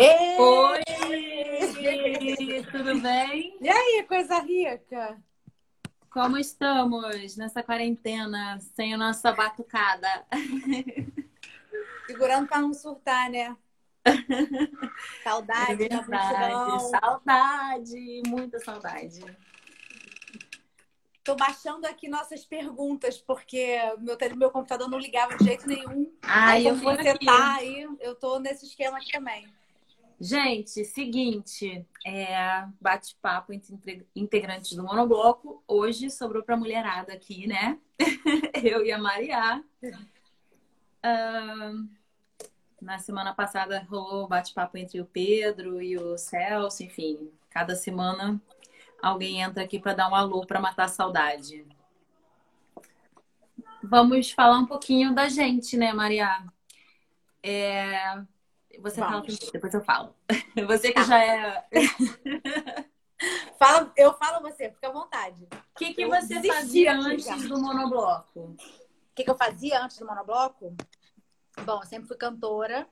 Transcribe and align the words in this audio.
Ei! 0.00 0.36
Oi! 0.38 0.82
Tudo 2.72 2.98
bem? 3.00 3.56
E 3.60 3.68
aí, 3.68 4.04
coisa 4.08 4.38
rica? 4.38 5.22
Como 6.08 6.38
estamos 6.38 7.36
nessa 7.36 7.62
quarentena 7.62 8.58
sem 8.74 8.94
a 8.94 8.96
nossa 8.96 9.30
batucada? 9.32 10.26
Segurando 12.06 12.48
para 12.48 12.62
não 12.62 12.72
surtar, 12.72 13.28
né? 13.30 13.54
Saudade, 15.22 15.84
É 15.84 15.88
da 15.88 16.00
verdade. 16.00 16.70
multidão. 16.70 16.90
Saudade, 16.90 18.22
muita 18.26 18.58
saudade. 18.58 19.20
Tô 21.22 21.34
baixando 21.36 21.86
aqui 21.86 22.08
nossas 22.08 22.44
perguntas, 22.46 23.18
porque 23.18 23.76
meu, 23.98 24.16
meu 24.36 24.50
computador 24.50 24.88
não 24.88 24.98
ligava 24.98 25.36
de 25.36 25.44
jeito 25.44 25.68
nenhum. 25.68 26.10
Aí, 26.22 26.66
eu 26.66 26.74
vi 26.74 26.84
você 26.84 27.08
aqui. 27.10 27.26
tá 27.26 27.54
aí, 27.56 27.86
eu 28.00 28.14
tô 28.14 28.38
nesse 28.40 28.64
esquema 28.64 28.96
aqui 28.96 29.12
também. 29.12 29.46
Gente, 30.20 30.84
seguinte, 30.84 31.86
é, 32.04 32.66
bate-papo 32.78 33.54
entre 33.54 33.72
inte- 33.72 34.06
integrantes 34.14 34.76
do 34.76 34.82
Monobloco. 34.84 35.64
Hoje 35.66 36.10
sobrou 36.10 36.42
pra 36.42 36.58
mulherada 36.58 37.14
aqui, 37.14 37.46
né? 37.46 37.78
Eu 38.62 38.84
e 38.84 38.92
a 38.92 38.98
Maria. 38.98 39.64
Ahn, 41.02 41.88
na 42.82 42.98
semana 42.98 43.32
passada 43.32 43.86
rolou 43.88 44.28
bate-papo 44.28 44.76
entre 44.76 45.00
o 45.00 45.06
Pedro 45.06 45.80
e 45.80 45.96
o 45.96 46.18
Celso, 46.18 46.82
enfim, 46.82 47.32
cada 47.48 47.74
semana 47.74 48.38
alguém 49.00 49.40
entra 49.40 49.64
aqui 49.64 49.78
para 49.78 49.94
dar 49.94 50.10
um 50.10 50.14
alô 50.14 50.44
para 50.44 50.60
matar 50.60 50.84
a 50.84 50.88
saudade. 50.88 51.64
Vamos 53.82 54.30
falar 54.32 54.58
um 54.58 54.66
pouquinho 54.66 55.14
da 55.14 55.30
gente, 55.30 55.78
né, 55.78 55.94
Maria? 55.94 56.44
É, 57.42 58.22
Você 58.78 59.00
fala 59.00 59.22
depois 59.52 59.74
eu 59.74 59.84
falo. 59.84 60.14
Você 60.66 60.92
que 60.92 61.04
já 61.04 61.22
é. 61.22 61.66
Fala, 63.58 63.92
eu 63.96 64.14
falo 64.14 64.40
você, 64.40 64.70
fica 64.70 64.88
à 64.88 64.92
vontade. 64.92 65.46
O 65.52 65.78
que, 65.78 65.92
que 65.92 66.02
Eu 66.02 66.08
você 66.08 66.42
fazia 66.42 66.94
antes 66.96 67.26
já. 67.26 67.36
do 67.36 67.60
monobloco? 67.60 68.40
O 68.40 68.56
que, 69.14 69.24
que 69.24 69.30
eu 69.30 69.36
fazia 69.36 69.82
antes 69.82 69.98
do 69.98 70.06
monobloco? 70.06 70.74
Bom, 71.66 71.80
eu 71.82 71.86
sempre 71.86 72.08
fui 72.08 72.16
cantora. 72.16 72.88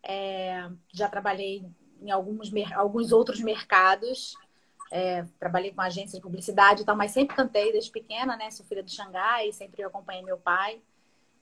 É, 0.00 0.70
já 0.92 1.08
trabalhei 1.08 1.66
em 2.00 2.10
alguns, 2.12 2.52
alguns 2.76 3.10
outros 3.10 3.40
mercados. 3.40 4.36
É, 4.92 5.24
trabalhei 5.40 5.72
com 5.72 5.80
agência 5.80 6.16
de 6.16 6.22
publicidade 6.22 6.82
e 6.82 6.84
tal, 6.84 6.94
mas 6.94 7.10
sempre 7.10 7.34
cantei 7.34 7.72
desde 7.72 7.90
pequena, 7.90 8.36
né? 8.36 8.52
Sou 8.52 8.64
filha 8.64 8.82
do 8.82 8.90
Xangai, 8.90 9.50
sempre 9.50 9.82
acompanhei 9.82 10.22
meu 10.22 10.38
pai. 10.38 10.80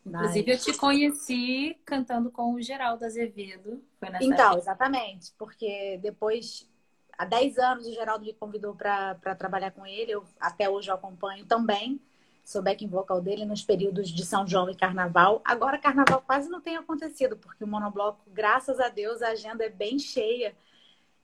Inclusive, 0.04 0.52
eu 0.52 0.58
te 0.58 0.72
conheci 0.76 1.78
cantando 1.84 2.30
com 2.30 2.54
o 2.54 2.60
Geraldo 2.60 3.04
Azevedo. 3.04 3.82
Foi 4.00 4.10
nessa 4.10 4.24
Então, 4.24 4.46
época. 4.46 4.58
exatamente, 4.60 5.32
porque 5.38 5.98
depois, 6.02 6.68
há 7.16 7.24
10 7.24 7.56
anos, 7.58 7.86
o 7.86 7.92
Geraldo 7.92 8.24
me 8.24 8.32
convidou 8.34 8.74
para 8.74 9.14
trabalhar 9.36 9.70
com 9.70 9.86
ele. 9.86 10.10
Eu, 10.12 10.24
até 10.40 10.68
hoje 10.68 10.90
eu 10.90 10.94
acompanho 10.94 11.46
também. 11.46 12.00
Sou 12.44 12.60
backing 12.60 12.88
vocal 12.88 13.20
dele 13.22 13.44
nos 13.44 13.62
períodos 13.62 14.08
de 14.10 14.26
São 14.26 14.44
João 14.44 14.68
e 14.68 14.74
Carnaval. 14.74 15.40
Agora, 15.44 15.78
Carnaval 15.78 16.20
quase 16.22 16.48
não 16.50 16.60
tem 16.60 16.76
acontecido, 16.76 17.36
porque 17.36 17.62
o 17.62 17.68
Monobloco, 17.68 18.20
graças 18.32 18.80
a 18.80 18.88
Deus, 18.88 19.22
a 19.22 19.28
agenda 19.28 19.64
é 19.64 19.68
bem 19.68 19.96
cheia 20.00 20.52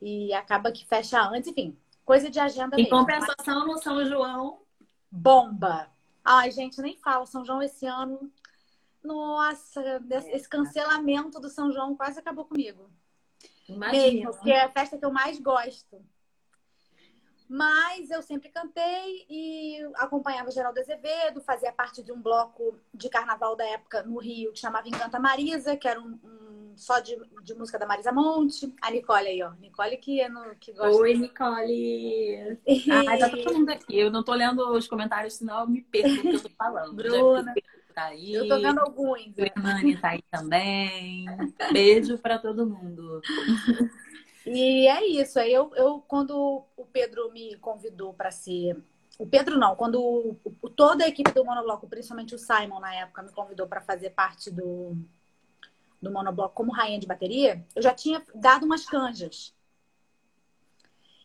e 0.00 0.32
acaba 0.32 0.70
que 0.70 0.86
fecha 0.86 1.20
antes. 1.20 1.48
Enfim, 1.50 1.76
coisa 2.04 2.30
de 2.30 2.38
agenda 2.38 2.76
Em 2.76 2.84
mesmo. 2.84 2.96
compensação, 2.96 3.66
no 3.66 3.76
São 3.78 4.04
João, 4.04 4.60
Bomba! 5.10 5.88
Ai, 6.24 6.52
gente, 6.52 6.80
nem 6.80 6.96
fala. 6.98 7.26
São 7.26 7.44
João 7.44 7.60
esse 7.60 7.84
ano. 7.84 8.30
Nossa, 9.02 10.02
esse 10.32 10.48
cancelamento 10.48 11.40
do 11.40 11.48
São 11.48 11.70
João 11.72 11.96
quase 11.96 12.18
acabou 12.18 12.44
comigo. 12.44 12.90
imagina. 13.68 14.12
Mesmo, 14.12 14.30
porque 14.32 14.50
é 14.50 14.64
a 14.64 14.70
festa 14.70 14.98
que 14.98 15.04
eu 15.04 15.12
mais 15.12 15.38
gosto. 15.40 16.04
Mas 17.48 18.10
eu 18.10 18.20
sempre 18.20 18.50
cantei 18.50 19.24
e 19.28 19.80
acompanhava 19.94 20.50
Geraldo 20.50 20.78
Azevedo, 20.80 21.40
fazia 21.40 21.72
parte 21.72 22.02
de 22.02 22.12
um 22.12 22.20
bloco 22.20 22.78
de 22.92 23.08
carnaval 23.08 23.56
da 23.56 23.64
época 23.64 24.02
no 24.02 24.18
Rio 24.18 24.52
que 24.52 24.58
chamava 24.58 24.86
Encanta 24.86 25.18
Marisa, 25.18 25.74
que 25.74 25.88
era 25.88 25.98
um, 25.98 26.18
um- 26.22 26.74
só 26.76 27.00
de, 27.00 27.16
de 27.42 27.54
música 27.54 27.78
da 27.78 27.86
Marisa 27.86 28.12
Monte. 28.12 28.72
A 28.82 28.90
Nicole 28.90 29.28
aí, 29.28 29.42
ó. 29.42 29.52
Nicole 29.52 29.96
que, 29.96 30.20
é 30.20 30.28
no, 30.28 30.54
que 30.56 30.72
gosta. 30.72 31.00
Oi, 31.00 31.14
Nicole. 31.14 32.58
Ai, 32.90 33.16
tá 33.18 33.30
todo 33.30 33.58
mundo 33.58 33.70
aqui. 33.70 33.98
Eu 33.98 34.10
não 34.10 34.22
tô 34.22 34.34
lendo 34.34 34.60
os 34.76 34.86
comentários, 34.86 35.34
senão 35.34 35.60
eu 35.60 35.66
me 35.66 35.80
perco 35.82 36.08
no 36.10 36.22
que 36.30 36.36
eu 36.36 36.42
tô 36.42 36.50
falando. 36.50 36.94
Bruna. 36.94 37.54
Tá 37.98 38.04
aí. 38.04 38.32
Eu 38.32 38.46
tô 38.46 38.60
vendo 38.60 38.78
alguns. 38.78 39.26
O 39.36 39.42
Hernani 39.42 39.96
tá 39.96 40.10
aí 40.10 40.22
também. 40.30 41.26
Beijo 41.72 42.16
pra 42.16 42.38
todo 42.38 42.64
mundo. 42.64 43.20
E 44.46 44.86
é 44.86 45.04
isso. 45.04 45.40
Aí 45.40 45.52
eu, 45.52 45.74
eu 45.74 45.98
quando 46.06 46.64
o 46.76 46.86
Pedro 46.86 47.28
me 47.32 47.56
convidou 47.56 48.14
para 48.14 48.30
ser. 48.30 48.80
O 49.18 49.26
Pedro 49.26 49.58
não, 49.58 49.74
quando 49.74 50.00
o- 50.00 50.70
toda 50.70 51.04
a 51.04 51.08
equipe 51.08 51.32
do 51.32 51.44
Monobloco, 51.44 51.88
principalmente 51.88 52.36
o 52.36 52.38
Simon 52.38 52.78
na 52.78 52.94
época, 52.94 53.20
me 53.24 53.32
convidou 53.32 53.66
para 53.66 53.80
fazer 53.80 54.10
parte 54.10 54.48
do, 54.48 54.96
do 56.00 56.12
Monobloco 56.12 56.54
como 56.54 56.70
rainha 56.70 57.00
de 57.00 57.06
bateria, 57.08 57.66
eu 57.74 57.82
já 57.82 57.92
tinha 57.92 58.22
dado 58.32 58.64
umas 58.64 58.86
canjas. 58.86 59.52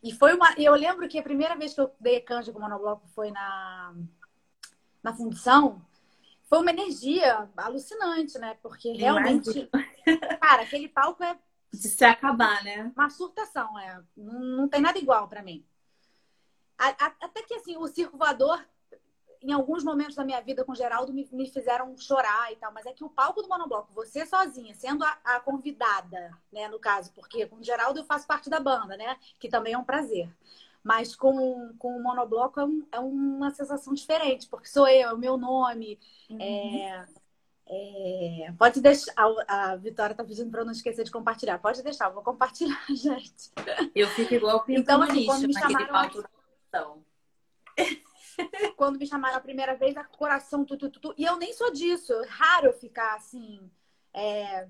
E 0.01 0.11
foi 0.11 0.34
uma. 0.34 0.55
Eu 0.57 0.73
lembro 0.73 1.07
que 1.07 1.19
a 1.19 1.23
primeira 1.23 1.55
vez 1.55 1.75
que 1.75 1.81
eu 1.81 1.91
dei 2.00 2.19
canja 2.19 2.51
com 2.51 2.57
o 2.57 2.61
Monobloco 2.63 3.07
foi 3.09 3.29
na, 3.29 3.94
na 5.03 5.13
fundição. 5.13 5.79
Foi 6.53 6.62
uma 6.62 6.69
energia 6.69 7.50
alucinante, 7.58 8.38
né? 8.38 8.56
Porque 8.62 8.91
realmente, 8.91 9.68
cara, 10.40 10.62
aquele 10.62 10.88
palco 10.88 11.24
é 11.24 11.36
De 11.74 11.90
se 11.90 12.06
acabar, 12.06 12.64
né? 12.64 12.91
uma 12.96 13.09
surtação, 13.09 13.80
é. 13.80 14.03
Não, 14.16 14.40
não 14.40 14.68
tem 14.69 14.80
nada 14.80 15.00
igual 15.00 15.28
pra 15.28 15.41
mim. 15.41 15.66
A- 16.78 16.90
a- 17.08 17.16
até 17.22 17.41
que 17.41 17.56
assim, 17.56 17.75
o 17.75 17.88
circo 17.88 18.19
voador, 18.19 18.64
em 19.41 19.52
alguns 19.52 19.84
momentos 19.84 20.14
da 20.14 20.24
minha 20.24 20.40
vida 20.41 20.64
com 20.64 20.74
o 20.74 20.75
Geraldo, 20.75 21.12
me, 21.12 21.28
me 21.31 21.50
fizeram 21.50 21.97
chorar 21.97 22.52
e 22.52 22.56
tal. 22.58 22.72
Mas 22.72 22.85
é 22.85 22.94
que 22.94 23.03
o 23.03 23.09
palco 23.09 23.41
do 23.41 23.50
Monobloco, 23.50 23.91
você 23.91 24.24
sozinha, 24.24 24.75
sendo 24.75 25.03
a, 25.03 25.18
a 25.24 25.40
convidada, 25.40 26.38
né, 26.52 26.68
no 26.68 26.78
caso, 26.78 27.12
porque 27.14 27.47
com 27.47 27.56
o 27.56 27.64
Geraldo 27.64 28.00
eu 28.02 28.06
faço 28.06 28.28
parte 28.28 28.47
da 28.47 28.59
banda, 28.59 28.96
né? 28.96 29.18
Que 29.40 29.50
também 29.50 29.74
é 29.74 29.78
um 29.80 29.84
prazer. 29.84 30.30
Mas 30.84 31.16
com, 31.16 31.74
com 31.80 31.98
o 31.98 32.04
Monobloco 32.04 32.60
é, 32.60 32.66
um- 32.66 32.88
é 32.92 33.00
uma 33.00 33.52
sensação 33.52 33.94
diferente, 33.94 34.48
porque 34.50 34.68
sou 34.68 34.88
eu, 34.88 35.10
é 35.10 35.14
o 35.14 35.18
meu 35.18 35.38
nome. 35.38 35.98
É, 36.40 37.06
é, 37.66 38.54
pode 38.58 38.82
deixar. 38.82 39.14
A, 39.16 39.72
a 39.72 39.76
Vitória 39.78 40.16
tá 40.16 40.24
pedindo 40.24 40.52
para 40.52 40.62
eu 40.62 40.66
não 40.66 40.74
esquecer 40.74 41.06
de 41.06 41.12
compartilhar. 41.12 41.58
Pode 41.60 41.82
deixar, 41.82 42.10
eu 42.10 42.14
vou 42.14 42.24
compartilhar, 42.24 42.86
gente. 42.94 43.52
Eu 43.96 44.08
fico 44.10 44.34
igual 44.34 44.64
pinto 44.66 44.82
Então, 44.82 44.98
no 45.00 45.06
assim, 45.06 45.26
quando 45.26 45.48
me 45.48 45.54
chamaram 45.54 46.12
função. 46.12 47.06
Quando 48.76 48.98
me 48.98 49.06
chamaram 49.06 49.38
a 49.38 49.42
primeira 49.42 49.76
vez, 49.76 49.96
a 49.96 50.04
coração, 50.04 50.66
tu, 50.66 50.76
tu, 50.76 50.90
tu, 50.90 51.00
tu. 51.00 51.14
E 51.18 51.24
eu 51.24 51.38
nem 51.38 51.54
sou 51.54 51.72
disso. 51.72 52.12
É 52.14 52.26
raro 52.28 52.68
eu 52.68 52.74
ficar 52.74 53.16
assim, 53.16 53.70
é, 54.14 54.68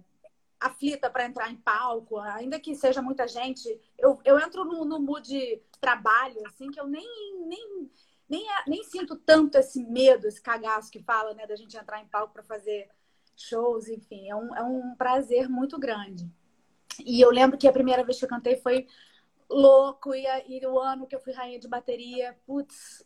aflita 0.64 1.10
para 1.10 1.26
entrar 1.26 1.52
em 1.52 1.58
palco, 1.58 2.18
ainda 2.20 2.60
que 2.60 2.74
seja 2.76 3.02
muita 3.02 3.28
gente. 3.28 3.80
Eu, 3.98 4.20
eu 4.24 4.40
entro 4.40 4.64
no, 4.64 4.86
no 4.86 5.00
mood 5.00 5.62
trabalho, 5.80 6.42
assim, 6.48 6.72
que 6.72 6.80
eu 6.80 6.88
nem, 6.88 7.06
nem, 7.46 7.92
nem, 8.30 8.46
nem 8.66 8.84
sinto 8.84 9.16
tanto 9.16 9.58
esse 9.58 9.84
medo, 9.84 10.28
esse 10.28 10.42
cagaço 10.42 10.90
que 10.90 11.04
fala, 11.04 11.34
né, 11.34 11.46
da 11.46 11.56
gente 11.56 11.76
entrar 11.76 12.02
em 12.02 12.08
palco 12.08 12.34
para 12.34 12.44
fazer 12.44 12.90
shows, 13.36 13.90
enfim. 13.90 14.30
É 14.30 14.36
um, 14.36 14.56
é 14.56 14.64
um 14.64 14.96
prazer 14.96 15.50
muito 15.50 15.78
grande. 15.78 16.30
E 17.06 17.20
eu 17.20 17.30
lembro 17.30 17.58
que 17.58 17.68
a 17.68 17.74
primeira 17.74 18.04
vez 18.04 18.18
que 18.18 18.26
eu 18.26 18.30
cantei 18.30 18.56
foi 18.56 18.88
louco, 19.50 20.16
e, 20.16 20.26
e 20.48 20.66
o 20.66 20.80
ano 20.80 21.06
que 21.06 21.16
eu 21.16 21.20
fui 21.20 21.34
rainha 21.34 21.60
de 21.60 21.68
bateria, 21.68 22.38
putz, 22.46 23.06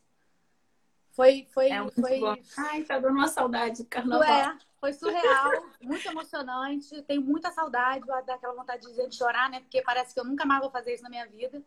foi, 1.18 1.48
foi, 1.52 1.70
É 1.72 1.90
foi, 1.90 2.20
bom. 2.20 2.36
Ai, 2.56 2.84
tá 2.84 3.00
dando 3.00 3.16
uma 3.16 3.28
saudade 3.28 3.82
do 3.82 3.90
carnaval. 3.90 4.22
é, 4.24 4.56
foi 4.80 4.94
surreal, 4.94 5.52
muito 5.82 6.08
emocionante. 6.08 7.02
Tenho 7.02 7.24
muita 7.24 7.52
saudade, 7.52 8.06
vai 8.06 8.24
dar 8.24 8.36
aquela 8.36 8.54
vontade 8.54 8.86
de 8.86 9.08
de 9.10 9.16
chorar, 9.16 9.50
né? 9.50 9.62
Porque 9.62 9.82
parece 9.82 10.14
que 10.14 10.20
eu 10.20 10.24
nunca 10.24 10.46
mais 10.46 10.62
vou 10.62 10.70
fazer 10.70 10.94
isso 10.94 11.02
na 11.02 11.10
minha 11.10 11.26
vida. 11.26 11.60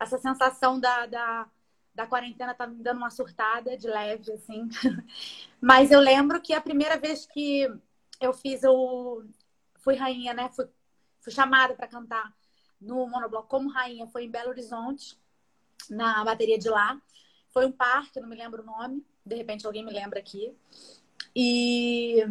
Essa 0.00 0.18
sensação 0.18 0.80
da, 0.80 1.06
da, 1.06 1.48
da 1.94 2.08
quarentena 2.08 2.54
tá 2.54 2.66
me 2.66 2.82
dando 2.82 2.96
uma 2.96 3.10
surtada 3.10 3.76
de 3.76 3.86
leve, 3.86 4.32
assim. 4.32 4.68
Mas 5.62 5.92
eu 5.92 6.00
lembro 6.00 6.40
que 6.42 6.52
a 6.52 6.60
primeira 6.60 6.98
vez 6.98 7.24
que 7.24 7.72
eu 8.20 8.32
fiz 8.32 8.64
o. 8.64 9.22
Fui 9.76 9.94
rainha, 9.94 10.34
né? 10.34 10.50
Fui, 10.56 10.66
fui 11.20 11.32
chamada 11.32 11.72
para 11.76 11.86
cantar 11.86 12.34
no 12.80 13.06
Monobloco 13.06 13.46
como 13.46 13.70
rainha, 13.70 14.08
foi 14.08 14.24
em 14.24 14.30
Belo 14.30 14.50
Horizonte, 14.50 15.16
na 15.88 16.24
bateria 16.24 16.58
de 16.58 16.68
lá. 16.68 17.00
Foi 17.50 17.66
um 17.66 17.72
parque, 17.72 18.20
não 18.20 18.28
me 18.28 18.36
lembro 18.36 18.62
o 18.62 18.66
nome. 18.66 19.04
De 19.24 19.34
repente 19.34 19.66
alguém 19.66 19.84
me 19.84 19.92
lembra 19.92 20.18
aqui. 20.18 20.54
E, 21.34 22.24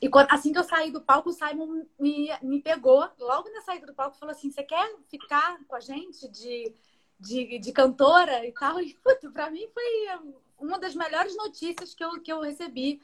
e 0.00 0.08
quando- 0.08 0.28
assim 0.30 0.52
que 0.52 0.58
eu 0.58 0.64
saí 0.64 0.90
do 0.90 1.00
palco, 1.00 1.30
o 1.30 1.32
Simon 1.32 1.84
me, 1.98 2.28
me 2.42 2.62
pegou 2.62 3.08
logo 3.18 3.50
na 3.50 3.60
saída 3.62 3.86
do 3.86 3.94
palco 3.94 4.18
falou 4.18 4.32
assim: 4.34 4.50
Você 4.50 4.62
quer 4.62 4.96
ficar 5.08 5.58
com 5.66 5.76
a 5.76 5.80
gente 5.80 6.28
de, 6.28 6.74
de, 7.20 7.58
de 7.58 7.72
cantora 7.72 8.46
e 8.46 8.52
tal? 8.52 8.78
E 8.82 8.96
pra 9.32 9.50
mim 9.50 9.68
foi 9.72 9.84
uma 10.58 10.78
das 10.78 10.94
melhores 10.94 11.36
notícias 11.36 11.94
que 11.94 12.04
eu, 12.04 12.20
que 12.20 12.32
eu 12.32 12.40
recebi, 12.40 13.00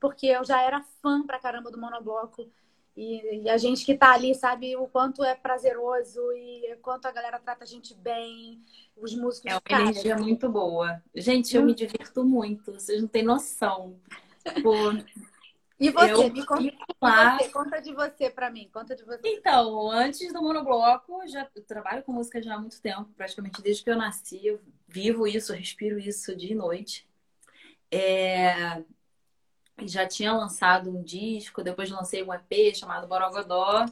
porque 0.00 0.26
eu 0.26 0.44
já 0.44 0.62
era 0.62 0.82
fã 1.02 1.24
pra 1.26 1.38
caramba 1.38 1.70
do 1.70 1.80
Monobloco. 1.80 2.50
E, 2.96 3.44
e, 3.44 3.48
a 3.48 3.56
gente 3.56 3.84
que 3.84 3.94
tá 3.94 4.12
ali 4.12 4.34
sabe 4.34 4.76
o 4.76 4.86
quanto 4.86 5.24
é 5.24 5.34
prazeroso 5.34 6.20
e 6.32 6.76
quanto 6.82 7.06
a 7.06 7.12
galera 7.12 7.38
trata 7.38 7.64
a 7.64 7.66
gente 7.66 7.94
bem, 7.94 8.62
os 8.96 9.14
músicos. 9.14 9.50
É 9.50 9.54
uma 9.54 9.60
cara, 9.60 9.82
energia 9.82 10.16
muito 10.16 10.48
boa. 10.48 11.02
Gente, 11.14 11.54
eu 11.54 11.62
hum. 11.62 11.66
me 11.66 11.74
divirto 11.74 12.24
muito, 12.24 12.72
vocês 12.72 13.00
não 13.00 13.08
têm 13.08 13.22
noção. 13.22 13.98
Tipo, 14.44 14.72
e 15.80 15.88
você, 15.90 16.12
eu, 16.12 16.30
me 16.30 16.44
conta, 16.44 16.76
lá... 17.00 17.38
você, 17.38 17.48
conta 17.48 17.80
de 17.80 17.94
você 17.94 18.28
para 18.28 18.50
mim, 18.50 18.68
conta 18.70 18.94
de 18.94 19.02
você. 19.02 19.20
Então, 19.24 19.90
antes 19.90 20.30
do 20.30 20.42
monobloco, 20.42 21.26
já 21.26 21.48
eu 21.56 21.62
trabalho 21.62 22.02
com 22.02 22.12
música 22.12 22.42
já 22.42 22.54
há 22.54 22.58
muito 22.58 22.82
tempo, 22.82 23.08
praticamente 23.16 23.62
desde 23.62 23.82
que 23.82 23.90
eu 23.90 23.96
nasci, 23.96 24.46
eu 24.46 24.60
vivo 24.86 25.26
isso, 25.26 25.54
respiro 25.54 25.98
isso 25.98 26.36
dia 26.36 26.52
e 26.52 26.54
noite. 26.54 27.08
É... 27.90 28.82
Já 29.88 30.06
tinha 30.06 30.32
lançado 30.32 30.90
um 30.90 31.02
disco, 31.02 31.62
depois 31.62 31.90
lancei 31.90 32.22
um 32.22 32.32
EP 32.32 32.74
chamado 32.74 33.06
Borogodó. 33.06 33.86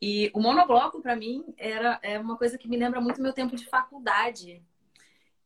E 0.00 0.30
o 0.34 0.40
monobloco, 0.40 1.00
para 1.00 1.16
mim, 1.16 1.44
era 1.56 1.98
é 2.02 2.18
uma 2.18 2.36
coisa 2.36 2.58
que 2.58 2.68
me 2.68 2.76
lembra 2.76 3.00
muito 3.00 3.22
meu 3.22 3.32
tempo 3.32 3.56
de 3.56 3.66
faculdade. 3.66 4.62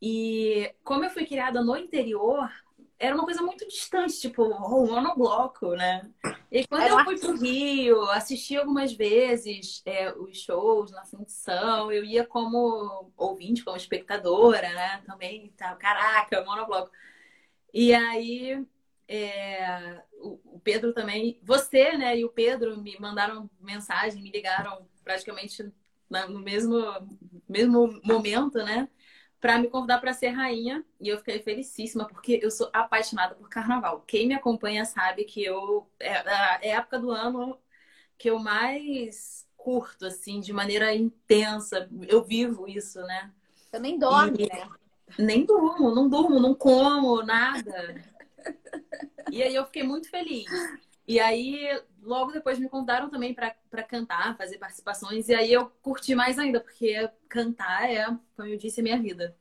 E 0.01 0.75
como 0.85 1.05
eu 1.05 1.11
fui 1.11 1.27
criada 1.27 1.63
no 1.63 1.77
interior, 1.77 2.51
era 2.99 3.15
uma 3.15 3.25
coisa 3.25 3.43
muito 3.43 3.67
distante, 3.69 4.21
tipo, 4.21 4.43
o 4.43 4.87
monobloco, 4.87 5.75
né? 5.75 6.11
E 6.51 6.67
quando 6.67 6.83
eu 6.83 7.05
fui 7.05 7.19
pro 7.19 7.37
Rio, 7.37 8.03
assisti 8.11 8.57
algumas 8.57 8.93
vezes 8.93 9.83
é, 9.85 10.13
os 10.13 10.41
shows 10.41 10.91
na 10.91 11.05
função, 11.05 11.93
eu 11.93 12.05
ia 12.05 12.27
como 12.27 13.13
ouvinte, 13.17 13.63
como 13.63 13.77
espectadora, 13.77 14.69
né? 14.73 15.03
Também, 15.07 15.53
tá, 15.57 15.75
caraca, 15.77 16.45
monobloco. 16.45 16.91
E 17.73 17.95
aí, 17.95 18.67
é, 19.09 20.03
o 20.21 20.61
Pedro 20.63 20.93
também, 20.93 21.41
você, 21.43 21.97
né, 21.97 22.19
e 22.19 22.25
o 22.25 22.29
Pedro 22.29 22.77
me 22.81 22.99
mandaram 23.01 23.49
mensagem, 23.61 24.23
me 24.23 24.31
ligaram 24.31 24.87
praticamente 25.03 25.73
no 26.11 26.41
mesmo, 26.41 26.77
mesmo 27.49 28.01
momento, 28.05 28.59
né? 28.59 28.89
para 29.41 29.59
me 29.59 29.69
convidar 29.69 29.99
para 29.99 30.13
ser 30.13 30.29
rainha. 30.29 30.85
E 31.01 31.09
eu 31.09 31.19
fiquei 31.19 31.41
felicíssima, 31.41 32.07
porque 32.07 32.41
eu 32.43 32.51
sou 32.51 32.69
apaixonada 32.73 33.35
por 33.35 33.49
carnaval. 33.49 34.03
Quem 34.07 34.27
me 34.27 34.35
acompanha 34.35 34.85
sabe 34.85 35.25
que 35.25 35.45
eu 35.45 35.89
é, 35.99 36.11
é 36.11 36.75
a 36.75 36.79
época 36.79 36.99
do 36.99 37.11
ano 37.11 37.59
que 38.17 38.31
eu 38.31 38.39
mais 38.39 39.47
curto, 39.57 40.07
assim, 40.07 40.41
de 40.41 40.53
maneira 40.53 40.95
intensa. 40.95 41.89
Eu 42.09 42.25
vivo 42.25 42.69
isso, 42.69 43.01
né? 43.03 43.31
Também 43.71 43.99
dorme, 43.99 44.45
e... 44.45 44.49
né? 44.49 44.69
Nem 45.19 45.45
durmo, 45.45 45.95
não 45.95 46.09
durmo, 46.09 46.39
não 46.39 46.55
como, 46.55 47.23
nada. 47.23 48.05
E 49.31 49.43
aí 49.43 49.55
eu 49.55 49.67
fiquei 49.67 49.83
muito 49.83 50.09
feliz. 50.09 50.51
E 51.07 51.21
aí, 51.21 51.83
logo 52.03 52.33
depois 52.33 52.59
me 52.59 52.69
convidaram 52.69 53.11
também 53.11 53.35
para 53.35 53.83
cantar, 53.83 54.37
fazer 54.37 54.59
participações. 54.59 55.29
E 55.29 55.35
aí 55.35 55.53
eu 55.53 55.71
curti 55.83 56.15
mais 56.15 56.39
ainda, 56.39 56.61
porque 56.61 57.09
cantar 57.29 57.91
é, 57.91 58.07
como 58.37 58.49
eu 58.49 58.57
disse, 58.57 58.81
a 58.81 58.83
minha 58.83 58.99
vida. 58.99 59.37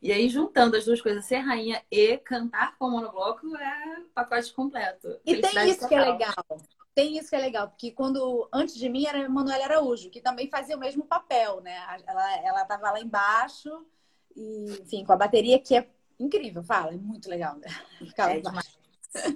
E 0.00 0.10
aí, 0.10 0.28
juntando 0.28 0.76
as 0.76 0.84
duas 0.84 1.00
coisas, 1.00 1.24
ser 1.24 1.38
rainha 1.38 1.82
e 1.90 2.18
cantar 2.18 2.76
com 2.76 2.90
monobloco 2.90 3.56
é 3.56 4.02
pacote 4.14 4.52
completo. 4.52 5.20
E 5.24 5.40
tem 5.40 5.68
isso 5.68 5.80
total. 5.80 5.88
que 5.88 5.94
é 5.94 6.00
legal. 6.00 6.60
Tem 6.94 7.18
isso 7.18 7.30
que 7.30 7.36
é 7.36 7.40
legal, 7.40 7.68
porque 7.68 7.90
quando 7.90 8.48
antes 8.52 8.74
de 8.74 8.88
mim 8.88 9.06
era 9.06 9.26
Manuela 9.28 9.64
Araújo, 9.64 10.10
que 10.10 10.20
também 10.20 10.50
fazia 10.50 10.76
o 10.76 10.80
mesmo 10.80 11.06
papel, 11.06 11.60
né? 11.62 11.74
Ela, 12.06 12.36
ela 12.40 12.64
tava 12.66 12.90
lá 12.90 13.00
embaixo, 13.00 13.86
e, 14.36 14.78
enfim, 14.82 15.04
com 15.04 15.12
a 15.12 15.16
bateria 15.16 15.58
que 15.58 15.74
é 15.74 15.88
incrível, 16.18 16.62
fala, 16.62 16.92
é 16.92 16.96
muito 16.96 17.28
legal, 17.28 17.56
né? 17.56 17.68
É 18.18 18.40
demais. 18.40 18.82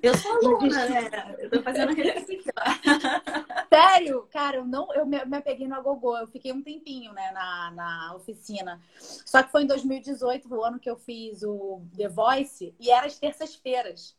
Eu 0.02 0.17
sou 0.17 0.32
aluna, 0.37 0.88
né? 0.88 1.37
Eu 1.38 1.50
tô 1.50 1.62
fazendo 1.62 1.93
repetição. 1.93 2.52
Sério? 3.73 4.26
Cara, 4.32 4.58
eu 4.58 4.64
não, 4.64 4.93
eu 4.94 5.05
me, 5.05 5.23
me 5.25 5.37
apeguei 5.37 5.69
no 5.69 5.75
agogô. 5.75 6.17
Eu 6.17 6.26
fiquei 6.26 6.52
um 6.52 6.62
tempinho, 6.62 7.12
né, 7.12 7.31
na, 7.32 7.70
na 7.73 8.14
oficina. 8.14 8.81
Só 8.99 9.43
que 9.43 9.52
foi 9.52 9.64
em 9.64 9.67
2018, 9.67 10.52
o 10.52 10.64
ano 10.64 10.78
que 10.78 10.88
eu 10.88 10.96
fiz 10.96 11.43
o 11.43 11.82
The 11.96 12.08
Voice, 12.08 12.75
e 12.81 12.90
era 12.90 13.06
as 13.06 13.19
terças-feiras. 13.19 14.17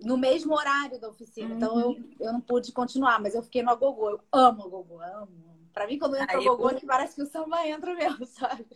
No 0.00 0.18
mesmo 0.18 0.54
horário 0.54 1.00
da 1.00 1.08
oficina. 1.08 1.48
Uhum. 1.48 1.56
Então 1.56 1.80
eu, 1.80 1.88
uhum. 1.88 2.10
eu 2.20 2.32
não 2.32 2.40
pude 2.40 2.72
continuar, 2.72 3.20
mas 3.20 3.34
eu 3.34 3.42
fiquei 3.42 3.62
no 3.62 3.70
agogô. 3.70 4.10
Eu 4.10 4.20
amo 4.32 4.64
agogô, 4.64 5.00
amo. 5.00 5.56
Pra 5.76 5.86
mim, 5.86 5.98
quando 5.98 6.16
entra 6.16 6.38
aí, 6.38 6.48
o 6.48 6.56
gogô, 6.56 6.70
eu... 6.70 6.80
parece 6.86 7.14
que 7.14 7.20
o 7.20 7.26
samba 7.26 7.68
entra 7.68 7.94
mesmo, 7.94 8.24
sabe? 8.24 8.66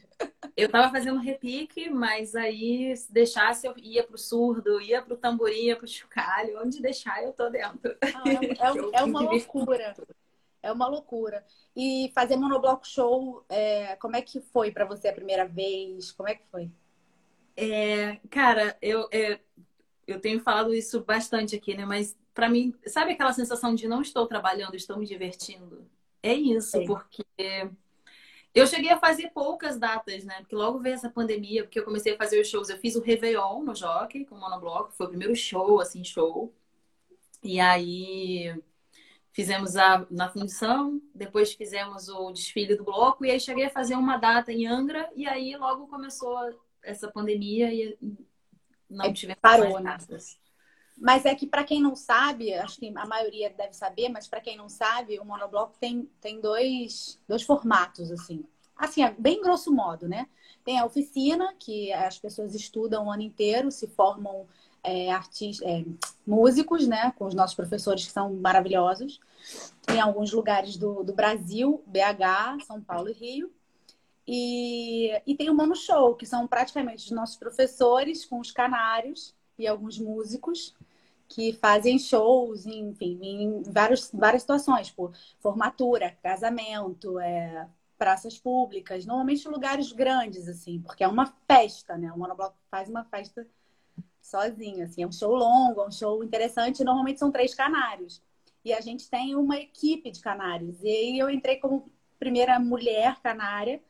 Eu 0.55 0.69
tava 0.69 0.93
fazendo 0.93 1.19
repique, 1.19 1.88
mas 1.88 2.35
aí, 2.35 2.94
se 2.94 3.11
deixasse, 3.11 3.67
eu 3.67 3.73
ia 3.79 4.05
pro 4.05 4.19
surdo, 4.19 4.79
ia 4.82 5.00
pro 5.00 5.17
tamborim, 5.17 5.69
ia 5.69 5.76
pro 5.76 5.88
chocalho. 5.88 6.61
Onde 6.61 6.82
deixar, 6.82 7.25
eu 7.25 7.32
tô 7.32 7.49
dentro. 7.49 7.97
Ah, 8.02 8.23
é, 8.26 8.35
é, 8.35 9.00
é 9.00 9.02
uma 9.02 9.20
loucura. 9.23 9.97
É 10.62 10.70
uma 10.70 10.87
loucura. 10.87 11.43
E 11.75 12.12
fazer 12.14 12.37
monobloco 12.37 12.87
show, 12.87 13.46
é, 13.49 13.96
como 13.96 14.17
é 14.17 14.20
que 14.20 14.38
foi 14.38 14.70
para 14.70 14.85
você 14.85 15.08
a 15.08 15.14
primeira 15.14 15.49
vez? 15.49 16.12
Como 16.12 16.29
é 16.29 16.35
que 16.35 16.44
foi? 16.53 16.70
É, 17.56 18.20
cara, 18.29 18.76
eu, 18.82 19.08
é, 19.11 19.41
eu 20.06 20.20
tenho 20.20 20.38
falado 20.41 20.75
isso 20.75 21.03
bastante 21.03 21.56
aqui, 21.56 21.75
né? 21.75 21.87
Mas 21.87 22.14
para 22.35 22.50
mim, 22.50 22.75
sabe 22.87 23.12
aquela 23.12 23.32
sensação 23.32 23.75
de 23.75 23.88
não 23.88 24.03
estou 24.03 24.26
trabalhando, 24.26 24.76
estou 24.76 24.99
me 24.99 25.06
divertindo? 25.06 25.88
É 26.22 26.34
isso, 26.34 26.78
Sim. 26.78 26.87
porque 26.87 27.25
eu 28.55 28.67
cheguei 28.67 28.90
a 28.90 28.99
fazer 28.99 29.31
poucas 29.31 29.78
datas, 29.78 30.25
né? 30.25 30.37
Porque 30.40 30.56
logo 30.56 30.78
veio 30.78 30.94
essa 30.94 31.08
pandemia, 31.08 31.62
porque 31.62 31.78
eu 31.78 31.84
comecei 31.84 32.14
a 32.14 32.19
fazer 32.19 32.40
os 32.40 32.49
shows. 32.49 32.69
Eu 32.69 32.78
fiz 32.78 32.96
o 32.96 33.02
Réveillon 33.02 33.62
no 33.62 33.75
Jockey, 33.75 34.25
com 34.25 34.34
o 34.34 34.40
Monobloco, 34.40 34.93
foi 34.93 35.06
o 35.06 35.11
primeiro 35.11 35.37
show, 35.37 35.81
assim, 35.81 36.02
show. 36.02 36.52
E 37.43 37.61
aí 37.61 38.55
fizemos 39.32 39.76
a, 39.76 40.06
na 40.11 40.28
função, 40.28 41.00
depois 41.14 41.52
fizemos 41.52 42.08
o 42.08 42.32
desfile 42.32 42.76
do 42.76 42.84
bloco, 42.84 43.25
e 43.25 43.31
aí 43.31 43.38
cheguei 43.38 43.67
a 43.67 43.70
fazer 43.70 43.94
uma 43.94 44.17
data 44.17 44.52
em 44.52 44.67
Angra, 44.67 45.08
e 45.14 45.26
aí 45.26 45.56
logo 45.56 45.87
começou 45.87 46.37
essa 46.82 47.11
pandemia 47.11 47.72
e 47.72 47.96
não 48.88 49.06
é, 49.06 49.12
tivemos 49.12 49.40
parou, 49.40 49.72
mais 49.75 49.84
né? 49.84 49.90
datas. 49.96 50.40
Mas 51.00 51.25
é 51.25 51.35
que 51.35 51.47
para 51.47 51.64
quem 51.64 51.81
não 51.81 51.97
sabe, 51.97 52.52
acho 52.52 52.79
que 52.79 52.93
a 52.94 53.06
maioria 53.06 53.49
deve 53.49 53.73
saber, 53.73 54.11
mas 54.11 54.29
para 54.29 54.41
quem 54.43 54.55
não 54.55 54.69
sabe, 54.69 55.19
o 55.19 55.25
monobloco 55.25 55.79
tem, 55.81 56.06
tem 56.20 56.38
dois, 56.43 57.19
dois 57.26 57.43
formatos, 57.43 58.12
assim. 58.12 58.44
Assim, 58.76 59.02
é 59.02 59.11
bem 59.11 59.41
grosso 59.41 59.73
modo, 59.73 60.06
né? 60.06 60.29
Tem 60.62 60.79
a 60.79 60.85
oficina, 60.85 61.55
que 61.58 61.91
as 61.91 62.19
pessoas 62.19 62.55
estudam 62.55 63.06
o 63.06 63.11
ano 63.11 63.23
inteiro, 63.23 63.70
se 63.70 63.87
formam 63.87 64.47
é, 64.85 65.11
artistas, 65.11 65.67
é, 65.67 65.85
músicos, 66.26 66.87
né? 66.87 67.12
Com 67.17 67.25
os 67.25 67.35
nossos 67.35 67.56
professores 67.56 68.05
que 68.05 68.12
são 68.12 68.35
maravilhosos. 68.35 69.20
Em 69.91 69.99
alguns 70.00 70.32
lugares 70.32 70.76
do, 70.76 71.03
do 71.03 71.14
Brasil, 71.14 71.82
BH, 71.87 72.67
São 72.67 72.79
Paulo 72.82 73.08
e 73.08 73.12
Rio. 73.12 73.51
E, 74.29 75.22
e 75.27 75.34
tem 75.34 75.48
o 75.48 75.55
Mono 75.55 75.75
Show, 75.75 76.15
que 76.15 76.27
são 76.27 76.46
praticamente 76.46 77.06
os 77.06 77.10
nossos 77.10 77.36
professores 77.36 78.27
com 78.27 78.39
os 78.39 78.51
canários 78.51 79.34
e 79.58 79.67
alguns 79.67 79.98
músicos 79.98 80.75
que 81.31 81.53
fazem 81.53 81.96
shows, 81.96 82.67
enfim, 82.67 83.19
em 83.22 83.63
vários, 83.63 84.10
várias 84.13 84.43
situações, 84.43 84.91
por 84.91 85.13
formatura, 85.39 86.19
casamento, 86.20 87.20
é, 87.20 87.69
praças 87.96 88.37
públicas, 88.37 89.06
normalmente 89.06 89.49
lugares 89.49 89.93
grandes, 89.93 90.49
assim, 90.49 90.81
porque 90.81 91.05
é 91.05 91.08
uma 91.08 91.32
festa, 91.46 91.96
né? 91.96 92.13
O 92.13 92.19
Monobloco 92.19 92.56
faz 92.69 92.89
uma 92.89 93.05
festa 93.05 93.46
sozinho, 94.20 94.84
assim, 94.84 95.05
é 95.05 95.06
um 95.06 95.13
show 95.13 95.32
longo, 95.32 95.81
é 95.81 95.87
um 95.87 95.93
show 95.93 96.25
interessante, 96.25 96.82
normalmente 96.82 97.20
são 97.20 97.31
três 97.31 97.55
canários. 97.55 98.20
E 98.65 98.72
a 98.72 98.81
gente 98.81 99.08
tem 99.08 99.37
uma 99.37 99.56
equipe 99.56 100.10
de 100.10 100.20
canários. 100.20 100.82
E 100.82 100.89
aí 100.89 101.19
eu 101.19 101.31
entrei 101.31 101.56
como 101.56 101.91
primeira 102.19 102.58
mulher 102.58 103.20
canária 103.22 103.81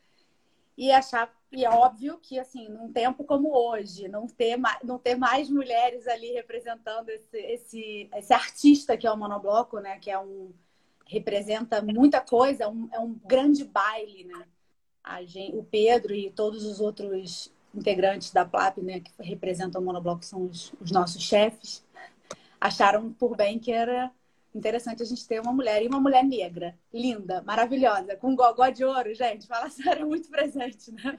e 0.77 0.93
achar 0.93 1.35
e 1.53 1.65
é 1.65 1.71
óbvio 1.71 2.19
que, 2.23 2.39
assim, 2.39 2.69
num 2.69 2.93
tempo 2.93 3.25
como 3.25 3.57
hoje, 3.57 4.07
não 4.07 4.27
ter, 4.27 4.57
não 4.85 4.99
ter 4.99 5.17
mais 5.17 5.51
mulheres 5.51 6.07
ali 6.07 6.33
representando 6.33 7.09
esse, 7.09 7.39
esse, 7.39 8.11
esse 8.15 8.33
artista 8.33 8.97
que 8.97 9.07
é 9.07 9.11
o 9.11 9.17
monobloco, 9.17 9.81
né? 9.81 9.99
Que 9.99 10.11
é 10.11 10.19
um 10.19 10.53
representa 11.07 11.83
muita 11.83 12.21
coisa, 12.21 12.65
é 12.65 12.69
um, 12.69 12.89
é 12.93 13.01
um 13.01 13.15
grande 13.27 13.65
baile, 13.65 14.25
né? 14.25 14.47
A 15.03 15.25
gente, 15.25 15.57
o 15.57 15.65
Pedro 15.65 16.15
e 16.15 16.31
todos 16.31 16.65
os 16.65 16.79
outros 16.79 17.53
integrantes 17.75 18.31
da 18.33 18.45
PLAP, 18.45 18.79
né, 18.79 19.01
que 19.01 19.11
representam 19.21 19.81
o 19.81 19.85
monobloco, 19.85 20.25
são 20.25 20.45
os, 20.45 20.73
os 20.81 20.93
nossos 20.93 21.23
chefes, 21.23 21.85
acharam 22.61 23.13
por 23.13 23.37
bem 23.37 23.59
que 23.59 23.73
era 23.73 24.13
interessante 24.55 25.03
a 25.03 25.07
gente 25.07 25.27
ter 25.27 25.41
uma 25.41 25.53
mulher 25.53 25.83
e 25.83 25.89
uma 25.89 26.01
mulher 26.01 26.25
negra, 26.25 26.77
linda, 26.93 27.43
maravilhosa, 27.43 28.17
com 28.17 28.35
gogó 28.35 28.69
de 28.69 28.85
ouro, 28.85 29.15
gente. 29.15 29.47
Fala 29.47 29.69
sério, 29.71 30.07
muito 30.07 30.29
presente, 30.29 30.93
né? 30.93 31.19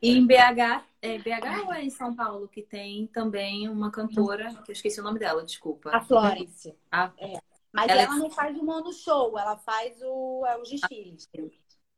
E 0.00 0.16
em 0.16 0.26
BH, 0.26 0.84
é 1.02 1.18
BH 1.18 1.66
ou 1.66 1.72
é 1.72 1.84
em 1.84 1.90
São 1.90 2.14
Paulo 2.14 2.48
que 2.48 2.62
tem 2.62 3.06
também 3.08 3.68
uma 3.68 3.90
cantora, 3.90 4.54
que 4.64 4.70
eu 4.70 4.74
esqueci 4.74 5.00
o 5.00 5.04
nome 5.04 5.18
dela, 5.18 5.44
desculpa. 5.44 5.90
A 5.90 6.00
Florence. 6.00 6.76
A... 6.90 7.12
É. 7.18 7.38
Mas 7.72 7.88
ela, 7.88 8.02
ela 8.02 8.14
é... 8.14 8.18
não 8.18 8.30
faz 8.30 8.56
o 8.56 8.64
mono 8.64 8.92
show, 8.92 9.38
ela 9.38 9.56
faz 9.56 10.00
o, 10.02 10.46
é, 10.46 10.58
os 10.58 10.68
desfiles. 10.68 11.28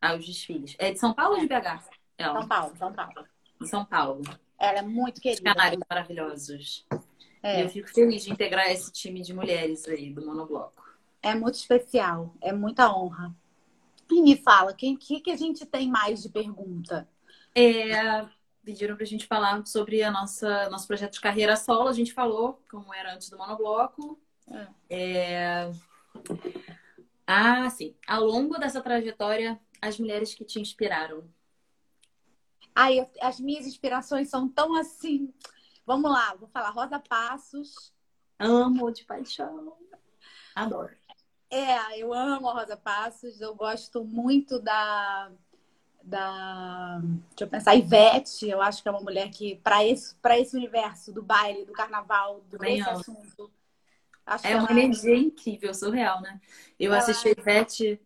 Ah, 0.01 0.15
os 0.15 0.27
desfiles. 0.27 0.75
É 0.79 0.93
de 0.93 0.99
São 0.99 1.13
Paulo 1.13 1.37
ou 1.37 1.41
de 1.41 1.47
BH? 1.47 1.85
Ela? 2.17 2.41
São 2.41 2.49
Paulo, 2.49 2.77
São 2.77 2.93
Paulo. 2.93 3.27
São 3.65 3.85
Paulo. 3.85 4.23
Ela 4.59 4.79
é 4.79 4.83
muito 4.83 5.21
querida. 5.21 5.55
Canários 5.55 5.83
maravilhosos. 5.89 6.87
É. 7.43 7.61
E 7.61 7.65
eu 7.65 7.69
fico 7.69 7.89
feliz 7.89 8.25
de 8.25 8.33
integrar 8.33 8.71
esse 8.71 8.93
time 8.93 9.23
de 9.23 9.33
mulheres 9.33 9.87
aí 9.87 10.11
do 10.11 10.25
Monobloco. 10.25 10.83
É 11.23 11.35
muito 11.35 11.55
especial, 11.55 12.35
é 12.41 12.53
muita 12.53 12.93
honra. 12.95 13.35
E 14.11 14.23
me 14.23 14.37
fala, 14.37 14.73
o 14.73 14.75
que, 14.75 14.97
que 14.97 15.31
a 15.31 15.37
gente 15.37 15.67
tem 15.67 15.89
mais 15.89 16.23
de 16.23 16.29
pergunta? 16.29 17.09
É, 17.55 18.27
pediram 18.65 18.95
para 18.95 19.05
a 19.05 19.07
gente 19.07 19.27
falar 19.27 19.65
sobre 19.67 20.03
a 20.03 20.11
nossa 20.11 20.69
nosso 20.71 20.87
projeto 20.87 21.15
de 21.15 21.21
carreira 21.21 21.57
solo. 21.57 21.89
A 21.89 21.93
gente 21.93 22.13
falou 22.13 22.63
como 22.71 22.93
era 22.95 23.15
antes 23.15 23.31
do 23.31 23.39
monobloco. 23.39 24.19
É. 24.51 24.69
É... 24.91 25.73
Ah, 27.27 27.69
sim. 27.71 27.95
Ao 28.07 28.25
longo 28.25 28.59
dessa 28.59 28.81
trajetória, 28.81 29.61
as 29.81 29.99
mulheres 29.99 30.35
que 30.35 30.45
te 30.45 30.61
inspiraram. 30.61 31.25
Ai, 32.75 33.01
eu, 33.01 33.11
as 33.21 33.41
minhas 33.41 33.67
inspirações 33.67 34.29
são 34.29 34.49
tão 34.49 34.75
assim. 34.75 35.33
Vamos 35.89 36.11
lá, 36.11 36.35
vou 36.35 36.47
falar 36.51 36.69
Rosa 36.69 36.99
Passos. 37.01 37.95
Amo 38.39 38.91
de 38.91 39.07
paixão. 39.07 39.73
Adoro. 40.55 40.95
É, 41.51 41.99
eu 41.99 42.13
amo 42.13 42.47
a 42.47 42.61
Rosa 42.61 42.77
Passos. 42.77 43.41
Eu 43.41 43.55
gosto 43.55 44.05
muito 44.05 44.61
da 44.61 45.33
da 46.03 47.01
deixa 47.03 47.45
eu 47.45 47.49
pensar 47.49 47.75
Ivete 47.75 48.49
eu 48.49 48.63
acho 48.63 48.83
que 48.83 48.89
é 48.89 48.91
uma 48.91 49.01
mulher 49.01 49.29
que 49.31 49.57
para 49.57 49.85
esse 49.85 50.17
esse 50.37 50.57
universo 50.57 51.13
do 51.13 51.23
baile 51.23 51.67
do 51.67 51.73
carnaval 51.73 52.41
do 52.49 52.57
Bem 52.57 52.79
esse 52.79 52.89
assunto 52.89 53.51
é 54.43 54.57
uma 54.57 54.71
energia 54.71 55.17
incrível 55.17 55.75
surreal 55.75 56.23
né 56.23 56.41
eu 56.79 56.95
ela... 56.95 57.03
assisti 57.03 57.29
a 57.29 57.33
Ivete 57.33 58.01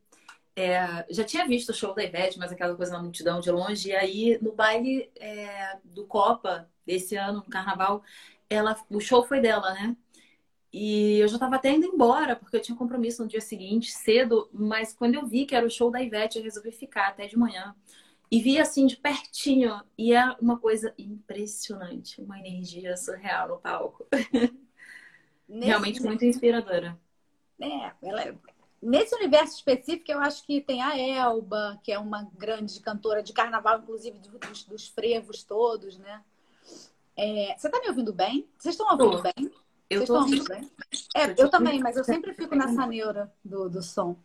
é, 0.56 1.06
já 1.10 1.22
tinha 1.22 1.46
visto 1.46 1.68
o 1.68 1.74
show 1.74 1.94
da 1.94 2.02
Ivete 2.02 2.40
mas 2.40 2.50
aquela 2.50 2.74
coisa 2.74 2.92
na 2.92 3.02
multidão 3.02 3.38
de 3.40 3.52
longe 3.52 3.90
e 3.90 3.94
aí 3.94 4.38
no 4.42 4.52
baile 4.52 5.08
é, 5.14 5.78
do 5.84 6.04
Copa 6.04 6.68
desse 6.86 7.16
ano 7.16 7.38
no 7.38 7.50
carnaval 7.50 8.02
ela 8.48 8.76
o 8.90 9.00
show 9.00 9.24
foi 9.24 9.40
dela 9.40 9.72
né 9.74 9.96
e 10.72 11.18
eu 11.18 11.28
já 11.28 11.34
estava 11.34 11.56
até 11.56 11.70
indo 11.70 11.84
embora, 11.84 12.34
porque 12.34 12.56
eu 12.56 12.60
tinha 12.60 12.74
um 12.74 12.78
compromisso 12.78 13.22
no 13.22 13.28
dia 13.28 13.42
seguinte, 13.42 13.92
cedo, 13.92 14.48
mas 14.52 14.94
quando 14.94 15.16
eu 15.16 15.26
vi 15.26 15.44
que 15.44 15.54
era 15.54 15.66
o 15.66 15.70
show 15.70 15.90
da 15.90 16.00
Ivete, 16.00 16.38
eu 16.38 16.44
resolvi 16.44 16.72
ficar 16.72 17.08
até 17.08 17.26
de 17.26 17.36
manhã. 17.36 17.74
E 18.30 18.40
vi 18.40 18.58
assim 18.58 18.86
de 18.86 18.96
pertinho, 18.96 19.78
e 19.98 20.14
é 20.14 20.24
uma 20.40 20.58
coisa 20.58 20.94
impressionante, 20.96 22.18
uma 22.22 22.38
energia 22.38 22.96
surreal 22.96 23.48
no 23.48 23.58
palco. 23.58 24.06
Nesse... 25.46 25.66
Realmente 25.66 26.02
muito 26.02 26.24
inspiradora. 26.24 26.98
É, 27.60 27.92
ela 28.02 28.22
é... 28.22 28.34
Nesse 28.80 29.14
universo 29.14 29.56
específico, 29.56 30.10
eu 30.10 30.18
acho 30.18 30.44
que 30.46 30.62
tem 30.62 30.82
a 30.82 30.98
Elba, 30.98 31.78
que 31.84 31.92
é 31.92 31.98
uma 31.98 32.28
grande 32.34 32.80
cantora 32.80 33.22
de 33.22 33.34
carnaval, 33.34 33.80
inclusive 33.80 34.18
dos, 34.18 34.64
dos 34.64 34.88
frevos 34.88 35.44
todos, 35.44 35.98
né? 35.98 36.24
É... 37.16 37.54
Você 37.56 37.68
tá 37.68 37.80
me 37.80 37.88
ouvindo 37.88 38.12
bem? 38.12 38.48
Vocês 38.58 38.74
estão 38.74 38.90
ouvindo 38.90 39.22
bem? 39.22 39.50
Eu 39.88 40.06
tô 40.06 40.14
ouvindo. 40.14 40.52
É, 41.14 41.34
eu 41.36 41.50
também, 41.50 41.78
mas 41.80 41.96
eu 41.96 42.04
sempre 42.04 42.32
fico 42.32 42.54
nessa 42.54 42.86
neura 42.86 43.32
do, 43.44 43.68
do 43.68 43.82
som. 43.82 44.16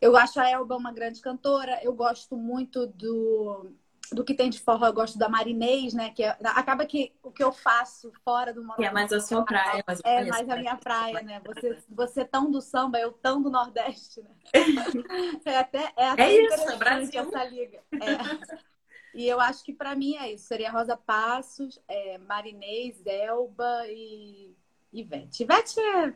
Eu 0.00 0.16
acho 0.16 0.40
a 0.40 0.48
Elba 0.48 0.76
uma 0.76 0.92
grande 0.92 1.20
cantora. 1.20 1.78
Eu 1.82 1.94
gosto 1.94 2.36
muito 2.36 2.86
do, 2.86 3.70
do 4.12 4.24
que 4.24 4.34
tem 4.34 4.50
de 4.50 4.60
forró. 4.60 4.86
Eu 4.86 4.92
gosto 4.92 5.18
da 5.18 5.28
Marinês, 5.28 5.94
né? 5.94 6.10
Que 6.10 6.22
é, 6.22 6.36
acaba 6.44 6.86
que 6.86 7.12
o 7.22 7.30
que 7.30 7.42
eu 7.42 7.52
faço 7.52 8.12
fora 8.24 8.52
do 8.52 8.66
Que 8.74 8.84
é 8.84 8.90
mais 8.90 9.12
a 9.12 9.20
sua 9.20 9.44
praia. 9.44 9.84
Mas 9.86 10.00
é 10.04 10.24
mais 10.24 10.48
a 10.48 10.56
minha 10.56 10.76
praia, 10.76 11.22
né? 11.22 11.40
Você, 11.46 11.78
você 11.88 12.24
tão 12.24 12.50
do 12.50 12.60
samba, 12.60 12.98
eu 12.98 13.12
tão 13.12 13.42
do 13.42 13.50
Nordeste, 13.50 14.22
né? 14.22 14.30
É 15.44 15.58
até, 15.58 15.92
é 15.96 16.10
até 16.10 16.22
é 16.22 16.42
isso, 16.44 16.78
Brasil. 16.78 17.20
essa 17.20 17.44
liga. 17.44 17.80
É. 17.92 18.70
E 19.14 19.26
eu 19.26 19.40
acho 19.40 19.64
que 19.64 19.72
para 19.72 19.94
mim 19.94 20.16
é 20.16 20.32
isso. 20.32 20.46
Seria 20.46 20.70
Rosa 20.70 20.96
Passos, 20.96 21.80
é, 21.88 22.18
Marinês, 22.18 23.04
Elba 23.04 23.86
e 23.88 24.54
Ivete. 24.92 25.42
Ivete 25.42 25.80
é, 25.80 26.14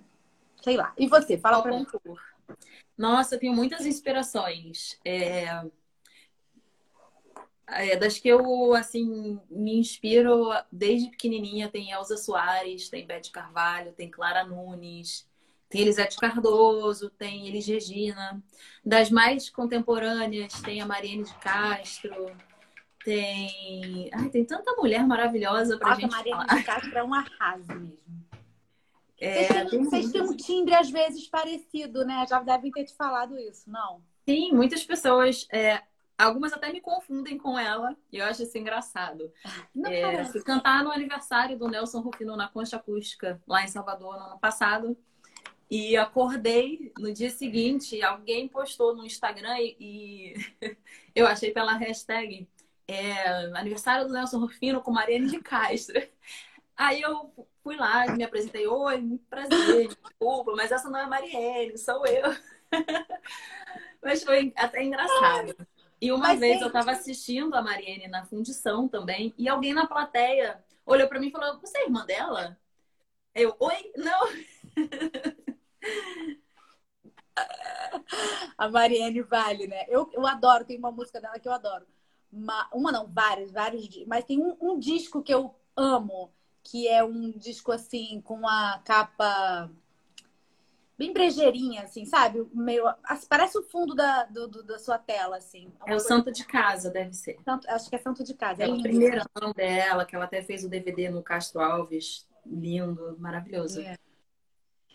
sei 0.62 0.76
lá. 0.76 0.92
E 0.96 1.06
você? 1.06 1.36
Fala 1.38 1.62
para 1.62 1.72
mim. 1.72 1.86
Nossa, 2.96 3.34
eu 3.34 3.38
tenho 3.40 3.54
muitas 3.54 3.86
inspirações. 3.86 4.98
É... 5.04 5.64
É, 7.66 7.96
das 7.96 8.18
que 8.18 8.28
eu, 8.28 8.74
assim, 8.74 9.40
me 9.50 9.78
inspiro 9.78 10.50
desde 10.70 11.08
pequenininha, 11.08 11.70
tem 11.70 11.92
Elza 11.92 12.18
Soares, 12.18 12.90
tem 12.90 13.06
Beth 13.06 13.30
Carvalho, 13.32 13.94
tem 13.94 14.10
Clara 14.10 14.44
Nunes, 14.44 15.26
tem 15.70 15.80
Elisete 15.80 16.18
Cardoso, 16.18 17.08
tem 17.08 17.48
Elis 17.48 17.66
Regina. 17.66 18.42
Das 18.84 19.10
mais 19.10 19.48
contemporâneas, 19.48 20.60
tem 20.60 20.82
a 20.82 20.86
Mariane 20.86 21.24
de 21.24 21.34
Castro, 21.36 22.36
tem... 23.04 24.10
Ai, 24.12 24.30
tem 24.30 24.44
tanta 24.44 24.74
mulher 24.76 25.06
maravilhosa 25.06 25.76
pra 25.76 25.90
Nossa, 25.90 26.00
gente 26.00 26.12
a 26.12 26.16
Mariane 26.16 26.46
falar. 26.46 26.58
de 26.58 26.64
Castro 26.64 26.98
é 26.98 27.04
um 27.04 27.14
arraso 27.14 27.66
mesmo. 27.68 28.24
É, 29.20 29.64
vocês, 29.64 30.10
têm, 30.10 30.22
um 30.22 30.36
timbre, 30.36 30.74
às 30.74 30.90
vezes, 30.90 31.28
parecido, 31.28 32.04
né? 32.04 32.26
Já 32.28 32.40
devem 32.40 32.70
ter 32.70 32.84
te 32.84 32.94
falado 32.94 33.38
isso, 33.38 33.70
não? 33.70 34.02
Sim, 34.28 34.52
muitas 34.52 34.84
pessoas. 34.84 35.46
É, 35.52 35.82
algumas 36.18 36.52
até 36.52 36.72
me 36.72 36.80
confundem 36.80 37.38
com 37.38 37.58
ela, 37.58 37.96
e 38.12 38.18
eu 38.18 38.24
acho 38.26 38.42
isso 38.42 38.58
engraçado. 38.58 39.32
Não 39.74 39.90
é, 39.90 40.24
fui 40.26 40.42
cantar 40.42 40.82
no 40.82 40.90
aniversário 40.90 41.58
do 41.58 41.68
Nelson 41.68 42.00
Rufino 42.00 42.36
na 42.36 42.48
Concha 42.48 42.76
Acústica, 42.76 43.40
lá 43.46 43.62
em 43.62 43.68
Salvador, 43.68 44.18
no 44.18 44.24
ano 44.24 44.38
passado. 44.38 44.96
E 45.70 45.96
acordei 45.96 46.92
no 46.98 47.12
dia 47.12 47.30
seguinte, 47.30 48.02
alguém 48.02 48.46
postou 48.46 48.94
no 48.94 49.06
Instagram 49.06 49.56
e, 49.58 49.76
e 49.80 50.34
eu 51.14 51.26
achei 51.26 51.50
pela 51.52 51.74
hashtag 51.74 52.46
é, 52.86 53.46
aniversário 53.56 54.06
do 54.06 54.12
Nelson 54.12 54.38
Rufino 54.38 54.82
com 54.82 54.90
Mariane 54.90 55.28
de 55.28 55.40
Castro. 55.40 56.00
Aí 56.76 57.00
eu 57.00 57.32
fui 57.62 57.76
lá, 57.76 58.06
me 58.08 58.24
apresentei, 58.24 58.66
oi, 58.66 59.00
muito 59.00 59.24
prazer, 59.26 59.88
desculpa, 59.88 60.52
mas 60.56 60.72
essa 60.72 60.90
não 60.90 60.98
é 60.98 61.04
a 61.04 61.08
Marielle, 61.08 61.78
sou 61.78 62.04
eu. 62.06 62.34
mas 64.02 64.24
foi 64.24 64.52
até 64.56 64.82
engraçado. 64.82 65.54
E 66.00 66.10
uma 66.12 66.28
mas 66.28 66.40
vez 66.40 66.54
tem... 66.54 66.62
eu 66.62 66.66
estava 66.66 66.90
assistindo 66.90 67.54
a 67.54 67.62
Marielle 67.62 68.08
na 68.08 68.26
fundição 68.26 68.88
também, 68.88 69.32
e 69.38 69.48
alguém 69.48 69.72
na 69.72 69.86
plateia 69.86 70.62
olhou 70.84 71.08
para 71.08 71.20
mim 71.20 71.28
e 71.28 71.32
falou: 71.32 71.58
Você 71.60 71.78
é 71.78 71.84
irmã 71.84 72.04
dela? 72.04 72.58
Eu, 73.34 73.56
oi? 73.58 73.92
Não. 73.96 74.28
a 78.58 78.68
Marielle 78.68 79.22
vale, 79.22 79.66
né? 79.66 79.86
Eu, 79.88 80.10
eu 80.12 80.26
adoro, 80.26 80.64
tem 80.64 80.78
uma 80.78 80.92
música 80.92 81.20
dela 81.20 81.38
que 81.38 81.48
eu 81.48 81.52
adoro. 81.52 81.86
Uma, 82.34 82.68
uma 82.72 82.92
não, 82.92 83.06
várias, 83.06 83.52
vários, 83.52 83.88
mas 84.06 84.24
tem 84.24 84.40
um, 84.40 84.56
um 84.60 84.78
disco 84.78 85.22
que 85.22 85.32
eu 85.32 85.54
amo, 85.76 86.32
que 86.62 86.88
é 86.88 87.04
um 87.04 87.30
disco 87.30 87.70
assim 87.70 88.20
com 88.22 88.46
a 88.48 88.80
capa 88.84 89.70
bem 90.98 91.12
brejeirinha, 91.12 91.82
assim, 91.82 92.04
sabe? 92.04 92.46
Meio, 92.52 92.84
parece 93.28 93.58
o 93.58 93.62
fundo 93.62 93.94
da, 93.94 94.24
do, 94.24 94.48
do, 94.48 94.62
da 94.62 94.78
sua 94.78 94.98
tela, 94.98 95.36
assim. 95.36 95.72
É, 95.86 95.92
é 95.92 95.96
o 95.96 96.00
Santo 96.00 96.32
de 96.32 96.44
Casa, 96.44 96.90
deve 96.90 97.12
ser. 97.12 97.36
Santo, 97.44 97.68
acho 97.68 97.88
que 97.88 97.96
é 97.96 97.98
Santo 97.98 98.24
de 98.24 98.34
Casa. 98.34 98.62
É, 98.62 98.68
é 98.68 98.72
o 98.72 98.80
primeiro 98.80 99.22
dela, 99.54 100.04
que 100.04 100.14
ela 100.14 100.24
até 100.24 100.42
fez 100.42 100.64
o 100.64 100.68
DVD 100.68 101.10
no 101.10 101.22
Castro 101.22 101.60
Alves. 101.60 102.26
Lindo, 102.46 103.16
maravilhoso. 103.18 103.80
É. 103.80 103.96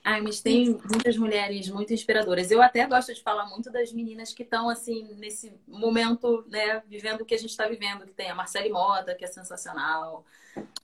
Ai, 0.10 0.22
mas 0.22 0.42
tem 0.42 0.72
muitas 0.92 1.16
mulheres 1.18 1.70
muito 1.70 1.94
inspiradoras. 1.94 2.50
Eu 2.50 2.64
até 2.64 2.84
gosto 2.88 3.14
de 3.14 3.22
falar 3.22 3.46
muito 3.46 3.72
das 3.72 3.94
meninas 3.94 4.34
que 4.34 4.42
estão, 4.42 4.68
assim, 4.68 5.08
nesse 5.20 5.54
momento, 5.68 6.44
né, 6.50 6.82
vivendo 6.88 7.22
o 7.22 7.26
que 7.26 7.36
a 7.36 7.38
gente 7.38 7.52
está 7.52 7.68
vivendo. 7.68 8.08
Que 8.08 8.14
tem 8.14 8.28
a 8.28 8.34
Marcele 8.34 8.70
Mota, 8.70 9.14
que 9.14 9.24
é 9.24 9.28
sensacional. 9.28 10.26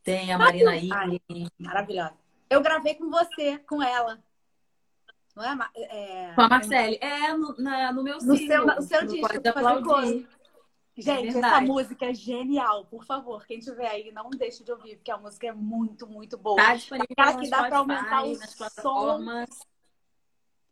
Tem 0.04 0.32
a 0.32 0.38
Marina 0.38 0.76
Ine. 0.76 1.20
Maravilhosa. 1.58 2.14
Eu 2.48 2.62
gravei 2.62 2.94
com 2.94 3.10
você, 3.10 3.58
com 3.68 3.82
ela. 3.82 4.20
Não 5.36 5.44
é? 5.44 5.70
é... 5.76 6.34
Com 6.36 6.42
a 6.42 6.48
Marcele. 6.48 7.00
É, 7.02 7.34
no, 7.34 7.56
na, 7.58 7.92
no 7.92 8.04
meu 8.04 8.20
no 8.20 8.38
seu, 8.38 8.64
no 8.64 8.82
seu 8.84 9.08
disco. 9.08 9.50
Aplaudir. 9.50 10.28
Gente, 10.98 11.36
é 11.36 11.40
essa 11.40 11.62
música 11.62 12.06
é 12.06 12.14
genial. 12.14 12.86
Por 12.86 13.04
favor, 13.04 13.46
quem 13.46 13.60
tiver 13.60 13.88
aí, 13.88 14.12
não 14.14 14.30
deixe 14.30 14.64
de 14.64 14.72
ouvir, 14.72 14.96
porque 14.96 15.12
a 15.12 15.18
música 15.18 15.48
é 15.48 15.52
muito, 15.52 16.08
muito 16.08 16.38
boa. 16.38 16.56
Tá 16.56 16.76
disponível 16.76 17.08
Aquela 17.12 17.38
que 17.38 17.50
dá 17.50 17.64
para 17.64 17.78
aumentar 17.78 18.24
o 18.24 18.36
som. 18.36 19.46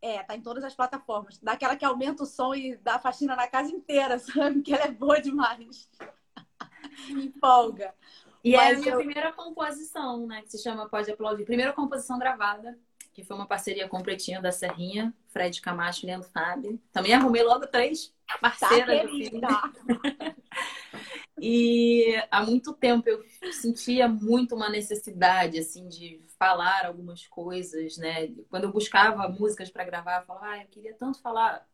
É, 0.00 0.22
tá 0.22 0.34
em 0.34 0.40
todas 0.40 0.64
as 0.64 0.74
plataformas. 0.74 1.38
Daquela 1.38 1.76
que 1.76 1.84
aumenta 1.84 2.22
o 2.22 2.26
som 2.26 2.54
e 2.54 2.76
dá 2.76 2.98
faxina 2.98 3.36
na 3.36 3.46
casa 3.46 3.70
inteira, 3.70 4.18
sabe? 4.20 4.62
Que 4.62 4.72
ela 4.72 4.84
é 4.84 4.90
boa 4.90 5.20
demais. 5.20 5.90
Empolga. 7.10 7.94
E 8.42 8.52
Mas 8.52 8.62
é 8.62 8.74
a 8.74 8.78
minha 8.78 8.92
eu... 8.92 8.96
primeira 8.98 9.32
composição, 9.32 10.26
né? 10.26 10.42
Que 10.42 10.50
se 10.50 10.62
chama 10.62 10.88
Pode 10.88 11.10
Aplaudir. 11.10 11.44
Primeira 11.44 11.72
composição 11.72 12.18
gravada, 12.18 12.78
que 13.12 13.24
foi 13.24 13.36
uma 13.36 13.46
parceria 13.46 13.88
com 13.88 13.98
o 13.98 14.02
Pretinho 14.02 14.40
da 14.40 14.52
Serrinha, 14.52 15.14
Fred 15.28 15.60
Camacho 15.60 16.04
e 16.04 16.06
Leandro 16.06 16.28
Fábio. 16.28 16.80
Também 16.92 17.12
arrumei 17.14 17.42
logo 17.42 17.66
três 17.66 18.13
parceiras 18.40 19.00
tá, 19.00 19.06
do 19.06 19.16
filme. 19.16 19.40
e 21.40 22.22
há 22.30 22.42
muito 22.42 22.72
tempo 22.72 23.08
eu 23.08 23.24
sentia 23.52 24.08
muito 24.08 24.54
uma 24.54 24.68
necessidade, 24.68 25.58
assim, 25.58 25.88
de 25.88 26.22
falar 26.38 26.86
algumas 26.86 27.26
coisas, 27.26 27.96
né? 27.96 28.28
Quando 28.48 28.64
eu 28.64 28.72
buscava 28.72 29.28
músicas 29.28 29.70
para 29.70 29.84
gravar, 29.84 30.20
eu 30.20 30.26
falava, 30.26 30.46
ah, 30.46 30.62
eu 30.62 30.68
queria 30.68 30.94
tanto 30.94 31.20
falar 31.20 31.66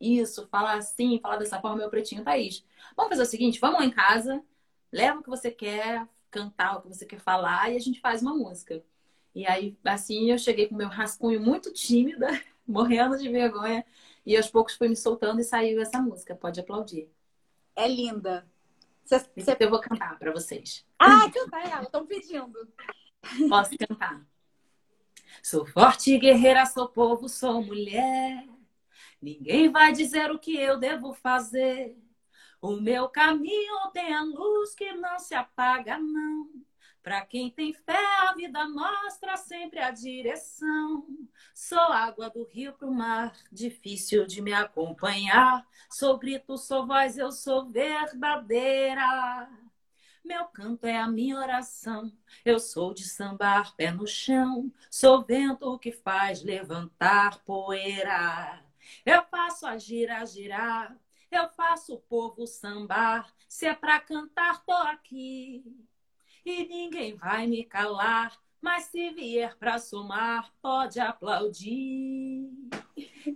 isso, 0.00 0.48
falar 0.48 0.74
assim, 0.74 1.20
falar 1.20 1.36
dessa 1.36 1.60
forma, 1.60 1.78
meu 1.78 1.90
pretinho, 1.90 2.24
Thaís. 2.24 2.64
Vamos 2.96 3.10
fazer 3.10 3.22
o 3.22 3.26
seguinte, 3.26 3.60
vamos 3.60 3.78
lá 3.78 3.86
em 3.86 3.90
casa, 3.90 4.42
leva 4.90 5.20
o 5.20 5.22
que 5.22 5.30
você 5.30 5.50
quer 5.50 6.06
cantar, 6.30 6.76
o 6.76 6.82
que 6.82 6.88
você 6.88 7.06
quer 7.06 7.20
falar 7.20 7.70
e 7.70 7.76
a 7.76 7.80
gente 7.80 8.00
faz 8.00 8.22
uma 8.22 8.34
música. 8.34 8.82
E 9.34 9.46
aí, 9.46 9.76
assim, 9.84 10.30
eu 10.30 10.38
cheguei 10.38 10.66
com 10.68 10.74
meu 10.74 10.88
rascunho 10.88 11.40
muito 11.40 11.72
tímida 11.72 12.28
morrendo 12.66 13.16
de 13.16 13.28
vergonha. 13.28 13.84
E 14.24 14.36
aos 14.36 14.48
poucos 14.48 14.74
foi 14.74 14.88
me 14.88 14.96
soltando 14.96 15.40
e 15.40 15.44
saiu 15.44 15.80
essa 15.80 16.00
música. 16.00 16.34
Pode 16.34 16.60
aplaudir. 16.60 17.10
É 17.74 17.88
linda. 17.88 18.46
Cê, 19.04 19.18
cê... 19.18 19.56
Eu 19.58 19.70
vou 19.70 19.80
cantar 19.80 20.18
para 20.18 20.32
vocês. 20.32 20.86
Ah, 20.98 21.28
canta 21.30 21.58
ela, 21.58 21.82
estão 21.82 22.06
pedindo. 22.06 22.68
Posso 23.48 23.76
cantar. 23.76 24.24
Sou 25.42 25.66
forte, 25.66 26.18
guerreira, 26.18 26.66
sou 26.66 26.88
povo, 26.88 27.28
sou 27.28 27.62
mulher. 27.62 28.46
Ninguém 29.20 29.70
vai 29.70 29.92
dizer 29.92 30.30
o 30.30 30.38
que 30.38 30.56
eu 30.56 30.78
devo 30.78 31.14
fazer. 31.14 31.96
O 32.60 32.72
meu 32.72 33.08
caminho 33.08 33.90
tem 33.92 34.14
a 34.14 34.22
luz 34.22 34.74
que 34.74 34.92
não 34.92 35.18
se 35.18 35.34
apaga, 35.34 35.98
não. 35.98 36.48
Para 37.02 37.26
quem 37.26 37.50
tem 37.50 37.72
fé, 37.72 37.98
a 38.20 38.32
vida 38.32 38.68
mostra 38.68 39.36
sempre 39.36 39.80
a 39.80 39.90
direção. 39.90 41.04
Sou 41.52 41.80
água 41.80 42.30
do 42.30 42.44
rio 42.44 42.72
pro 42.74 42.92
mar, 42.92 43.36
difícil 43.50 44.24
de 44.24 44.40
me 44.40 44.52
acompanhar. 44.52 45.66
Sou 45.90 46.16
grito, 46.16 46.56
sou 46.56 46.86
voz, 46.86 47.18
eu 47.18 47.32
sou 47.32 47.68
verdadeira. 47.68 49.48
Meu 50.24 50.44
canto 50.44 50.86
é 50.86 50.96
a 50.96 51.08
minha 51.08 51.36
oração. 51.36 52.12
Eu 52.44 52.60
sou 52.60 52.94
de 52.94 53.02
sambar 53.04 53.74
pé 53.74 53.90
no 53.90 54.06
chão. 54.06 54.72
Sou 54.88 55.24
vento 55.24 55.76
que 55.80 55.90
faz 55.90 56.44
levantar 56.44 57.40
poeira. 57.40 58.64
Eu 59.04 59.24
faço 59.24 59.66
a 59.66 59.76
girar, 59.76 60.24
girar. 60.24 60.96
Eu 61.32 61.48
faço 61.48 61.94
o 61.94 62.00
povo 62.00 62.46
sambar. 62.46 63.34
Se 63.48 63.66
é 63.66 63.74
pra 63.74 63.98
cantar, 63.98 64.64
tô 64.64 64.72
aqui 64.72 65.64
e 66.44 66.66
ninguém 66.66 67.14
vai 67.14 67.46
me 67.46 67.64
calar. 67.64 68.36
Mas 68.60 68.84
se 68.84 69.10
vier 69.10 69.56
pra 69.58 69.78
somar, 69.78 70.52
pode 70.62 71.00
aplaudir. 71.00 72.48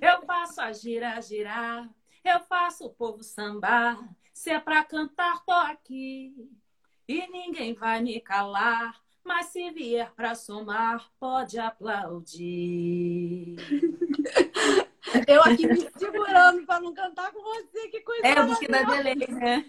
Eu 0.01 0.23
faço 0.25 0.61
a 0.61 0.73
gira 0.73 1.21
girar, 1.21 1.91
eu 2.25 2.41
faço 2.41 2.87
o 2.87 2.91
povo 2.91 3.23
sambar. 3.25 3.99
Se 4.33 4.51
é 4.51 4.61
pra 4.61 4.85
cantar, 4.85 5.45
tô 5.45 5.53
aqui. 5.53 6.33
E 7.09 7.27
ninguém 7.29 7.75
vai 7.75 8.01
me 8.01 8.21
calar. 8.21 9.01
Mas 9.25 9.47
se 9.47 9.71
vier 9.71 10.13
pra 10.15 10.37
somar, 10.37 11.11
pode 11.19 11.59
aplaudir. 11.59 13.57
Eu 15.27 15.43
aqui 15.43 15.67
me 15.67 15.77
segurando 15.97 16.65
para 16.65 16.81
não 16.81 16.95
cantar 16.95 17.33
com 17.33 17.43
você, 17.43 17.89
que 17.89 18.01
coisa 18.03 18.27
É, 18.27 18.47
porque 18.47 18.69
dá 18.69 18.83
delay, 18.83 19.17
né? 19.17 19.65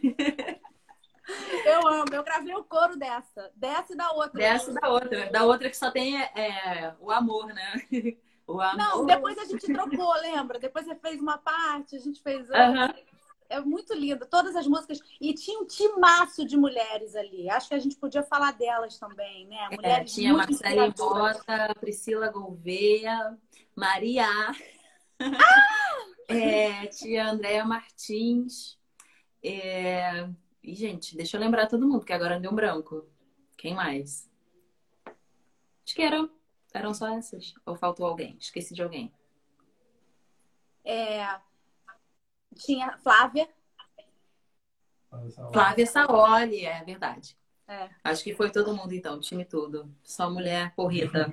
Eu 1.65 1.87
amo, 1.87 2.13
eu 2.13 2.23
gravei 2.23 2.55
o 2.55 2.63
coro 2.63 2.97
dessa. 2.97 3.51
Dessa 3.55 3.93
e 3.93 3.95
da 3.97 4.11
outra. 4.11 4.39
Dessa 4.39 4.71
e 4.71 4.73
da 4.73 4.89
outra. 4.89 5.29
Da 5.29 5.43
outra 5.43 5.69
que 5.69 5.77
só 5.77 5.91
tem 5.91 6.21
é, 6.21 6.95
o 6.99 7.11
amor, 7.11 7.47
né? 7.47 7.73
O 8.49 8.61
amor. 8.61 8.77
Não, 8.77 9.05
depois 9.05 9.37
a 9.37 9.43
gente 9.43 9.65
trocou, 9.73 10.13
lembra? 10.21 10.57
Depois 10.57 10.85
você 10.85 10.95
fez 10.95 11.19
uma 11.19 11.37
parte, 11.37 11.97
a 11.97 11.99
gente 11.99 12.21
fez 12.21 12.49
outra. 12.49 12.95
É 13.49 13.59
muito 13.59 13.93
lindo, 13.93 14.25
todas 14.25 14.55
as 14.55 14.65
músicas. 14.65 15.01
E 15.19 15.33
tinha 15.33 15.59
um 15.59 15.65
timaço 15.65 16.45
de 16.45 16.55
mulheres 16.55 17.13
ali. 17.13 17.49
Acho 17.49 17.67
que 17.67 17.75
a 17.75 17.79
gente 17.79 17.97
podia 17.97 18.23
falar 18.23 18.51
delas 18.53 18.97
também, 18.97 19.47
né? 19.47 19.67
É, 19.69 19.75
mulheres 19.75 20.11
é, 20.11 20.15
tinha 20.15 20.33
Marcela 20.33 20.89
Bota, 20.91 21.75
Priscila 21.77 22.29
Gouveia, 22.29 23.37
Maria. 23.75 24.25
Ah! 25.19 25.27
É, 26.29 26.85
tinha 26.87 27.29
Andréa 27.29 27.63
Martins. 27.63 28.77
É, 29.41 30.27
e, 30.67 30.75
gente, 30.75 31.15
deixa 31.15 31.37
eu 31.37 31.41
lembrar 31.41 31.67
todo 31.67 31.87
mundo, 31.87 32.03
que 32.03 32.11
agora 32.11 32.37
deu 32.37 32.51
um 32.51 32.55
branco. 32.55 33.07
Quem 33.55 33.73
mais? 33.73 34.29
Acho 35.05 35.95
que 35.95 36.01
eram, 36.01 36.29
eram 36.73 36.93
só 36.93 37.07
essas. 37.17 37.53
Ou 37.65 37.77
faltou 37.77 38.05
alguém? 38.05 38.35
Esqueci 38.37 38.73
de 38.73 38.83
alguém. 38.83 39.09
É... 40.83 41.39
Tinha 42.53 42.97
Flávia. 42.97 43.47
Flávia 45.53 45.85
Saoli, 45.85 46.65
é 46.65 46.83
verdade. 46.83 47.37
É. 47.65 47.89
Acho 48.03 48.25
que 48.25 48.35
foi 48.35 48.51
todo 48.51 48.75
mundo, 48.75 48.91
então, 48.93 49.21
time 49.21 49.45
todo. 49.45 49.89
Só 50.03 50.29
mulher 50.29 50.75
corrida. 50.75 51.31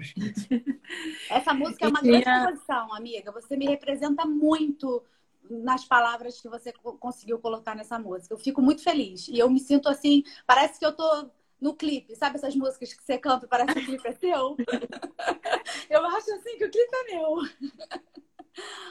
Essa 1.28 1.52
música 1.52 1.86
é 1.86 1.88
uma 1.88 2.00
grande 2.00 2.24
composição, 2.24 2.94
amiga. 2.94 3.32
Você 3.32 3.56
me 3.56 3.66
representa 3.66 4.24
muito 4.24 5.04
nas 5.48 5.84
palavras 5.84 6.40
que 6.40 6.48
você 6.48 6.72
conseguiu 6.72 7.38
colocar 7.38 7.74
nessa 7.74 7.98
música. 7.98 8.34
Eu 8.34 8.38
fico 8.38 8.62
muito 8.62 8.82
feliz. 8.82 9.28
E 9.28 9.38
eu 9.38 9.50
me 9.50 9.60
sinto 9.60 9.88
assim, 9.88 10.22
parece 10.46 10.78
que 10.78 10.86
eu 10.86 10.92
tô 10.92 11.30
no 11.60 11.74
clipe. 11.74 12.14
Sabe 12.16 12.36
essas 12.36 12.54
músicas 12.54 12.92
que 12.92 13.02
você 13.02 13.18
canta 13.18 13.46
e 13.46 13.48
parece 13.48 13.74
que 13.74 13.80
o 13.80 13.84
clipe 13.84 14.08
é 14.08 14.12
seu? 14.12 14.56
eu 15.90 16.06
acho 16.06 16.32
assim 16.34 16.58
que 16.58 16.64
o 16.64 16.70
clipe 16.70 16.94
é 16.94 17.14
meu. 17.14 17.36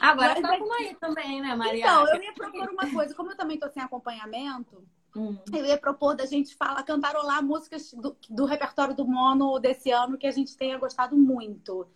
Agora 0.01 0.41
tá 0.41 0.57
com 0.57 0.73
aí 0.73 0.95
também, 0.95 1.41
né, 1.41 1.55
Maria? 1.55 1.79
Então, 1.79 2.07
eu 2.07 2.21
ia 2.21 2.33
propor 2.33 2.69
uma 2.69 2.91
coisa. 2.91 3.15
Como 3.15 3.31
eu 3.31 3.37
também 3.37 3.57
tô 3.57 3.69
sem 3.69 3.81
acompanhamento, 3.81 4.83
hum. 5.15 5.37
eu 5.53 5.65
ia 5.65 5.77
propor 5.77 6.15
da 6.15 6.25
gente 6.25 6.55
falar, 6.55 6.83
cantarolar 6.83 7.43
músicas 7.43 7.93
do, 7.93 8.15
do 8.29 8.45
repertório 8.45 8.95
do 8.95 9.07
Mono 9.07 9.59
desse 9.59 9.91
ano 9.91 10.17
que 10.17 10.27
a 10.27 10.31
gente 10.31 10.57
tenha 10.57 10.77
gostado 10.77 11.15
muito. 11.15 11.87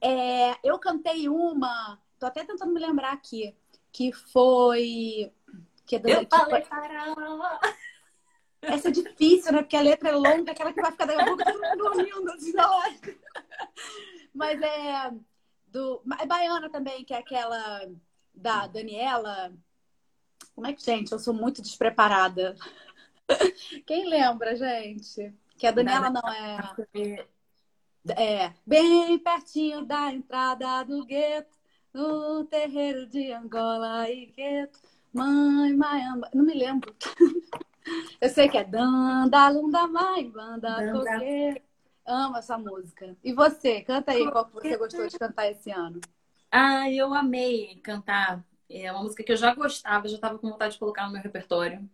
É, 0.00 0.56
eu 0.62 0.78
cantei 0.78 1.28
uma, 1.28 1.98
tô 2.18 2.26
até 2.26 2.44
tentando 2.44 2.72
me 2.72 2.80
lembrar 2.80 3.12
aqui 3.12 3.56
que 3.92 4.10
foi. 4.12 5.30
Que 5.86 5.96
é 5.96 5.98
do, 5.98 6.08
Eu 6.08 6.26
que 6.26 6.36
falei. 6.36 6.64
Essa 8.62 8.88
é 8.88 8.92
difícil, 8.92 9.52
né? 9.52 9.62
Porque 9.62 9.76
a 9.76 9.82
letra 9.82 10.08
é 10.08 10.12
longa, 10.12 10.52
aquela 10.52 10.72
que 10.72 10.80
vai 10.80 10.92
ficar 10.92 11.04
daqui 11.04 11.20
a 11.20 11.24
pouco 11.24 11.44
todo 11.44 11.60
mundo 11.60 11.76
dormindo 11.76 12.30
assim 12.30 12.52
live. 12.52 13.20
Mas 14.32 14.62
é 14.62 15.12
do. 15.66 16.02
É 16.18 16.26
baiana 16.26 16.70
também, 16.70 17.04
que 17.04 17.12
é 17.12 17.18
aquela 17.18 17.86
da 18.32 18.66
Daniela. 18.66 19.52
Como 20.54 20.66
é 20.66 20.72
que, 20.72 20.82
gente? 20.82 21.12
Eu 21.12 21.18
sou 21.18 21.34
muito 21.34 21.60
despreparada. 21.60 22.56
Quem 23.86 24.08
lembra, 24.08 24.56
gente? 24.56 25.34
Que 25.58 25.66
a 25.66 25.72
Daniela 25.72 26.08
não 26.08 26.22
é. 26.32 27.26
É, 28.16 28.52
bem 28.66 29.18
pertinho 29.18 29.84
da 29.84 30.12
entrada 30.12 30.82
do 30.84 31.04
gueto 31.04 31.61
no 31.92 32.44
terreiro 32.44 33.06
de 33.06 33.32
Angola 33.32 34.08
e 34.10 34.26
Gueto, 34.26 34.78
mãe, 35.12 35.74
maiamba. 35.74 36.28
Não 36.34 36.44
me 36.44 36.54
lembro. 36.54 36.94
Eu 38.20 38.28
sei 38.28 38.48
que 38.48 38.56
é 38.56 38.64
Danda, 38.64 39.48
Lunda, 39.48 39.86
Mãe, 39.86 40.30
Banda, 40.30 40.92
Coqueiro. 40.92 41.60
Amo 42.06 42.36
essa 42.36 42.56
música. 42.56 43.16
E 43.22 43.32
você? 43.32 43.80
Canta 43.82 44.12
aí 44.12 44.30
qual 44.30 44.46
que 44.46 44.54
você 44.54 44.76
gostou 44.76 45.06
de 45.06 45.18
cantar 45.18 45.50
esse 45.50 45.70
ano. 45.70 46.00
Ah, 46.50 46.90
eu 46.90 47.12
amei 47.14 47.80
cantar. 47.82 48.44
É 48.68 48.90
uma 48.92 49.02
música 49.02 49.22
que 49.22 49.32
eu 49.32 49.36
já 49.36 49.54
gostava, 49.54 50.08
já 50.08 50.14
estava 50.14 50.38
com 50.38 50.50
vontade 50.50 50.74
de 50.74 50.78
colocar 50.78 51.06
no 51.06 51.12
meu 51.12 51.22
repertório. 51.22 51.88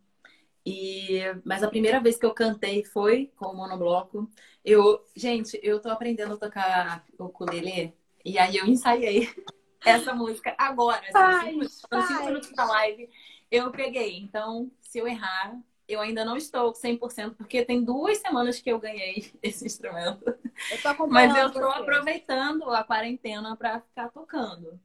E... 0.65 1.21
Mas 1.45 1.63
a 1.63 1.69
primeira 1.69 2.01
vez 2.01 2.17
que 2.17 2.27
eu 2.27 2.35
cantei 2.35 2.85
foi 2.85 3.33
com 3.37 3.47
o 3.47 3.57
monobloco. 3.57 4.31
Eu, 4.65 5.05
gente, 5.17 5.59
eu 5.63 5.81
tô 5.81 5.91
aprendendo 5.91 6.35
a 6.35 6.39
tocar 6.39 7.05
o 7.19 7.25
ukulele 7.25 7.95
e 8.25 8.39
aí 8.39 8.57
eu 8.57 8.67
ensaiei 8.67 9.29
essa 9.85 10.15
música 10.15 10.55
agora, 10.59 11.03
assim, 11.13 11.63
cinco, 11.63 12.07
cinco 12.07 12.25
minutos 12.27 12.51
da 12.53 12.65
live, 12.65 13.09
eu 13.51 13.71
peguei. 13.71 14.19
Então, 14.19 14.71
se 14.81 14.99
eu 14.99 15.07
errar, 15.07 15.59
eu 15.89 16.01
ainda 16.01 16.25
não 16.25 16.37
estou 16.37 16.73
100%, 16.73 17.35
porque 17.35 17.65
tem 17.65 17.83
duas 17.83 18.19
semanas 18.19 18.61
que 18.61 18.71
eu 18.71 18.79
ganhei 18.79 19.33
esse 19.43 19.65
instrumento. 19.65 20.25
Eu 20.27 20.77
Mas 21.09 21.35
eu 21.37 21.47
estou 21.49 21.71
aproveitando 21.71 22.71
a 22.71 22.85
quarentena 22.85 23.57
para 23.57 23.81
ficar 23.81 24.11
tocando. 24.11 24.79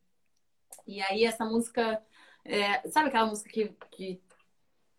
E 0.87 1.01
aí, 1.01 1.25
essa 1.25 1.45
música, 1.45 2.01
é, 2.45 2.87
sabe 2.89 3.09
aquela 3.09 3.25
música 3.25 3.49
que, 3.49 3.75
que 3.91 4.21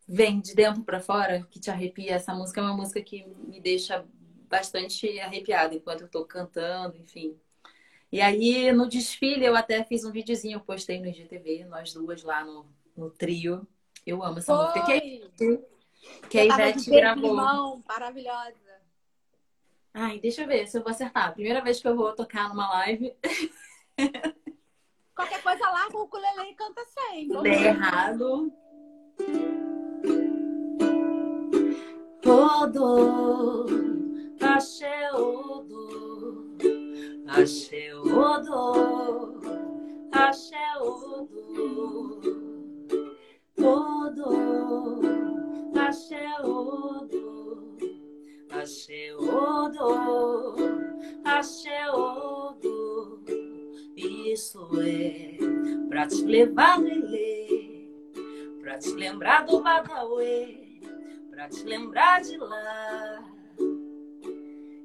vem 0.06 0.40
de 0.40 0.54
dentro 0.54 0.82
para 0.82 1.00
fora, 1.00 1.46
que 1.50 1.58
te 1.58 1.70
arrepia? 1.70 2.14
Essa 2.14 2.34
música 2.34 2.60
é 2.60 2.64
uma 2.64 2.76
música 2.76 3.00
que 3.02 3.24
me 3.26 3.60
deixa 3.60 4.04
bastante 4.48 5.18
arrepiada 5.20 5.74
enquanto 5.74 6.02
eu 6.02 6.06
estou 6.06 6.24
cantando, 6.24 6.96
enfim. 6.98 7.38
E 8.14 8.20
aí, 8.20 8.70
no 8.70 8.88
desfile, 8.88 9.44
eu 9.44 9.56
até 9.56 9.82
fiz 9.82 10.04
um 10.04 10.12
videozinho, 10.12 10.60
postei 10.60 11.00
no 11.00 11.08
IGTV, 11.08 11.64
nós 11.64 11.92
duas 11.92 12.22
lá 12.22 12.44
no, 12.44 12.64
no 12.96 13.10
trio. 13.10 13.66
Eu 14.06 14.22
amo 14.22 14.38
essa 14.38 14.54
Foi. 14.54 14.66
música. 14.66 15.00
Que, 15.36 15.60
que 16.30 16.38
a 16.38 16.44
Ivete 16.44 16.90
gravou. 16.90 17.30
Limão, 17.30 17.82
maravilhosa. 17.88 18.54
Ai, 19.92 20.20
deixa 20.20 20.42
eu 20.42 20.46
ver 20.46 20.68
se 20.68 20.78
eu 20.78 20.82
vou 20.84 20.92
acertar. 20.92 21.34
Primeira 21.34 21.60
vez 21.60 21.80
que 21.80 21.88
eu 21.88 21.96
vou 21.96 22.14
tocar 22.14 22.50
numa 22.50 22.70
live. 22.74 23.16
Qualquer 25.12 25.42
coisa 25.42 25.68
lá, 25.68 25.88
o 25.92 26.02
ukulele 26.04 26.50
e 26.50 26.54
canta 26.54 26.84
sem. 26.84 27.26
Dei 27.42 27.64
errado. 27.64 28.52
Todo 32.22 33.66
achei 34.40 35.10
Axé 37.26 37.94
Odo, 37.94 39.40
Axé 40.12 40.56
Odo, 40.78 42.20
Odo, 43.58 45.00
Axé 45.74 46.40
Odo, 46.42 47.78
Axé 48.50 49.14
Odo, 49.16 50.54
Axé 51.24 51.90
Odo, 51.90 53.24
isso 53.96 54.68
é 54.80 55.38
pra 55.88 56.06
te 56.06 56.22
levar 56.24 56.78
Ilê, 56.80 57.88
pra 58.60 58.76
te 58.78 58.90
lembrar 58.90 59.46
do 59.46 59.62
Badauê, 59.62 60.78
pra 61.30 61.48
te 61.48 61.64
lembrar 61.64 62.20
de 62.20 62.36
lá. 62.36 63.24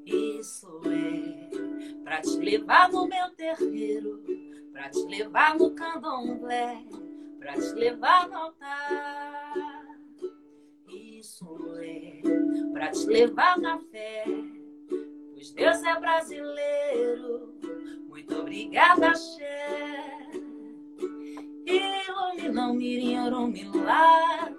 Isso 0.05 0.81
é 0.85 1.38
pra 2.09 2.21
te 2.21 2.39
levar 2.39 2.91
no 2.91 3.07
meu 3.07 3.29
terreiro, 3.35 4.23
pra 4.73 4.89
te 4.89 5.05
levar 5.05 5.55
no 5.55 5.69
candomblé, 5.75 6.83
pra 7.37 7.53
te 7.53 7.71
levar 7.75 8.27
no 8.27 8.35
altar. 8.35 9.53
Isso 10.87 11.45
é 11.83 12.19
pra 12.73 12.89
te 12.89 13.05
levar 13.05 13.59
na 13.59 13.77
fé, 13.77 14.23
pois 15.33 15.51
Deus 15.51 15.83
é 15.83 15.99
brasileiro. 15.99 17.53
Muito 18.07 18.39
obrigada, 18.39 19.13
Xé. 19.13 20.31
Ilumina 21.67 22.71
o 22.71 22.73
mirim, 22.73 23.17
lá 23.85 24.49
na 24.49 24.58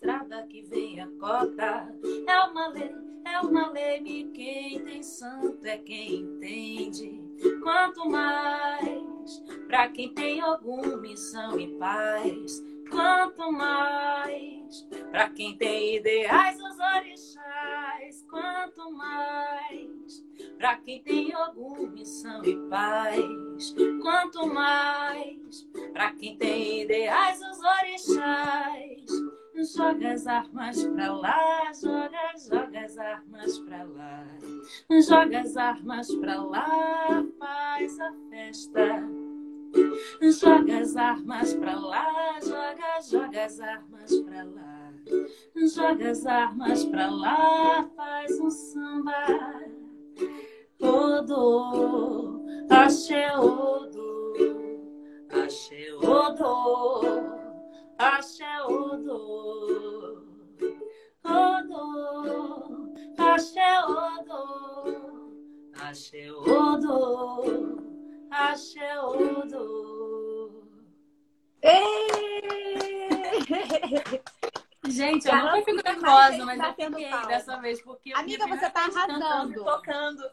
estrada 0.00 0.46
que 0.48 0.62
vem 0.62 0.98
a 0.98 1.06
cota. 1.18 1.94
É 2.26 2.40
uma 2.44 2.68
lei, 2.68 2.94
é 3.26 3.40
uma 3.40 3.70
lei, 3.70 4.30
quem 4.32 4.82
tem 4.82 5.02
santo 5.02 5.64
é 5.66 5.76
quem 5.76 6.20
entende. 6.22 7.20
Quanto 7.62 8.08
mais, 8.08 9.38
pra 9.66 9.88
quem 9.90 10.12
tem 10.14 10.40
alguma 10.40 10.96
missão 10.96 11.60
e 11.60 11.68
paz. 11.78 12.64
Quanto 12.90 13.52
mais, 13.52 14.82
pra 15.10 15.30
quem 15.30 15.56
tem 15.56 15.96
ideais, 15.96 16.56
os 16.60 16.78
orixás. 16.78 18.26
Quanto 18.28 18.92
mais, 18.92 20.24
pra 20.58 20.76
quem 20.76 21.02
tem 21.02 21.32
alguma 21.32 21.88
missão 21.90 22.44
e 22.44 22.56
paz. 22.68 23.74
Quanto 24.02 24.46
mais, 24.46 25.62
pra 25.92 26.12
quem 26.12 26.36
tem 26.36 26.82
ideais, 26.82 27.40
os 27.40 27.58
orixás. 27.60 29.30
Joga 29.76 30.12
as 30.12 30.26
armas 30.26 30.84
pra 30.84 31.12
lá, 31.12 31.72
joga, 31.74 32.32
joga 32.48 32.80
as 32.80 32.98
armas 32.98 33.58
pra 33.58 33.84
lá. 33.84 34.26
Joga 35.06 35.40
as 35.40 35.56
armas 35.56 36.14
pra 36.14 36.42
lá, 36.42 37.24
faz 37.38 38.00
a 38.00 38.12
festa. 38.30 39.29
Joga 40.22 40.78
as 40.78 40.96
armas 40.96 41.54
pra 41.54 41.78
lá, 41.78 42.38
joga, 42.42 43.00
joga 43.08 43.44
as 43.44 43.60
armas 43.60 44.20
pra 44.20 44.44
lá. 44.44 44.92
Joga 45.74 46.10
as 46.10 46.26
armas 46.26 46.84
pra 46.84 47.10
lá, 47.10 47.88
faz 47.96 48.40
um 48.40 48.50
samba. 48.50 49.26
Odo, 50.80 52.44
axé, 52.70 53.36
odo, 53.38 54.34
axé, 55.30 55.92
odo, 56.02 57.30
axé, 57.98 58.62
odo, 66.32 67.79
odo. 69.04 70.62
Gente, 74.88 75.28
eu 75.28 75.36
nunca 75.36 75.62
fico 75.62 75.82
nervosa, 75.82 76.44
mas 76.44 76.58
tá 76.58 76.74
eu 76.78 76.90
fiquei 76.90 77.26
dessa 77.26 77.56
vez, 77.60 77.82
porque 77.82 78.12
Amiga, 78.12 78.46
você 78.46 78.70
tá 78.70 78.86
arrasando. 78.86 79.64
Tocando. 79.64 80.30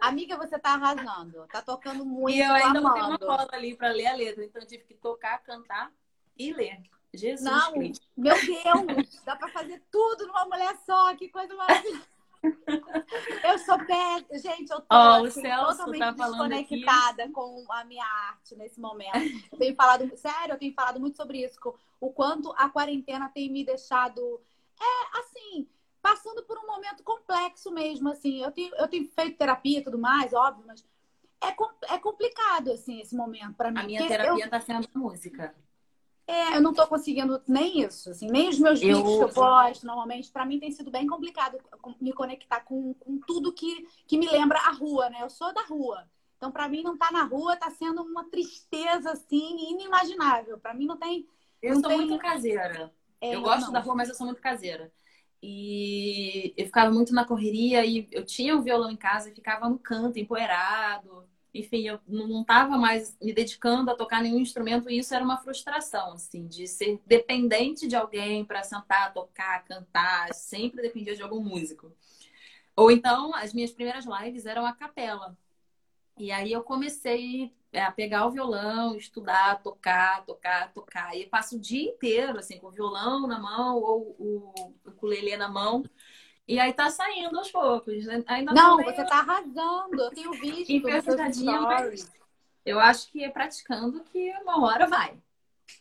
Amiga, 0.00 0.36
você 0.36 0.58
tá 0.58 0.74
arrasando. 0.74 1.46
Tá 1.48 1.60
tocando 1.62 2.04
muito. 2.04 2.36
E 2.36 2.40
eu 2.40 2.52
ainda 2.52 2.80
não 2.80 2.94
tenho 2.94 3.06
uma 3.06 3.18
cola 3.18 3.48
ali 3.52 3.76
pra 3.76 3.90
ler 3.90 4.06
a 4.06 4.14
letra, 4.14 4.44
então 4.44 4.62
eu 4.62 4.66
tive 4.66 4.84
que 4.84 4.94
tocar, 4.94 5.38
cantar 5.42 5.92
e 6.36 6.52
ler. 6.52 6.80
Jesus 7.12 7.42
não, 7.42 7.72
Cristo. 7.72 8.06
Meu 8.16 8.34
Deus, 8.34 9.22
dá 9.24 9.36
pra 9.36 9.48
fazer 9.48 9.82
tudo 9.90 10.26
numa 10.26 10.46
mulher 10.46 10.76
só, 10.86 11.14
que 11.16 11.28
coisa 11.28 11.54
maravilhosa. 11.54 12.08
Eu 12.42 13.58
sou 13.58 13.78
péssima. 13.84 14.38
Gente, 14.38 14.70
eu 14.70 14.80
tô 14.80 14.86
oh, 14.90 15.24
assim, 15.26 15.42
totalmente 15.42 15.98
tá 15.98 16.10
desconectada 16.10 17.30
com 17.30 17.64
a 17.70 17.84
minha 17.84 18.04
arte 18.04 18.56
nesse 18.56 18.80
momento. 18.80 19.16
Eu 19.52 19.58
tenho 19.58 19.74
falado, 19.74 20.16
sério, 20.16 20.54
eu 20.54 20.58
tenho 20.58 20.74
falado 20.74 21.00
muito 21.00 21.16
sobre 21.16 21.44
isso. 21.44 21.58
O 22.00 22.12
quanto 22.12 22.52
a 22.56 22.68
quarentena 22.68 23.28
tem 23.28 23.50
me 23.50 23.64
deixado. 23.64 24.40
É, 24.80 25.18
assim, 25.18 25.68
passando 26.00 26.42
por 26.44 26.58
um 26.58 26.66
momento 26.66 27.02
complexo 27.02 27.70
mesmo, 27.70 28.08
assim. 28.08 28.42
Eu 28.42 28.50
tenho, 28.50 28.74
eu 28.76 28.88
tenho 28.88 29.06
feito 29.08 29.36
terapia 29.36 29.80
e 29.80 29.84
tudo 29.84 29.98
mais, 29.98 30.32
óbvio, 30.32 30.64
mas 30.66 30.84
é, 31.42 31.94
é 31.94 31.98
complicado, 31.98 32.72
assim, 32.72 33.00
esse 33.00 33.14
momento 33.14 33.54
para 33.54 33.70
mim. 33.70 33.80
A 33.80 33.82
minha 33.82 34.08
terapia 34.08 34.44
eu... 34.44 34.50
tá 34.50 34.60
sendo 34.60 34.88
música. 34.94 35.54
É, 36.26 36.56
eu 36.56 36.62
não 36.62 36.72
tô 36.72 36.86
conseguindo 36.86 37.42
nem 37.46 37.80
isso, 37.80 38.10
assim, 38.10 38.30
nem 38.30 38.48
os 38.48 38.58
meus 38.58 38.80
vídeos 38.80 38.98
eu... 38.98 39.18
que 39.18 39.24
eu 39.24 39.28
posto 39.30 39.84
normalmente. 39.84 40.30
Para 40.30 40.46
mim 40.46 40.60
tem 40.60 40.70
sido 40.70 40.90
bem 40.90 41.06
complicado 41.06 41.58
me 42.00 42.12
conectar 42.12 42.60
com, 42.60 42.94
com 42.94 43.18
tudo 43.26 43.52
que, 43.52 43.86
que 44.06 44.16
me 44.16 44.28
lembra 44.28 44.58
a 44.58 44.72
rua, 44.72 45.10
né? 45.10 45.22
Eu 45.22 45.30
sou 45.30 45.52
da 45.52 45.62
rua. 45.62 46.08
Então, 46.36 46.50
para 46.50 46.68
mim, 46.68 46.82
não 46.82 46.96
tá 46.96 47.10
na 47.12 47.24
rua 47.24 47.54
tá 47.54 47.70
sendo 47.70 48.02
uma 48.02 48.24
tristeza, 48.30 49.10
assim, 49.10 49.72
inimaginável. 49.72 50.58
Para 50.58 50.72
mim, 50.72 50.86
não 50.86 50.96
tem. 50.96 51.26
Eu 51.60 51.74
não 51.74 51.80
sou 51.80 51.90
tem... 51.90 51.98
muito 51.98 52.18
caseira. 52.18 52.90
É, 53.20 53.34
eu 53.34 53.42
gosto 53.42 53.66
não. 53.66 53.72
da 53.72 53.80
rua, 53.80 53.94
mas 53.94 54.08
eu 54.08 54.14
sou 54.14 54.24
muito 54.24 54.40
caseira. 54.40 54.90
E 55.42 56.54
eu 56.56 56.64
ficava 56.64 56.90
muito 56.90 57.12
na 57.12 57.26
correria 57.26 57.84
e 57.84 58.08
eu 58.10 58.24
tinha 58.24 58.56
o 58.56 58.62
violão 58.62 58.90
em 58.90 58.96
casa 58.96 59.30
e 59.30 59.34
ficava 59.34 59.68
no 59.68 59.78
canto, 59.78 60.18
empoeirado. 60.18 61.28
Enfim, 61.52 61.88
eu 61.88 61.98
não 62.06 62.42
estava 62.42 62.78
mais 62.78 63.16
me 63.20 63.32
dedicando 63.32 63.90
a 63.90 63.96
tocar 63.96 64.22
nenhum 64.22 64.38
instrumento 64.38 64.88
e 64.88 64.98
isso 64.98 65.12
era 65.14 65.24
uma 65.24 65.38
frustração, 65.38 66.12
assim, 66.12 66.46
de 66.46 66.66
ser 66.68 67.00
dependente 67.04 67.88
de 67.88 67.96
alguém 67.96 68.44
para 68.44 68.62
sentar, 68.62 69.12
tocar, 69.12 69.64
cantar. 69.64 70.32
Sempre 70.32 70.82
dependia 70.82 71.16
de 71.16 71.22
algum 71.22 71.42
músico. 71.42 71.92
Ou 72.76 72.90
então, 72.90 73.34
as 73.34 73.52
minhas 73.52 73.72
primeiras 73.72 74.04
lives 74.06 74.46
eram 74.46 74.64
a 74.64 74.72
capela. 74.72 75.36
E 76.16 76.30
aí 76.30 76.52
eu 76.52 76.62
comecei 76.62 77.52
é, 77.72 77.82
a 77.82 77.90
pegar 77.90 78.26
o 78.26 78.30
violão, 78.30 78.96
estudar, 78.96 79.62
tocar, 79.62 80.24
tocar, 80.24 80.72
tocar. 80.72 81.16
E 81.16 81.26
passo 81.26 81.56
o 81.56 81.60
dia 81.60 81.88
inteiro, 81.88 82.38
assim, 82.38 82.58
com 82.58 82.66
o 82.66 82.72
violão 82.72 83.26
na 83.26 83.38
mão 83.38 83.76
ou 83.76 84.16
o 84.18 84.74
ukulele 84.84 85.36
na 85.36 85.48
mão. 85.48 85.82
E 86.50 86.58
aí 86.58 86.72
tá 86.72 86.90
saindo 86.90 87.38
aos 87.38 87.48
poucos. 87.48 88.04
Né? 88.06 88.24
Ainda 88.26 88.52
não, 88.52 88.76
meio... 88.76 88.90
você 88.90 89.04
tá 89.04 89.20
arrasando. 89.20 90.02
Eu 90.02 90.10
tenho 90.10 90.32
visto 90.32 90.90
stories. 91.32 92.12
Eu 92.66 92.80
acho 92.80 93.08
que 93.12 93.22
é 93.22 93.28
praticando 93.28 94.02
que 94.02 94.32
uma 94.42 94.64
hora 94.64 94.88
vai. 94.88 95.16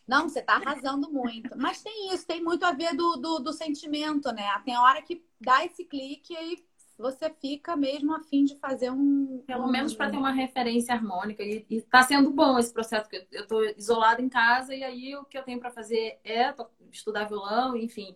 Não, 0.08 0.30
você 0.30 0.44
tá 0.44 0.58
arrasando 0.58 1.12
muito. 1.12 1.58
Mas 1.58 1.82
tem 1.82 2.14
isso, 2.14 2.28
tem 2.28 2.44
muito 2.44 2.64
a 2.64 2.72
ver 2.72 2.96
do, 2.96 3.16
do, 3.16 3.40
do 3.40 3.52
sentimento, 3.52 4.32
né? 4.32 4.48
Tem 4.64 4.78
hora 4.78 5.02
que 5.02 5.26
dá 5.42 5.66
esse 5.66 5.84
clique 5.84 6.34
e 6.34 6.38
aí 6.38 6.64
você 7.00 7.32
fica 7.42 7.76
mesmo 7.76 8.14
a 8.14 8.20
fim 8.20 8.46
de 8.46 8.56
fazer 8.60 8.92
um. 8.92 9.42
Pelo 9.48 9.66
um... 9.66 9.72
menos 9.72 9.96
para 9.96 10.12
ter 10.12 10.18
uma 10.18 10.32
referência 10.32 10.94
harmônica. 10.94 11.42
E, 11.42 11.66
e 11.68 11.82
tá 11.82 12.04
sendo 12.04 12.30
bom 12.30 12.60
esse 12.60 12.72
processo, 12.72 13.10
que 13.10 13.26
eu 13.32 13.48
tô 13.48 13.64
isolada 13.76 14.22
em 14.22 14.30
casa 14.30 14.76
e 14.76 14.84
aí 14.84 15.16
o 15.16 15.26
que 15.26 15.38
eu 15.38 15.44
tenho 15.44 15.60
para 15.60 15.72
fazer 15.72 16.20
é 16.24 16.54
estudar 16.92 17.28
violão, 17.28 17.76
enfim. 17.76 18.16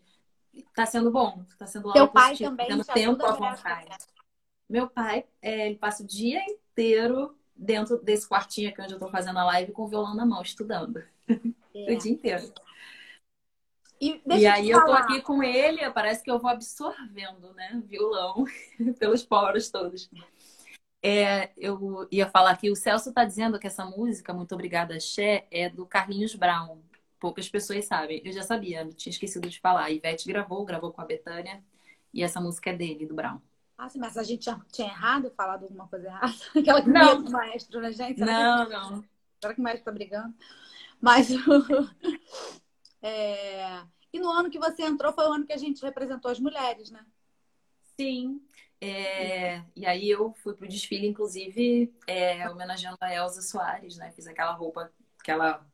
Tá 0.76 0.86
sendo 0.86 1.12
bom, 1.12 1.44
tá 1.58 1.66
sendo 1.66 1.92
Teu 1.92 2.08
pai 2.08 2.30
positivo, 2.30 2.50
também 2.52 2.68
tendo 2.68 2.86
tempo 2.86 3.26
à 3.26 3.32
vontade. 3.32 3.98
Meu 4.70 4.88
pai, 4.88 5.26
é, 5.42 5.68
ele 5.68 5.76
passa 5.76 6.04
o 6.04 6.08
dia 6.08 6.44
inteiro 6.46 7.38
dentro 7.56 7.98
desse 8.02 8.28
quartinho 8.28 8.70
aqui 8.70 8.82
onde 8.82 8.94
eu 8.94 9.00
tô 9.00 9.08
fazendo 9.10 9.40
a 9.40 9.46
live 9.46 9.72
com 9.72 9.84
o 9.84 9.88
violão 9.88 10.16
na 10.16 10.26
mão, 10.26 10.42
estudando. 10.42 11.04
É. 11.76 11.92
o 11.92 11.98
dia 11.98 12.12
inteiro. 12.12 12.54
E, 14.00 14.22
e 14.28 14.46
aí 14.46 14.70
eu, 14.70 14.78
eu 14.78 14.86
tô 14.86 14.92
aqui 14.92 15.20
com 15.22 15.42
ele, 15.42 15.90
parece 15.90 16.24
que 16.24 16.30
eu 16.30 16.38
vou 16.38 16.52
absorvendo, 16.52 17.52
né? 17.56 17.82
Violão 17.88 18.46
pelos 19.00 19.24
poros 19.24 19.72
todos. 19.72 20.08
É, 21.02 21.50
eu 21.58 22.08
ia 22.12 22.30
falar 22.30 22.56
que 22.58 22.70
o 22.70 22.76
Celso 22.76 23.10
está 23.10 23.26
dizendo 23.26 23.58
que 23.58 23.66
essa 23.66 23.86
música, 23.86 24.34
Muito 24.34 24.54
Obrigada, 24.54 25.00
Xé, 25.00 25.48
é 25.50 25.68
do 25.68 25.86
Carlinhos 25.86 26.36
Brown. 26.36 26.78
Poucas 27.24 27.48
pessoas 27.48 27.86
sabem. 27.86 28.22
Eu 28.26 28.34
já 28.34 28.44
sabia, 28.44 28.86
tinha 28.98 29.10
esquecido 29.10 29.48
de 29.48 29.58
falar. 29.58 29.86
A 29.86 29.90
Ivete 29.90 30.28
gravou, 30.28 30.66
gravou 30.66 30.92
com 30.92 31.00
a 31.00 31.06
Betânia. 31.06 31.64
E 32.14 32.22
essa 32.22 32.42
música 32.42 32.72
é 32.72 32.76
dele, 32.76 33.06
do 33.06 33.16
Brown. 33.16 33.40
Ah, 33.78 33.88
sim, 33.88 33.98
mas 33.98 34.18
a 34.18 34.24
gente 34.24 34.42
tinha, 34.42 34.62
tinha 34.70 34.90
errado, 34.90 35.32
falado 35.32 35.64
alguma 35.64 35.88
coisa 35.88 36.08
errada? 36.08 36.34
Aquela 36.54 36.82
que 36.82 36.90
não. 36.90 37.24
do 37.24 37.32
maestro, 37.32 37.80
né, 37.80 37.94
gente? 37.94 38.20
Será 38.20 38.58
não, 38.58 38.66
que... 38.66 38.72
não. 38.76 39.06
Será 39.40 39.54
que 39.54 39.62
o 39.62 39.64
maestro 39.64 39.86
tá 39.86 39.92
brigando? 39.94 40.36
Mas 41.00 41.30
É... 43.02 43.82
E 44.12 44.20
no 44.20 44.30
ano 44.30 44.50
que 44.50 44.60
você 44.60 44.84
entrou 44.84 45.14
foi 45.14 45.26
o 45.26 45.32
ano 45.32 45.46
que 45.46 45.54
a 45.54 45.58
gente 45.58 45.82
representou 45.82 46.30
as 46.30 46.42
mulheres, 46.42 46.92
né? 46.92 47.06
Sim. 47.98 48.42
É... 48.82 49.64
E 49.78 49.86
aí 49.86 50.10
eu 50.10 50.34
fui 50.34 50.54
pro 50.56 50.68
desfile, 50.68 51.08
inclusive, 51.08 51.90
é, 52.06 52.50
homenageando 52.50 52.98
a 53.00 53.16
Elza 53.16 53.42
Soares, 53.42 53.96
né? 53.96 54.12
Fiz 54.12 54.28
aquela 54.28 54.52
roupa 54.52 54.92
que 55.24 55.32
ela. 55.32 55.66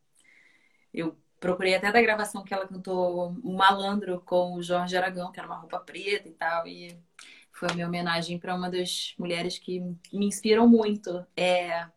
Eu 0.93 1.17
procurei 1.39 1.75
até 1.75 1.91
da 1.91 2.01
gravação 2.01 2.43
que 2.43 2.53
ela 2.53 2.67
cantou 2.67 3.29
um 3.43 3.55
malandro 3.55 4.21
com 4.21 4.53
o 4.53 4.61
Jorge 4.61 4.97
Aragão, 4.97 5.31
que 5.31 5.39
era 5.39 5.47
uma 5.47 5.57
roupa 5.57 5.79
preta 5.79 6.27
e 6.27 6.33
tal. 6.33 6.67
E 6.67 6.97
foi 7.51 7.69
a 7.69 7.73
minha 7.73 7.87
homenagem 7.87 8.39
para 8.39 8.55
uma 8.55 8.69
das 8.69 9.13
mulheres 9.17 9.57
que 9.57 9.79
me 9.79 10.25
inspiram 10.25 10.67
muito. 10.67 11.25
É... 11.35 11.87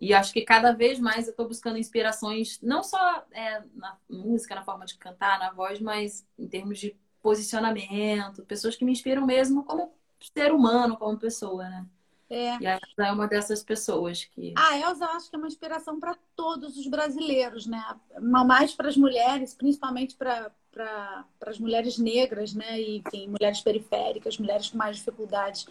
E 0.00 0.14
acho 0.14 0.32
que 0.32 0.42
cada 0.42 0.72
vez 0.72 0.98
mais 0.98 1.26
eu 1.26 1.32
estou 1.32 1.46
buscando 1.46 1.76
inspirações, 1.78 2.58
não 2.62 2.82
só 2.82 3.26
é, 3.32 3.62
na 3.74 3.98
música, 4.08 4.54
na 4.54 4.64
forma 4.64 4.86
de 4.86 4.96
cantar, 4.96 5.38
na 5.38 5.52
voz, 5.52 5.78
mas 5.78 6.26
em 6.38 6.48
termos 6.48 6.78
de 6.78 6.96
posicionamento, 7.22 8.44
pessoas 8.46 8.76
que 8.76 8.84
me 8.84 8.92
inspiram 8.92 9.26
mesmo 9.26 9.62
como 9.62 9.92
ser 10.34 10.52
humano, 10.52 10.96
como 10.96 11.18
pessoa, 11.18 11.68
né? 11.68 11.86
É. 12.30 12.56
E 12.60 12.66
a 12.66 12.74
Elsa 12.74 13.08
é 13.08 13.12
uma 13.12 13.26
dessas 13.26 13.62
pessoas 13.62 14.24
que. 14.24 14.54
A 14.56 14.78
Elsa, 14.78 15.04
eu 15.04 15.10
acho 15.10 15.28
que 15.28 15.34
é 15.34 15.38
uma 15.38 15.48
inspiração 15.48 15.98
para 15.98 16.16
todos 16.36 16.76
os 16.76 16.86
brasileiros, 16.86 17.66
né? 17.66 17.84
Mais 18.22 18.72
para 18.72 18.88
as 18.88 18.96
mulheres, 18.96 19.52
principalmente 19.52 20.14
para 20.16 20.52
para 20.70 21.24
as 21.46 21.58
mulheres 21.58 21.98
negras, 21.98 22.54
né? 22.54 22.80
E 22.80 22.98
enfim, 22.98 23.28
mulheres 23.28 23.60
periféricas, 23.60 24.38
mulheres 24.38 24.70
com 24.70 24.78
mais 24.78 24.96
dificuldades. 24.96 25.66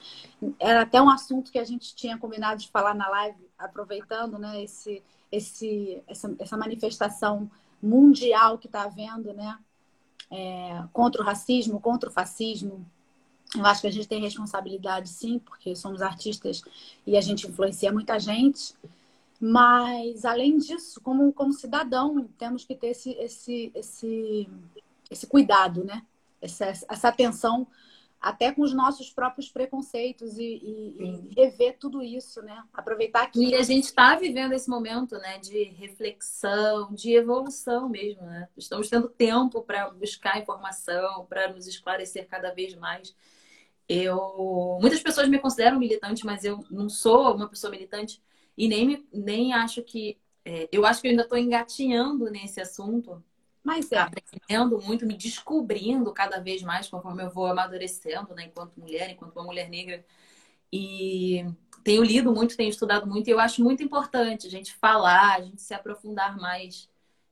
Era 0.60 0.82
até 0.82 1.02
um 1.02 1.10
assunto 1.10 1.52
que 1.52 1.60
a 1.60 1.64
gente 1.64 1.96
tinha 1.96 2.18
combinado 2.18 2.60
de 2.60 2.70
falar 2.70 2.94
na 2.94 3.08
live, 3.08 3.50
aproveitando, 3.58 4.38
né? 4.38 4.62
Esse, 4.62 5.02
esse, 5.32 6.04
essa, 6.06 6.36
essa 6.38 6.58
manifestação 6.58 7.50
mundial 7.82 8.58
que 8.58 8.68
está 8.68 8.84
havendo, 8.84 9.34
né? 9.34 9.58
É, 10.30 10.84
contra 10.92 11.22
o 11.22 11.26
racismo, 11.26 11.80
contra 11.80 12.10
o 12.10 12.14
fascismo, 12.14 12.86
eu 13.56 13.66
acho 13.66 13.82
que 13.82 13.88
a 13.88 13.92
gente 13.92 14.08
tem 14.08 14.22
responsabilidade, 14.22 15.10
sim, 15.10 15.40
porque 15.40 15.76
somos 15.76 16.02
artistas 16.02 16.62
e 17.06 17.18
a 17.18 17.22
gente 17.22 17.48
influencia 17.48 17.92
muita 17.92 18.20
gente. 18.20 18.76
Mas, 19.40 20.26
além 20.26 20.58
disso, 20.58 21.00
como, 21.02 21.32
como 21.32 21.54
cidadão, 21.54 22.28
temos 22.38 22.66
que 22.66 22.76
ter 22.76 22.88
esse, 22.88 23.12
esse, 23.14 23.72
esse, 23.74 24.50
esse 25.10 25.28
cuidado, 25.28 25.84
né? 25.84 26.06
Essa, 26.42 26.66
essa 26.66 27.08
atenção 27.08 27.66
até 28.22 28.52
com 28.52 28.62
os 28.62 28.74
nossos 28.74 29.10
próprios 29.10 29.50
preconceitos 29.50 30.38
e, 30.38 30.44
e, 30.44 30.96
e, 31.00 31.34
rever 31.36 31.78
tudo 31.80 32.04
isso, 32.04 32.42
né? 32.42 32.64
Aproveitar 32.74 33.32
que 33.32 33.40
e 33.40 33.56
a 33.56 33.64
gente 33.64 33.86
está 33.86 34.16
vivendo 34.16 34.52
esse 34.52 34.70
momento, 34.70 35.18
né, 35.18 35.38
de 35.38 35.64
reflexão, 35.64 36.94
de 36.94 37.14
evolução 37.14 37.88
mesmo, 37.88 38.24
né? 38.24 38.50
Estamos 38.58 38.90
tendo 38.90 39.08
tempo 39.08 39.62
para 39.62 39.90
buscar 39.90 40.38
informação, 40.38 41.26
para 41.28 41.52
nos 41.54 41.66
esclarecer 41.66 42.28
cada 42.28 42.54
vez 42.54 42.76
mais. 42.76 43.16
Eu, 43.90 44.78
muitas 44.80 45.02
pessoas 45.02 45.28
me 45.28 45.40
consideram 45.40 45.80
militante, 45.80 46.24
mas 46.24 46.46
eu 46.46 46.64
não 46.70 46.88
sou 46.88 47.36
uma 47.36 47.50
pessoa 47.50 47.72
militante 47.72 48.22
e 48.56 48.68
nem, 48.68 48.86
me, 48.86 49.08
nem 49.12 49.54
acho 49.54 49.82
que. 49.82 50.20
É, 50.46 50.70
eu 50.72 50.86
acho 50.86 51.02
que 51.02 51.08
eu 51.08 51.12
ainda 51.12 51.24
estou 51.24 51.38
engatinhando 51.38 52.30
nesse 52.30 52.62
assunto. 52.62 53.24
Mas 53.64 53.92
é. 53.92 53.98
Aprendendo 53.98 54.80
muito, 54.82 55.06
me 55.06 55.18
descobrindo 55.18 56.14
cada 56.14 56.40
vez 56.40 56.62
mais 56.62 56.88
conforme 56.88 57.24
eu 57.24 57.30
vou 57.30 57.46
amadurecendo, 57.48 58.34
né, 58.36 58.46
enquanto 58.46 58.80
mulher, 58.80 59.10
enquanto 59.10 59.36
uma 59.36 59.46
mulher 59.46 59.70
negra. 59.70 60.06
E 60.72 61.44
tenho 61.84 62.04
lido 62.04 62.32
muito, 62.32 62.56
tenho 62.56 62.70
estudado 62.70 63.08
muito, 63.08 63.28
e 63.28 63.32
eu 63.32 63.40
acho 63.40 63.64
muito 63.64 63.84
importante 63.84 64.48
a 64.48 64.50
gente 64.50 64.74
falar, 64.74 65.36
a 65.36 65.42
gente 65.42 65.62
se 65.62 65.74
aprofundar 65.74 66.38
mais 66.38 66.88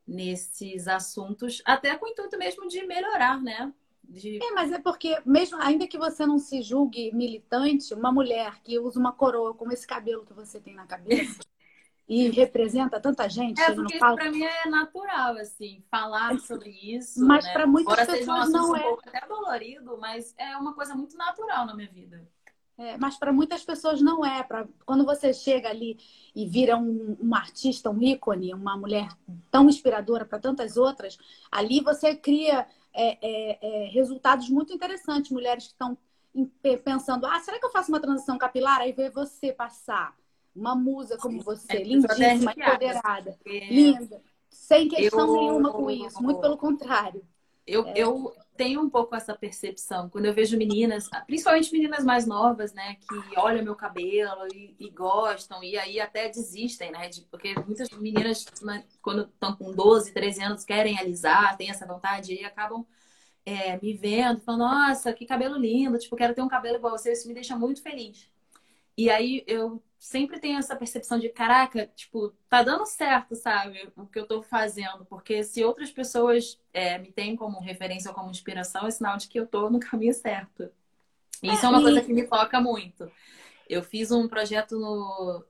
nesses 0.08 0.88
assuntos, 0.88 1.62
até 1.66 1.96
com 1.98 2.06
o 2.06 2.10
intuito 2.10 2.38
mesmo 2.38 2.68
de 2.68 2.86
melhorar, 2.86 3.42
né? 3.42 3.72
De... 4.08 4.38
É, 4.42 4.52
mas 4.52 4.72
é 4.72 4.80
porque, 4.80 5.18
mesmo 5.26 5.58
ainda 5.62 5.88
que 5.88 5.98
você 5.98 6.26
não 6.26 6.40
se 6.40 6.62
julgue 6.62 7.14
militante, 7.14 7.94
uma 7.94 8.12
mulher 8.12 8.62
que 8.64 8.80
usa 8.80 9.00
uma 9.00 9.12
coroa 9.12 9.54
como 9.54 9.74
esse 9.74 9.86
cabelo 9.86 10.26
que 10.26 10.34
você 10.34 10.60
tem 10.60 10.74
na 10.74 10.86
cabeça 10.86 11.40
e 12.08 12.30
representa 12.30 13.02
tanta 13.02 13.28
gente. 13.28 13.60
É, 13.62 13.74
porque 13.74 13.98
pra 13.98 14.32
mim 14.32 14.44
é 14.44 14.70
natural, 14.70 15.36
assim, 15.38 15.84
falar 15.92 16.36
é, 16.36 16.40
sobre 16.40 16.70
isso. 16.70 17.26
Mas 17.26 17.46
né? 17.46 17.54
para 17.54 17.68
muitas 17.68 17.94
Embora 17.94 18.18
pessoas 18.18 18.50
não 18.50 18.76
é. 18.76 18.80
Um 18.80 18.84
pouco 18.84 19.10
até 19.10 19.28
dolorido, 19.28 19.98
mas 19.98 20.34
é 20.38 20.56
uma 20.56 20.74
coisa 20.74 20.96
muito 20.96 21.18
natural 21.18 21.66
na 21.66 21.76
minha 21.76 21.90
vida. 21.90 22.26
É, 22.78 22.96
mas 22.96 23.18
para 23.18 23.34
muitas 23.34 23.66
pessoas 23.66 24.02
não 24.02 24.24
é. 24.24 24.42
Pra, 24.44 24.68
quando 24.86 25.04
você 25.04 25.34
chega 25.34 25.68
ali 25.68 25.98
e 26.34 26.46
vira 26.46 26.78
um, 26.78 27.18
um 27.20 27.36
artista, 27.36 27.90
um 27.90 28.02
ícone, 28.02 28.54
uma 28.54 28.78
mulher 28.78 29.10
tão 29.52 29.68
inspiradora 29.68 30.26
para 30.26 30.40
tantas 30.40 30.78
outras, 30.78 31.18
ali 31.52 31.82
você 31.82 32.16
cria 32.16 32.68
é, 32.94 33.18
é, 33.22 33.60
é, 33.62 33.90
resultados 33.90 34.50
muito 34.50 34.74
interessantes. 34.74 35.32
Mulheres 35.32 35.66
que 35.68 35.74
estão 35.74 35.98
pensando, 36.84 37.26
ah, 37.26 37.40
será 37.40 37.60
que 37.60 37.66
eu 37.66 37.72
faço 37.72 37.90
uma 37.90 38.00
transição 38.00 38.38
capilar? 38.38 38.82
Aí 38.82 38.92
vê 38.92 39.10
você 39.10 39.52
passar. 39.52 40.16
Uma 40.56 40.76
musa 40.76 41.18
como 41.18 41.40
você, 41.44 41.78
é, 41.78 41.84
lindíssima, 41.84 42.52
empoderada, 42.52 43.38
linda, 43.46 44.20
sem 44.50 44.90
questão 44.90 45.28
eu... 45.28 45.34
nenhuma 45.34 45.72
com 45.72 45.92
isso, 45.92 46.22
muito 46.22 46.42
pelo 46.42 46.58
contrário. 46.58 47.24
Eu, 47.68 47.86
é. 47.86 47.94
eu 47.96 48.34
tenho 48.58 48.82
um 48.82 48.90
pouco 48.90 49.16
essa 49.16 49.36
percepção. 49.36 50.10
Quando 50.10 50.26
eu 50.26 50.34
vejo 50.34 50.58
meninas, 50.58 51.08
principalmente 51.26 51.72
meninas 51.72 52.04
mais 52.04 52.26
novas, 52.26 52.74
né, 52.74 52.96
que 52.96 53.40
olham 53.40 53.64
meu 53.64 53.76
cabelo 53.76 54.48
e, 54.54 54.76
e 54.80 54.90
gostam, 54.90 55.64
e 55.64 55.78
aí 55.78 56.00
até 56.00 56.28
desistem, 56.28 56.92
né? 56.92 57.08
De, 57.08 57.22
porque 57.22 57.54
muitas 57.66 57.90
meninas, 57.92 58.46
né, 58.62 58.84
quando 59.02 59.24
estão 59.24 59.56
com 59.56 59.72
12, 59.72 60.12
13 60.12 60.44
anos, 60.44 60.66
querem 60.66 61.00
alisar, 61.00 61.56
têm 61.56 61.70
essa 61.70 61.86
vontade, 61.86 62.34
e 62.34 62.44
acabam 62.44 62.86
é, 63.46 63.80
me 63.82 63.94
vendo, 63.94 64.42
falando, 64.42 64.62
nossa, 64.62 65.14
que 65.14 65.26
cabelo 65.26 65.58
lindo, 65.58 65.98
tipo, 65.98 66.16
quero 66.16 66.34
ter 66.36 66.42
um 66.42 66.50
cabelo 66.50 66.78
igual 66.78 66.98
você, 66.98 67.14
isso 67.14 67.28
me 67.28 67.34
deixa 67.34 67.56
muito 67.56 67.82
feliz. 67.82 68.30
E 68.98 69.10
aí 69.10 69.44
eu 69.48 69.82
sempre 70.00 70.40
tenho 70.40 70.60
essa 70.60 70.76
percepção 70.76 71.20
de, 71.20 71.30
caraca, 71.30 71.88
tipo, 71.96 72.30
tá 72.50 72.64
dando 72.64 72.86
certo, 72.86 73.36
sabe? 73.36 73.92
O 73.96 74.06
que 74.06 74.20
eu 74.20 74.28
tô 74.28 74.42
fazendo. 74.44 75.06
Porque 75.06 75.44
se 75.44 75.64
outras 75.64 75.92
pessoas 75.92 76.60
é, 76.74 76.98
me 76.98 77.12
têm 77.12 77.36
como 77.36 77.60
referência 77.60 78.10
ou 78.10 78.16
como 78.16 78.30
inspiração, 78.30 78.88
é 78.88 78.92
sinal 78.92 79.18
de 79.18 79.28
que 79.28 79.40
eu 79.40 79.48
tô 79.48 79.70
no 79.70 79.80
caminho 79.82 80.14
certo. 80.14 80.70
E 81.42 81.54
isso 81.54 81.66
é 81.66 81.70
uma 81.70 81.82
coisa 81.82 82.02
que 82.02 82.14
me 82.14 82.28
toca 82.28 82.60
muito. 82.62 83.12
Eu 83.70 83.84
fiz 83.84 84.12
um 84.12 84.28
projeto 84.28 84.80
no, 84.80 85.46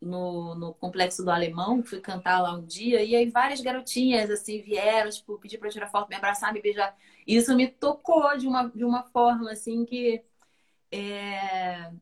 no, 0.00 0.54
no 0.54 0.74
Complexo 0.74 1.24
do 1.24 1.30
Alemão, 1.30 1.82
fui 1.82 2.00
cantar 2.00 2.40
lá 2.40 2.54
um 2.54 2.64
dia, 2.64 3.02
e 3.04 3.14
aí 3.14 3.30
várias 3.30 3.60
garotinhas, 3.60 4.30
assim, 4.30 4.60
vieram, 4.62 5.10
tipo, 5.10 5.38
pedir 5.38 5.58
pra 5.58 5.70
tirar 5.70 5.88
foto, 5.90 6.08
me 6.08 6.16
abraçar, 6.16 6.52
me 6.52 6.62
beijar. 6.62 6.96
Isso 7.26 7.54
me 7.54 7.68
tocou 7.68 8.36
de 8.36 8.46
uma, 8.48 8.68
de 8.68 8.84
uma 8.84 9.02
forma, 9.04 9.52
assim, 9.52 9.84
que... 9.84 10.22
É 10.90 11.92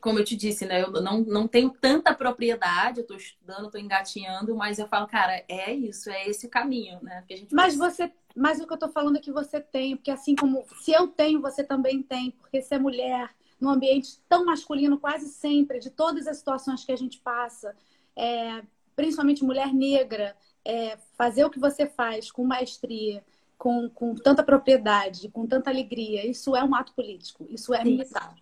como 0.00 0.18
eu 0.18 0.24
te 0.24 0.34
disse, 0.34 0.66
né? 0.66 0.82
Eu 0.82 0.90
não, 0.90 1.20
não 1.20 1.46
tenho 1.46 1.70
tanta 1.70 2.14
propriedade, 2.14 2.98
eu 2.98 3.02
estou 3.02 3.16
estudando, 3.16 3.66
estou 3.66 3.80
engatinhando, 3.80 4.56
mas 4.56 4.78
eu 4.78 4.88
falo, 4.88 5.06
cara, 5.06 5.44
é 5.48 5.72
isso, 5.72 6.10
é 6.10 6.28
esse 6.28 6.46
o 6.46 6.50
caminho, 6.50 6.98
né? 7.02 7.24
Mas 7.52 7.76
você, 7.76 8.12
mas 8.34 8.60
o 8.60 8.66
que 8.66 8.72
eu 8.72 8.76
estou 8.76 8.90
falando 8.90 9.16
é 9.16 9.20
que 9.20 9.30
você 9.30 9.60
tem, 9.60 9.96
porque 9.96 10.10
assim 10.10 10.34
como 10.34 10.64
se 10.80 10.92
eu 10.92 11.06
tenho, 11.06 11.40
você 11.40 11.62
também 11.62 12.02
tem, 12.02 12.32
porque 12.32 12.60
ser 12.60 12.78
mulher 12.78 13.30
num 13.60 13.70
ambiente 13.70 14.18
tão 14.28 14.44
masculino 14.44 14.98
quase 14.98 15.28
sempre, 15.28 15.78
de 15.78 15.90
todas 15.90 16.26
as 16.26 16.38
situações 16.38 16.84
que 16.84 16.92
a 16.92 16.96
gente 16.96 17.20
passa, 17.20 17.74
é, 18.14 18.62
principalmente 18.94 19.44
mulher 19.44 19.72
negra, 19.72 20.36
é, 20.64 20.98
fazer 21.16 21.44
o 21.44 21.50
que 21.50 21.60
você 21.60 21.86
faz 21.86 22.30
com 22.30 22.44
maestria, 22.44 23.24
com, 23.56 23.88
com 23.88 24.14
tanta 24.14 24.42
propriedade, 24.42 25.30
com 25.30 25.46
tanta 25.46 25.70
alegria, 25.70 26.26
isso 26.26 26.54
é 26.56 26.62
um 26.62 26.74
ato 26.74 26.92
político, 26.92 27.46
isso 27.48 27.72
é 27.72 27.82
militar. 27.84 28.34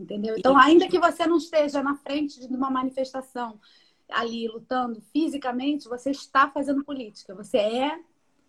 Entendeu? 0.00 0.34
Então, 0.38 0.56
ainda 0.56 0.88
que 0.88 0.98
você 0.98 1.26
não 1.26 1.36
esteja 1.36 1.82
na 1.82 1.94
frente 1.94 2.40
de 2.40 2.54
uma 2.54 2.70
manifestação 2.70 3.60
ali 4.08 4.48
lutando 4.48 5.00
fisicamente, 5.12 5.88
você 5.88 6.10
está 6.10 6.48
fazendo 6.50 6.84
política. 6.84 7.34
Você 7.34 7.58
é 7.58 8.00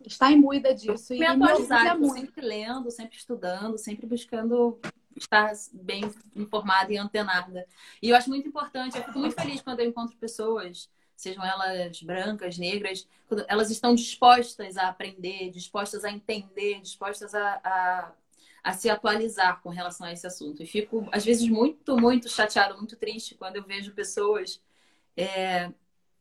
está 0.06 0.32
imbuída 0.32 0.74
disso. 0.74 1.14
Me 1.14 1.26
atualizar, 1.26 1.98
muito. 1.98 2.16
sempre 2.16 2.42
lendo, 2.42 2.90
sempre 2.90 3.18
estudando, 3.18 3.78
sempre 3.78 4.08
buscando 4.08 4.80
estar 5.16 5.52
bem 5.74 6.04
informada 6.36 6.92
e 6.92 6.98
antenada. 6.98 7.68
E 8.02 8.10
eu 8.10 8.16
acho 8.16 8.30
muito 8.30 8.48
importante, 8.48 8.98
eu 8.98 9.04
fico 9.04 9.20
muito 9.20 9.36
feliz 9.36 9.62
quando 9.62 9.82
eu 9.82 9.90
encontro 9.90 10.18
pessoas, 10.18 10.90
sejam 11.16 11.46
elas 11.46 12.02
brancas, 12.02 12.58
negras, 12.58 13.08
elas 13.48 13.70
estão 13.70 13.94
dispostas 13.94 14.78
a 14.78 14.88
aprender, 14.88 15.52
dispostas 15.52 16.04
a 16.04 16.12
entender, 16.12 16.82
dispostas 16.82 17.36
a, 17.36 17.62
a 17.64 18.12
a 18.64 18.74
se 18.74 18.90
atualizar 18.90 19.62
com 19.62 19.70
relação 19.70 20.08
a 20.08 20.14
esse 20.14 20.26
assunto. 20.28 20.62
E 20.62 20.66
fico, 20.66 21.08
às 21.12 21.26
vezes, 21.26 21.48
muito, 21.48 21.98
muito 21.98 22.30
chateada, 22.30 22.76
muito 22.76 22.96
triste 22.96 23.36
quando 23.36 23.56
eu 23.56 23.64
vejo 23.64 23.94
pessoas 23.94 24.62
é, 25.18 25.72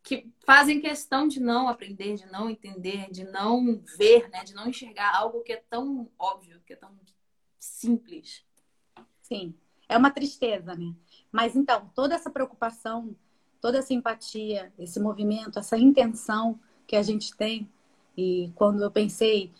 que 0.03 0.27
fazem 0.45 0.81
questão 0.81 1.29
de 1.29 1.41
não 1.41 1.69
aprender, 1.69 2.15
de 2.15 2.27
não 2.27 2.49
entender, 2.49 3.11
de 3.11 3.25
não 3.25 3.83
ver, 3.97 4.29
né? 4.31 4.43
de 4.45 4.55
não 4.55 4.69
enxergar 4.69 5.15
algo 5.15 5.43
que 5.43 5.53
é 5.53 5.63
tão 5.69 6.09
óbvio, 6.19 6.61
que 6.67 6.73
é 6.73 6.77
tão 6.77 6.91
simples. 7.59 8.45
Sim, 9.23 9.55
é 9.89 9.97
uma 9.97 10.11
tristeza, 10.11 10.75
né? 10.75 10.95
Mas 11.31 11.55
então, 11.55 11.91
toda 11.95 12.15
essa 12.15 12.31
preocupação, 12.31 13.15
toda 13.61 13.79
essa 13.79 13.93
empatia, 13.93 14.73
esse 14.79 14.99
movimento, 14.99 15.59
essa 15.59 15.77
intenção 15.77 16.59
que 16.87 16.97
a 16.97 17.03
gente 17.03 17.37
tem, 17.37 17.71
e 18.17 18.51
quando 18.55 18.83
eu 18.83 18.91
pensei 18.91 19.53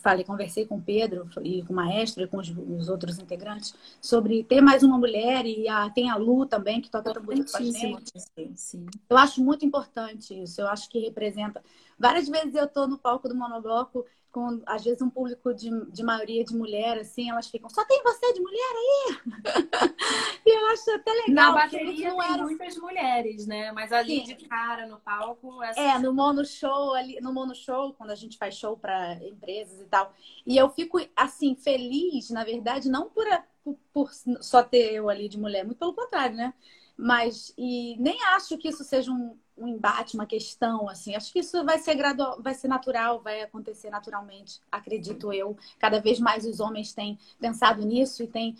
falei, 0.00 0.24
conversei 0.24 0.66
com 0.66 0.76
o 0.76 0.82
Pedro 0.82 1.28
e 1.42 1.62
com 1.62 1.72
o 1.72 1.76
maestro 1.76 2.22
e 2.22 2.26
com 2.26 2.38
os, 2.38 2.48
os, 2.48 2.88
outros 2.88 3.18
integrantes 3.18 3.74
sobre 4.00 4.42
ter 4.44 4.60
mais 4.60 4.82
uma 4.82 4.98
mulher 4.98 5.46
e 5.46 5.68
a, 5.68 5.88
tem 5.90 6.10
a 6.10 6.16
Lu 6.16 6.46
também, 6.46 6.80
que 6.80 6.90
toca 6.90 7.12
também 7.12 7.44
com 7.44 7.56
a 7.56 7.62
gente. 7.62 8.12
Sim, 8.16 8.52
sim. 8.54 8.86
Eu 9.08 9.16
acho 9.16 9.42
muito 9.42 9.64
importante 9.64 10.42
isso. 10.42 10.60
Eu 10.60 10.68
acho 10.68 10.88
que 10.88 10.98
representa. 10.98 11.62
Várias 11.98 12.28
vezes 12.28 12.54
eu 12.54 12.66
tô 12.66 12.86
no 12.86 12.98
palco 12.98 13.28
do 13.28 13.34
monobloco 13.34 14.06
com, 14.30 14.62
às 14.66 14.84
vezes, 14.84 15.02
um 15.02 15.10
público 15.10 15.52
de, 15.52 15.70
de 15.90 16.02
maioria 16.02 16.44
de 16.44 16.54
mulher, 16.54 16.98
assim, 16.98 17.30
elas 17.30 17.48
ficam, 17.48 17.68
só 17.68 17.84
tem 17.84 18.02
você 18.02 18.32
de 18.32 18.40
mulher 18.40 18.72
aí? 18.76 19.16
e 20.46 20.50
eu 20.50 20.66
acho 20.68 20.90
até 20.92 21.12
legal. 21.12 21.34
Na 21.34 21.52
bateria 21.52 22.10
não 22.10 22.22
eram 22.22 22.44
muitas 22.44 22.76
mulheres, 22.76 23.46
né? 23.46 23.72
Mas 23.72 23.92
ali 23.92 24.24
Sim. 24.24 24.36
de 24.36 24.46
cara 24.46 24.86
no 24.86 24.98
palco... 25.00 25.62
Essa... 25.62 25.80
É, 25.80 25.98
no 25.98 26.12
mono 26.12 26.44
show, 26.44 26.94
ali, 26.94 27.20
no 27.20 27.32
mono 27.32 27.54
show, 27.54 27.92
quando 27.94 28.10
a 28.10 28.14
gente 28.14 28.38
faz 28.38 28.54
show 28.54 28.76
para 28.76 29.14
empresas 29.24 29.80
e 29.80 29.84
tal. 29.86 30.14
E 30.46 30.56
eu 30.56 30.70
fico, 30.70 30.98
assim, 31.16 31.54
feliz, 31.54 32.30
na 32.30 32.44
verdade, 32.44 32.88
não 32.88 33.10
por, 33.10 33.26
por, 33.64 33.78
por 33.92 34.10
só 34.40 34.62
ter 34.62 34.92
eu 34.92 35.08
ali 35.08 35.28
de 35.28 35.38
mulher, 35.38 35.64
muito 35.64 35.78
pelo 35.78 35.94
contrário, 35.94 36.36
né? 36.36 36.54
Mas, 36.96 37.52
e 37.56 37.96
nem 37.98 38.22
acho 38.24 38.58
que 38.58 38.68
isso 38.68 38.84
seja 38.84 39.10
um, 39.10 39.36
um 39.60 39.68
embate, 39.68 40.14
uma 40.14 40.26
questão, 40.26 40.88
assim. 40.88 41.14
Acho 41.14 41.32
que 41.32 41.40
isso 41.40 41.64
vai 41.64 41.78
ser 41.78 41.94
gradual, 41.94 42.40
vai 42.42 42.54
ser 42.54 42.68
natural, 42.68 43.20
vai 43.20 43.42
acontecer 43.42 43.90
naturalmente, 43.90 44.60
acredito 44.72 45.32
eu. 45.32 45.56
Cada 45.78 46.00
vez 46.00 46.18
mais 46.18 46.44
os 46.46 46.60
homens 46.60 46.92
têm 46.92 47.18
pensado 47.38 47.84
nisso 47.84 48.22
e 48.22 48.26
têm 48.26 48.56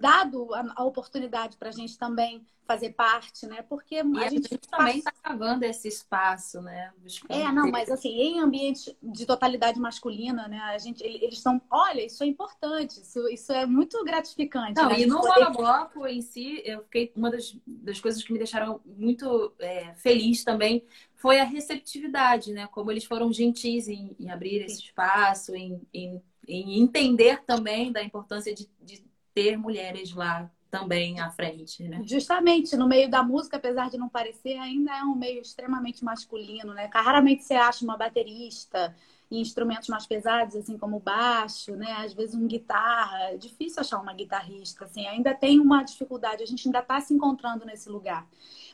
dado 0.00 0.52
a, 0.54 0.72
a 0.76 0.84
oportunidade 0.84 1.56
para 1.56 1.68
a 1.68 1.72
gente 1.72 1.98
também 1.98 2.44
fazer 2.70 2.90
parte, 2.90 3.46
né? 3.46 3.62
Porque 3.62 3.96
a, 3.96 4.02
a 4.02 4.28
gente, 4.28 4.48
gente 4.48 4.68
também 4.68 4.98
está 4.98 5.10
cavando 5.10 5.64
esse 5.64 5.88
espaço, 5.88 6.62
né? 6.62 6.92
Buscando 7.02 7.36
é, 7.36 7.50
não, 7.50 7.68
mas 7.68 7.90
assim, 7.90 8.10
em 8.10 8.38
ambiente 8.38 8.96
de 9.02 9.26
totalidade 9.26 9.80
masculina, 9.80 10.46
né? 10.46 10.58
A 10.60 10.78
gente, 10.78 11.02
eles 11.02 11.38
estão, 11.38 11.60
olha, 11.68 12.06
isso 12.06 12.22
é 12.22 12.26
importante, 12.28 13.00
isso, 13.00 13.28
isso 13.28 13.52
é 13.52 13.66
muito 13.66 14.02
gratificante. 14.04 14.80
Não, 14.80 14.88
né? 14.88 15.00
e 15.00 15.06
no 15.06 15.20
poder... 15.20 16.14
em 16.14 16.22
si, 16.22 16.62
eu 16.64 16.84
fiquei 16.84 17.12
uma 17.16 17.28
das, 17.28 17.56
das 17.66 18.00
coisas 18.00 18.22
que 18.22 18.32
me 18.32 18.38
deixaram 18.38 18.80
muito 18.84 19.52
é, 19.58 19.92
feliz 19.94 20.44
também 20.44 20.84
foi 21.16 21.38
a 21.38 21.44
receptividade, 21.44 22.52
né? 22.52 22.68
Como 22.68 22.90
eles 22.90 23.04
foram 23.04 23.32
gentis 23.32 23.88
em, 23.88 24.16
em 24.18 24.30
abrir 24.30 24.64
esse 24.64 24.84
espaço, 24.84 25.54
em, 25.54 25.82
em, 25.92 26.22
em, 26.48 26.80
entender 26.80 27.42
também 27.44 27.92
da 27.92 28.02
importância 28.02 28.54
de, 28.54 28.70
de 28.80 29.09
ter 29.34 29.56
mulheres 29.56 30.12
lá 30.14 30.50
também 30.70 31.18
à 31.18 31.30
frente, 31.30 31.82
né? 31.88 32.02
Justamente, 32.04 32.76
no 32.76 32.86
meio 32.86 33.10
da 33.10 33.22
música, 33.22 33.56
apesar 33.56 33.90
de 33.90 33.98
não 33.98 34.08
parecer, 34.08 34.56
ainda 34.56 34.96
é 34.96 35.02
um 35.02 35.16
meio 35.16 35.40
extremamente 35.40 36.04
masculino, 36.04 36.72
né? 36.72 36.88
Raramente 36.92 37.42
você 37.42 37.54
acha 37.54 37.84
uma 37.84 37.96
baterista 37.96 38.94
em 39.30 39.40
instrumentos 39.40 39.88
mais 39.88 40.06
pesados, 40.06 40.56
assim 40.56 40.78
como 40.78 41.00
baixo, 41.00 41.74
né? 41.76 41.92
Às 42.04 42.14
vezes 42.14 42.34
um 42.34 42.46
guitarra, 42.46 43.30
é 43.30 43.36
difícil 43.36 43.80
achar 43.80 44.00
uma 44.00 44.12
guitarrista, 44.12 44.84
assim, 44.84 45.06
ainda 45.06 45.34
tem 45.34 45.60
uma 45.60 45.82
dificuldade, 45.82 46.42
a 46.42 46.46
gente 46.46 46.66
ainda 46.66 46.80
está 46.80 47.00
se 47.00 47.12
encontrando 47.14 47.64
nesse 47.64 47.88
lugar. 47.88 48.26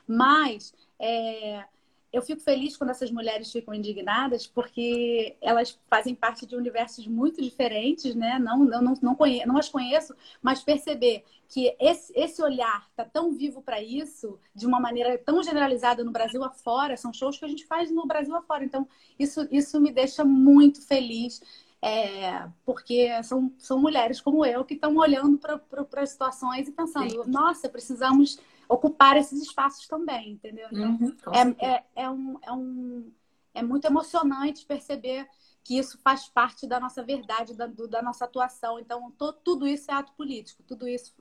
Mas 0.07 0.75
é, 0.99 1.65
eu 2.13 2.23
fico 2.23 2.41
feliz 2.41 2.77
quando 2.77 2.91
essas 2.91 3.11
mulheres 3.11 3.51
ficam 3.51 3.75
indignadas, 3.75 4.47
porque 4.47 5.37
elas 5.41 5.79
fazem 5.89 6.15
parte 6.15 6.47
de 6.47 6.57
universos 6.57 7.07
muito 7.07 7.43
diferentes, 7.43 8.15
né? 8.15 8.39
Não, 8.39 8.65
não, 8.65 8.83
não, 8.83 8.95
não, 9.03 9.15
conheço, 9.15 9.49
não 9.49 9.59
as 9.59 9.69
conheço, 9.69 10.15
mas 10.41 10.63
perceber 10.63 11.25
que 11.49 11.77
esse, 11.79 12.13
esse 12.17 12.43
olhar 12.43 12.87
está 12.91 13.05
tão 13.05 13.33
vivo 13.33 13.63
para 13.63 13.81
isso, 13.83 14.39
de 14.55 14.67
uma 14.67 14.81
maneira 14.81 15.17
tão 15.19 15.43
generalizada 15.43 16.03
no 16.03 16.11
Brasil 16.11 16.43
afora, 16.43 16.97
são 16.97 17.13
shows 17.13 17.39
que 17.39 17.45
a 17.45 17.49
gente 17.49 17.67
faz 17.67 17.91
no 17.91 18.07
Brasil 18.07 18.35
afora. 18.35 18.65
Então, 18.65 18.89
isso, 19.19 19.47
isso 19.51 19.81
me 19.81 19.93
deixa 19.93 20.25
muito 20.25 20.87
feliz. 20.87 21.41
É, 21.83 22.49
porque 22.65 23.23
são, 23.23 23.53
são 23.59 23.79
mulheres 23.79 24.21
como 24.21 24.45
eu 24.45 24.65
que 24.65 24.75
estão 24.75 24.97
olhando 24.97 25.39
para 25.39 25.61
as 26.03 26.11
situações 26.11 26.67
e 26.67 26.73
pensando, 26.73 27.23
Sim. 27.23 27.31
nossa, 27.31 27.69
precisamos 27.69 28.41
ocupar 28.69 29.17
esses 29.17 29.43
espaços 29.43 29.87
também, 29.87 30.33
entendeu? 30.33 30.69
Então, 30.73 30.91
uhum, 30.91 31.17
é, 31.59 31.67
é, 31.67 31.85
é, 31.97 32.11
um, 32.11 32.39
é, 32.43 32.53
um, 32.53 33.13
é 33.55 33.63
muito 33.63 33.87
emocionante 33.87 34.67
perceber 34.67 35.29
que 35.63 35.79
isso 35.79 35.99
faz 35.99 36.29
parte 36.29 36.67
da 36.67 36.79
nossa 36.79 37.03
verdade, 37.03 37.55
da, 37.55 37.67
do, 37.67 37.89
da 37.89 38.01
nossa 38.01 38.25
atuação. 38.25 38.79
Então, 38.79 39.11
to, 39.13 39.33
tudo 39.33 39.67
isso 39.67 39.91
é 39.91 39.95
ato 39.95 40.13
político, 40.13 40.63
tudo 40.63 40.87
isso 40.87 41.13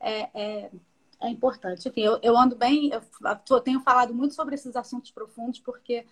é, 0.00 0.30
é, 0.34 0.70
é 1.20 1.28
importante. 1.28 1.88
Enfim, 1.88 2.00
eu, 2.00 2.18
eu 2.22 2.36
ando 2.36 2.56
bem, 2.56 2.90
eu, 2.90 3.02
eu 3.50 3.60
tenho 3.60 3.80
falado 3.80 4.14
muito 4.14 4.34
sobre 4.34 4.54
esses 4.54 4.74
assuntos 4.76 5.10
profundos, 5.10 5.60
porque 5.60 6.06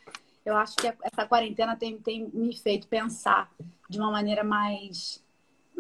eu 0.45 0.57
acho 0.57 0.77
que 0.77 0.87
essa 0.87 1.27
quarentena 1.27 1.77
tem, 1.77 1.99
tem 1.99 2.29
me 2.29 2.57
feito 2.57 2.89
pensar 2.89 3.51
de 3.89 3.99
uma 3.99 4.11
maneira 4.11 4.45
mais 4.45 5.25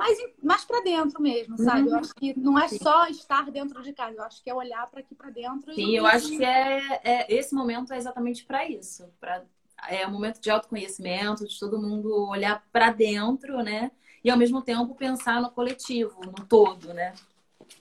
mais, 0.00 0.18
mais 0.42 0.64
para 0.64 0.82
dentro 0.82 1.20
mesmo, 1.20 1.58
sabe? 1.58 1.82
Uhum. 1.82 1.88
Eu 1.88 1.96
acho 1.98 2.14
que 2.14 2.38
não 2.38 2.58
é 2.58 2.66
Sim. 2.68 2.78
só 2.78 3.06
estar 3.08 3.50
dentro 3.50 3.82
de 3.82 3.92
casa, 3.92 4.16
eu 4.16 4.24
acho 4.24 4.42
que 4.42 4.48
é 4.48 4.54
olhar 4.54 4.90
para 4.90 5.00
aqui 5.00 5.14
para 5.14 5.28
dentro. 5.28 5.74
Sim, 5.74 5.94
eu 5.94 6.06
acho 6.06 6.28
que 6.28 6.42
é, 6.42 7.00
é 7.04 7.34
esse 7.34 7.54
momento 7.54 7.92
é 7.92 7.98
exatamente 7.98 8.44
para 8.44 8.66
isso, 8.66 9.12
para 9.20 9.44
é 9.88 10.06
um 10.06 10.10
momento 10.10 10.40
de 10.40 10.50
autoconhecimento, 10.50 11.46
de 11.46 11.58
todo 11.58 11.80
mundo 11.80 12.28
olhar 12.28 12.62
para 12.70 12.90
dentro, 12.90 13.62
né? 13.62 13.90
E 14.22 14.30
ao 14.30 14.36
mesmo 14.36 14.60
tempo 14.60 14.94
pensar 14.94 15.40
no 15.40 15.50
coletivo, 15.50 16.20
no 16.20 16.46
todo, 16.46 16.92
né? 16.92 17.14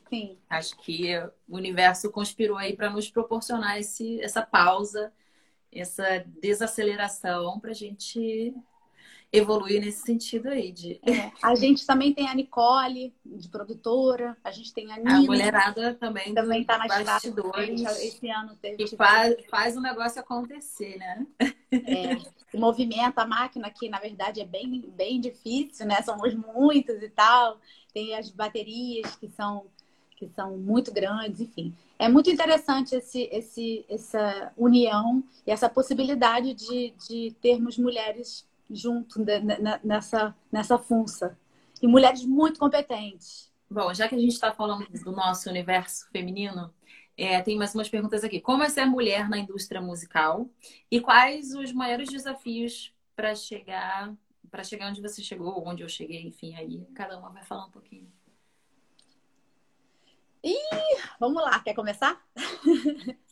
Sim. 0.10 0.38
Acho 0.50 0.78
que 0.78 1.18
o 1.48 1.58
universo 1.58 2.10
conspirou 2.10 2.58
aí 2.58 2.76
para 2.76 2.90
nos 2.90 3.10
proporcionar 3.10 3.78
esse, 3.78 4.22
essa 4.22 4.42
pausa, 4.42 5.12
essa 5.72 6.24
desaceleração 6.42 7.60
para 7.60 7.72
a 7.72 7.76
gente 7.76 8.56
evoluir 9.32 9.82
nesse 9.82 10.02
sentido 10.02 10.50
aí. 10.50 10.72
De... 10.72 11.00
É, 11.04 11.32
a 11.42 11.56
gente 11.56 11.86
também 11.86 12.14
tem 12.14 12.28
a 12.28 12.34
Nicole, 12.34 13.14
de 13.24 13.48
produtora, 13.48 14.36
a 14.44 14.52
gente 14.52 14.74
tem 14.74 14.92
a 14.92 14.98
Nina. 14.98 15.18
A 15.18 15.22
mulherada 15.22 15.94
também, 15.96 16.34
também 16.34 16.62
está 16.62 16.78
nas 16.78 17.04
bastidores. 17.04 17.82
Esse 18.02 18.30
ano 18.30 18.56
teve. 18.62 18.84
E 18.84 18.96
faz, 18.96 19.36
faz 19.50 19.78
o 19.78 19.82
negócio 19.82 20.20
acontecer, 20.20 20.98
né? 20.98 21.26
É, 21.72 22.18
movimenta 22.58 23.22
a 23.22 23.28
máquina, 23.28 23.70
que 23.70 23.88
na 23.90 24.00
verdade 24.00 24.42
é 24.42 24.46
bem, 24.46 24.92
bem 24.96 25.22
difícil, 25.22 25.86
né? 25.86 26.02
Somos 26.02 26.34
muitos 26.34 27.02
e 27.02 27.10
tal. 27.10 27.60
Tem 27.94 28.16
as 28.16 28.30
baterias 28.32 29.16
que 29.16 29.30
são, 29.30 29.68
que 30.16 30.28
são 30.30 30.58
muito 30.58 30.92
grandes, 30.92 31.40
enfim. 31.40 31.76
É 32.00 32.08
muito 32.08 32.30
interessante 32.30 32.96
esse, 32.96 33.30
esse, 33.32 33.86
essa 33.90 34.54
união 34.58 35.24
e 35.46 35.52
essa 35.52 35.70
possibilidade 35.70 36.54
de, 36.54 36.94
de 37.08 37.36
termos 37.42 37.78
mulheres 37.78 38.49
junto 38.70 39.24
nessa, 39.84 40.36
nessa 40.52 40.78
funça. 40.78 41.38
E 41.82 41.88
mulheres 41.88 42.26
muito 42.26 42.60
competentes. 42.60 43.52
Bom, 43.70 43.94
já 43.94 44.08
que 44.08 44.16
a 44.16 44.20
gente 44.20 44.34
está 44.34 44.52
falando 44.52 44.88
do 44.88 45.12
nosso 45.12 45.50
universo 45.50 46.10
feminino, 46.12 46.74
é, 47.18 47.42
tem 47.42 47.58
mais 47.58 47.74
umas 47.76 47.90
perguntas 47.90 48.24
aqui. 48.24 48.40
Como 48.40 48.64
é 48.64 48.70
ser 48.70 48.86
mulher 48.86 49.30
na 49.30 49.38
indústria 49.38 49.82
musical? 49.82 50.50
E 50.90 51.00
quais 51.00 51.54
os 51.54 51.72
maiores 51.72 52.10
desafios 52.10 52.94
para 53.16 53.36
chegar 53.36 54.14
para 54.50 54.64
chegar 54.64 54.90
onde 54.90 55.02
você 55.02 55.22
chegou, 55.22 55.64
onde 55.68 55.84
eu 55.84 55.90
cheguei, 55.90 56.24
enfim, 56.24 56.56
aí 56.56 56.84
cada 56.96 57.18
uma 57.20 57.30
vai 57.30 57.44
falar 57.44 57.66
um 57.66 57.72
pouquinho. 57.72 58.12
Ih, 60.44 60.58
vamos 61.20 61.44
lá, 61.44 61.60
quer 61.60 61.74
começar? 61.74 62.20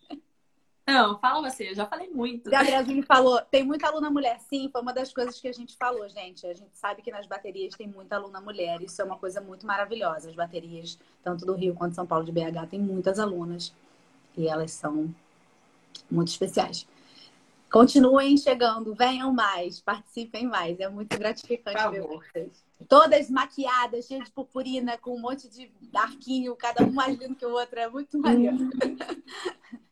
Não, 0.88 1.20
fala 1.20 1.50
você, 1.50 1.72
eu 1.72 1.76
já 1.76 1.86
falei 1.86 2.10
muito. 2.10 2.50
Gabrielzinho 2.50 3.04
falou, 3.04 3.42
tem 3.52 3.62
muita 3.62 3.88
aluna 3.88 4.10
mulher. 4.10 4.40
Sim, 4.40 4.70
foi 4.72 4.82
uma 4.82 4.94
das 4.94 5.12
coisas 5.12 5.38
que 5.38 5.50
a 5.50 5.52
gente 5.52 5.76
falou, 5.76 6.08
gente. 6.08 6.48
A 6.48 6.54
gente 6.54 6.78
sabe 6.78 7.02
que 7.02 7.12
nas 7.12 7.28
baterias 7.28 7.76
tem 7.76 7.88
muita 7.88 8.16
aluna 8.16 8.40
mulher. 8.40 8.82
Isso 8.82 9.02
é 9.02 9.06
uma 9.06 9.18
coisa 9.18 9.42
muito 9.42 9.68
maravilhosa. 9.68 10.30
As 10.30 10.36
baterias, 10.36 10.98
tanto 11.22 11.46
do 11.46 11.54
Rio 11.56 11.76
quanto 11.76 11.90
de 11.90 11.96
São 11.98 12.08
Paulo 12.08 12.24
de 12.24 12.32
BH, 12.32 12.70
tem 12.70 12.80
muitas 12.80 13.20
alunas. 13.20 13.74
E 14.38 14.48
elas 14.48 14.72
são 14.72 15.14
muito 16.10 16.30
especiais. 16.30 16.88
Continuem 17.70 18.38
chegando, 18.38 18.96
venham 18.96 19.34
mais, 19.34 19.82
participem 19.82 20.48
mais. 20.48 20.80
É 20.80 20.88
muito 20.88 21.20
gratificante 21.20 21.90
ver 21.90 22.02
vocês. 22.02 22.66
Todas 22.88 23.30
maquiadas, 23.30 24.06
cheias 24.06 24.24
de 24.24 24.32
purpurina, 24.32 24.98
com 24.98 25.18
um 25.18 25.20
monte 25.20 25.50
de 25.50 25.70
arquinho, 25.94 26.56
cada 26.56 26.86
um 26.86 26.94
mais 26.94 27.20
lindo 27.20 27.36
que 27.36 27.46
o 27.46 27.52
outro. 27.52 27.78
É 27.78 27.90
muito 27.90 28.18
maneiro. 28.18 28.58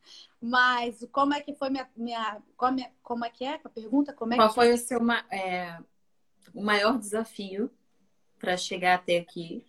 Mas 0.48 1.04
como 1.12 1.34
é 1.34 1.42
que 1.42 1.56
foi 1.56 1.72
minha. 1.72 1.90
minha 1.98 2.40
como, 2.56 2.80
é, 2.80 2.92
como 3.02 3.26
é 3.26 3.32
que 3.32 3.44
é 3.44 3.60
a 3.64 3.70
pergunta? 3.70 4.14
Como 4.14 4.32
é 4.32 4.36
Qual 4.36 4.50
que... 4.50 4.54
foi 4.54 4.72
o 4.72 4.78
seu 4.78 5.00
é, 5.32 5.80
o 6.54 6.62
maior 6.62 7.00
desafio 7.00 7.72
para 8.38 8.56
chegar 8.56 8.94
até 8.94 9.18
aqui? 9.18 9.66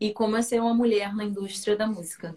E 0.00 0.10
como 0.10 0.38
é 0.38 0.42
ser 0.42 0.58
uma 0.58 0.72
mulher 0.72 1.14
na 1.14 1.24
indústria 1.24 1.76
da 1.76 1.86
música? 1.86 2.34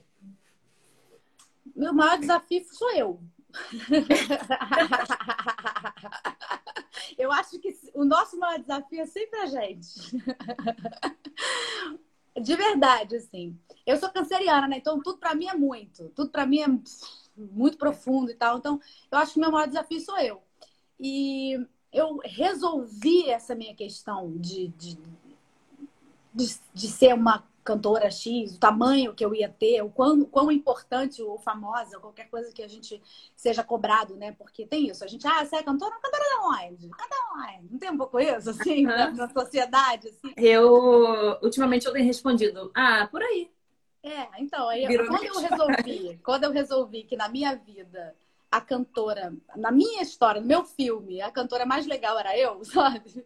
Meu 1.73 1.93
maior 1.93 2.19
desafio 2.19 2.65
sou 2.65 2.91
eu. 2.91 3.23
eu 7.17 7.31
acho 7.31 7.57
que 7.59 7.73
o 7.93 8.03
nosso 8.03 8.37
maior 8.37 8.59
desafio 8.59 8.99
é 8.99 9.05
sempre 9.05 9.39
a 9.39 9.45
gente. 9.45 10.17
De 12.41 12.57
verdade, 12.57 13.15
assim. 13.15 13.57
Eu 13.85 13.95
sou 13.95 14.09
canceriana, 14.09 14.67
né? 14.67 14.79
Então 14.79 15.01
tudo 15.01 15.17
para 15.17 15.33
mim 15.33 15.47
é 15.47 15.53
muito. 15.53 16.09
Tudo 16.09 16.29
para 16.29 16.45
mim 16.45 16.59
é 16.59 16.67
muito 17.35 17.77
profundo 17.77 18.31
e 18.31 18.35
tal. 18.35 18.57
Então, 18.57 18.79
eu 19.11 19.17
acho 19.17 19.33
que 19.33 19.39
o 19.39 19.41
meu 19.41 19.51
maior 19.51 19.67
desafio 19.67 19.99
sou 19.99 20.17
eu. 20.19 20.41
E 20.99 21.57
eu 21.91 22.19
resolvi 22.23 23.29
essa 23.29 23.55
minha 23.55 23.75
questão 23.75 24.37
de, 24.37 24.69
de, 24.69 24.97
de, 26.33 26.59
de 26.73 26.87
ser 26.87 27.13
uma 27.13 27.43
cantora 27.63 28.11
X, 28.11 28.55
o 28.55 28.59
tamanho 28.59 29.13
que 29.13 29.23
eu 29.23 29.33
ia 29.33 29.47
ter, 29.47 29.81
o 29.81 29.89
quão, 29.89 30.25
quão 30.25 30.51
importante 30.51 31.23
ou 31.23 31.39
famosa, 31.39 31.99
qualquer 31.99 32.29
coisa 32.29 32.51
que 32.51 32.61
a 32.61 32.67
gente 32.67 33.01
seja 33.35 33.63
cobrado, 33.63 34.15
né? 34.15 34.33
Porque 34.33 34.65
tem 34.65 34.89
isso, 34.89 35.03
a 35.03 35.07
gente, 35.07 35.25
ah, 35.25 35.45
você 35.45 35.55
é 35.55 35.63
cantora, 35.63 35.95
cantora 36.01 36.23
da 36.23 36.47
onde? 36.47 36.89
Canta 36.89 37.15
onde? 37.37 37.71
Não 37.71 37.79
tem 37.79 37.91
um 37.91 37.97
pouco 37.97 38.19
isso, 38.19 38.49
assim, 38.49 38.83
na, 38.85 39.11
na, 39.11 39.29
sociedade, 39.29 40.09
assim? 40.09 40.33
Eu, 40.35 41.39
ultimamente 41.41 41.85
eu 41.85 41.93
tenho 41.93 42.05
respondido, 42.05 42.69
ah, 42.75 43.07
por 43.09 43.23
aí. 43.23 43.49
É, 44.03 44.27
então, 44.41 44.67
aí, 44.67 44.85
quando 45.07 45.23
eu 45.23 45.39
resolvi, 45.39 46.19
quando 46.23 46.43
eu 46.43 46.51
resolvi 46.51 47.03
que 47.03 47.15
na 47.15 47.29
minha 47.29 47.55
vida 47.55 48.13
a 48.51 48.59
cantora, 48.61 49.33
na 49.55 49.71
minha 49.71 50.03
história, 50.03 50.41
no 50.41 50.45
meu 50.45 50.65
filme, 50.65 51.21
a 51.21 51.31
cantora 51.31 51.65
mais 51.65 51.87
legal 51.87 52.19
era 52.19 52.37
eu, 52.37 52.63
sabe? 52.65 53.25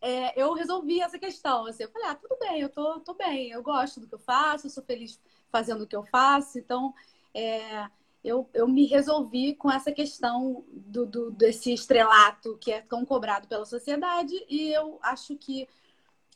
é, 0.00 0.40
eu 0.40 0.52
resolvi 0.54 1.00
essa 1.00 1.18
questão. 1.18 1.66
Assim, 1.66 1.84
eu 1.84 1.90
falei, 1.90 2.08
ah, 2.08 2.14
tudo 2.14 2.36
bem, 2.40 2.60
eu 2.60 2.70
tô, 2.70 3.00
tô 3.00 3.14
bem, 3.14 3.50
eu 3.50 3.62
gosto 3.62 4.00
do 4.00 4.08
que 4.08 4.14
eu 4.14 4.18
faço, 4.18 4.66
eu 4.66 4.70
sou 4.70 4.82
feliz 4.82 5.20
fazendo 5.52 5.84
o 5.84 5.86
que 5.86 5.94
eu 5.94 6.04
faço, 6.06 6.58
então 6.58 6.94
é, 7.32 7.86
eu, 8.24 8.48
eu 8.52 8.66
me 8.66 8.86
resolvi 8.86 9.54
com 9.54 9.70
essa 9.70 9.92
questão 9.92 10.64
do, 10.72 11.06
do, 11.06 11.30
desse 11.30 11.72
estrelato 11.72 12.58
que 12.58 12.72
é 12.72 12.80
tão 12.80 13.04
cobrado 13.04 13.46
pela 13.46 13.64
sociedade, 13.64 14.34
e 14.48 14.72
eu 14.72 14.98
acho 15.02 15.36
que 15.36 15.68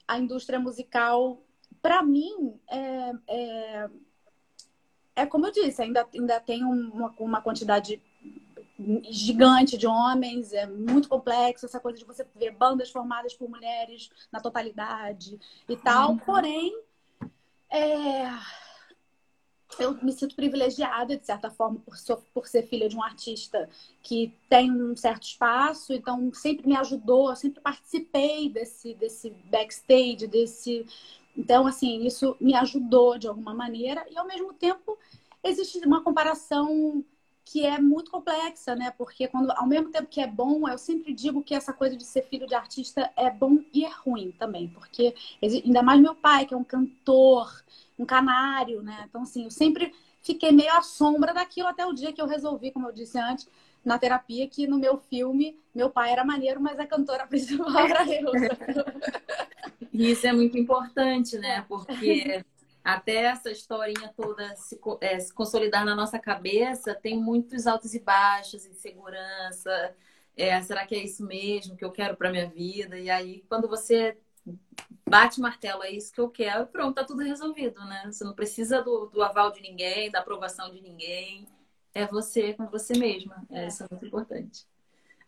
a 0.07 0.19
indústria 0.19 0.61
musical, 0.61 1.43
para 1.83 2.03
mim, 2.03 2.59
é, 2.71 3.13
é, 3.27 3.91
é, 5.17 5.27
como 5.27 5.47
eu 5.47 5.53
disse, 5.53 5.83
ainda, 5.83 6.09
ainda 6.15 6.41
tem 6.41 6.65
uma, 6.65 7.13
uma 7.19 7.43
quantidade 7.43 8.01
gigante 9.11 9.77
de 9.77 9.87
homens, 9.87 10.53
é 10.53 10.67
muito 10.67 11.09
complexo 11.09 11.67
essa 11.67 11.81
coisa 11.81 11.99
de 11.99 12.05
você 12.05 12.27
ver 12.35 12.53
bandas 12.53 12.91
formadas 12.91 13.35
por 13.35 13.49
mulheres 13.49 14.11
na 14.31 14.41
totalidade 14.41 15.39
e 15.69 15.77
tal. 15.77 16.13
Uhum. 16.13 16.19
Porém, 16.19 16.73
é... 17.71 18.29
eu 19.79 19.95
me 20.03 20.13
sinto 20.13 20.35
privilegiada, 20.35 21.17
de 21.17 21.25
certa 21.25 21.51
forma, 21.51 21.81
por, 21.81 21.95
por 22.35 22.47
ser 22.47 22.67
filha 22.67 22.89
de 22.89 22.97
um 22.97 23.03
artista 23.03 23.69
que 24.03 24.35
tem 24.49 24.71
um 24.71 24.97
certo 24.97 25.25
espaço, 25.25 25.93
então 25.93 26.33
sempre 26.33 26.67
me 26.67 26.77
ajudou, 26.77 27.35
sempre 27.37 27.61
participei 27.61 28.49
desse, 28.49 28.95
desse 28.95 29.31
backstage, 29.31 30.27
desse. 30.27 30.87
Então, 31.37 31.67
assim, 31.67 32.05
isso 32.07 32.37
me 32.41 32.55
ajudou 32.55 33.19
de 33.19 33.27
alguma 33.27 33.55
maneira, 33.55 34.05
e 34.11 34.19
ao 34.19 34.27
mesmo 34.27 34.53
tempo 34.53 34.99
existe 35.43 35.79
uma 35.87 36.03
comparação 36.03 37.05
que 37.45 37.67
é 37.67 37.79
muito 37.79 38.11
complexa, 38.11 38.75
né? 38.75 38.93
Porque 38.97 39.27
quando, 39.27 39.51
ao 39.51 39.67
mesmo 39.67 39.91
tempo 39.91 40.09
que 40.09 40.21
é 40.21 40.27
bom, 40.27 40.69
eu 40.69 40.79
sempre 40.79 41.13
digo 41.13 41.43
que 41.43 41.55
essa 41.55 41.73
coisa 41.73 41.97
de 41.97 42.05
ser 42.05 42.23
filho 42.23 42.47
de 42.47 42.55
artista 42.55 43.11
é 43.17 43.29
bom 43.31 43.59
e 43.73 43.85
é 43.85 43.91
ruim 43.91 44.33
também, 44.39 44.69
porque 44.69 45.15
ainda 45.43 45.83
mais 45.83 46.01
meu 46.01 46.15
pai, 46.15 46.47
que 46.47 46.55
é 46.55 46.57
um 46.57 46.65
cantor, 46.65 47.51
um 47.99 48.07
canário, 48.07 48.83
né? 48.83 49.05
Então 49.09 49.23
assim, 49.23 49.45
eu 49.45 49.51
sempre 49.51 49.93
fiquei 50.23 50.53
meio 50.53 50.73
à 50.73 50.83
sombra 50.83 51.35
daquilo 51.35 51.69
até 51.69 51.85
o 51.85 51.93
dia 51.93 52.13
que 52.13 52.23
eu 52.23 52.27
resolvi, 52.27 52.71
como 52.71 52.89
eu 52.89 52.93
disse 52.93 53.19
antes, 53.19 53.49
na 53.85 53.99
terapia, 53.99 54.47
que 54.49 54.67
no 54.67 54.79
meu 54.79 54.97
filme 54.97 55.59
meu 55.75 55.91
pai 55.91 56.13
era 56.13 56.25
maneiro, 56.25 56.61
mas 56.61 56.79
a 56.79 56.87
cantora 56.87 57.27
principal 57.29 57.77
era 57.77 58.07
eu. 58.07 58.31
Isso 59.93 60.27
é 60.27 60.33
muito 60.33 60.57
importante, 60.59 61.39
né? 61.39 61.63
Porque 61.69 62.45
até 62.83 63.25
essa 63.25 63.51
historinha 63.51 64.13
toda 64.17 64.57
se, 64.57 64.81
é, 65.01 65.21
se, 65.21 65.33
consolidar 65.33 65.85
na 65.85 65.95
nossa 65.95 66.19
cabeça, 66.19 66.95
tem 66.95 67.19
muitos 67.19 67.67
altos 67.67 67.95
e 67.95 68.01
baixos, 68.01 68.65
insegurança. 68.67 69.95
É, 70.37 70.61
será 70.63 70.87
que 70.87 70.95
é 70.95 71.05
isso 71.05 71.25
mesmo 71.25 71.77
que 71.77 71.85
eu 71.85 71.93
quero 71.93 72.17
para 72.17 72.31
minha 72.31 72.49
vida? 72.49 72.99
E 72.99 73.11
aí, 73.11 73.45
quando 73.49 73.69
você 73.69 74.17
bate 75.09 75.41
martelo, 75.41 75.85
é 75.85 75.91
isso 75.91 76.13
que 76.13 76.21
eu 76.21 76.31
quero, 76.31 76.67
pronto, 76.67 76.95
tá 76.95 77.05
tudo 77.05 77.23
resolvido, 77.23 77.79
né? 77.85 78.05
Você 78.07 78.25
não 78.25 78.35
precisa 78.35 78.83
do, 78.83 79.07
do 79.07 79.23
aval 79.23 79.53
de 79.53 79.61
ninguém, 79.61 80.11
da 80.11 80.21
aprovação 80.21 80.73
de 80.73 80.81
ninguém. 80.81 81.47
É 81.95 82.07
você 82.07 82.55
com 82.55 82.67
você 82.67 82.99
mesma. 82.99 83.47
É, 83.51 83.69
isso 83.69 83.85
é 83.85 83.87
muito 83.91 84.07
importante. 84.07 84.67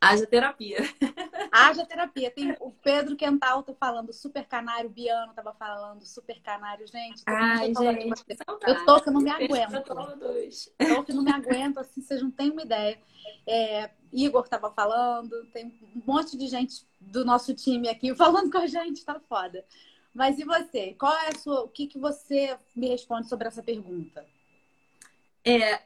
Haja 0.05 0.26
terapia. 0.26 0.78
Haja 1.50 1.86
terapia. 1.86 2.30
Tem 2.30 2.57
o 2.61 2.70
Pedro 2.70 3.16
Quental 3.16 3.62
tá 3.62 3.72
falando 3.74 4.12
super 4.12 4.44
canário, 4.44 4.90
Biano 4.90 5.32
tava 5.32 5.52
falando 5.55 6.05
super 6.05 6.40
canário, 6.40 6.86
gente. 6.86 7.22
Ai, 7.26 7.72
gente, 7.74 8.24
eu 8.66 8.84
tô 8.84 9.00
que 9.00 9.11
não 9.11 9.20
me 9.20 9.30
aguento. 9.30 9.82
Tô 10.78 11.05
que 11.05 11.12
não 11.12 11.22
me 11.22 11.32
aguento, 11.32 11.78
assim, 11.78 12.00
vocês 12.00 12.22
não 12.22 12.30
têm 12.30 12.50
uma 12.50 12.62
ideia. 12.62 12.98
É, 13.46 13.90
Igor 14.12 14.46
tava 14.48 14.70
falando, 14.70 15.46
tem 15.46 15.66
um 15.94 16.02
monte 16.07 16.36
de 16.36 16.46
gente 16.46 16.86
do 17.00 17.24
nosso 17.24 17.55
time 17.55 17.88
aqui 17.88 18.14
falando 18.14 18.50
com 18.50 18.59
a 18.59 18.66
gente, 18.66 19.05
tá 19.05 19.18
foda. 19.28 19.64
Mas 20.14 20.38
e 20.38 20.44
você? 20.44 20.94
Qual 20.94 21.12
é 21.12 21.28
a 21.28 21.38
sua. 21.38 21.62
O 21.64 21.68
que, 21.68 21.86
que 21.86 21.98
você 21.98 22.57
me 22.74 22.88
responde 22.88 23.28
sobre 23.28 23.48
essa 23.48 23.62
pergunta? 23.62 24.24
É, 25.44 25.82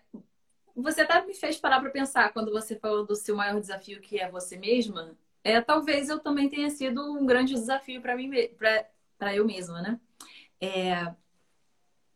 você 0.83 1.03
até 1.03 1.25
me 1.25 1.35
fez 1.35 1.57
parar 1.57 1.81
para 1.81 1.91
pensar 1.91 2.33
quando 2.33 2.53
você 2.53 2.77
falou 2.77 3.05
do 3.07 3.17
seu 3.17 3.37
maior 3.37 3.61
desafio, 3.61 4.01
que 4.01 4.19
é 4.21 4.31
você 4.31 4.57
mesma. 4.57 5.17
É, 5.43 5.61
talvez 5.61 6.09
eu 6.09 6.19
também 6.19 6.49
tenha 6.49 6.71
sido 6.71 7.01
um 7.13 7.27
grande 7.27 7.55
desafio 7.55 8.01
para 8.01 8.17
mim, 8.17 8.31
para 9.19 9.35
eu 9.35 9.45
mesma, 9.47 9.81
né? 9.83 10.01
É, 10.61 11.15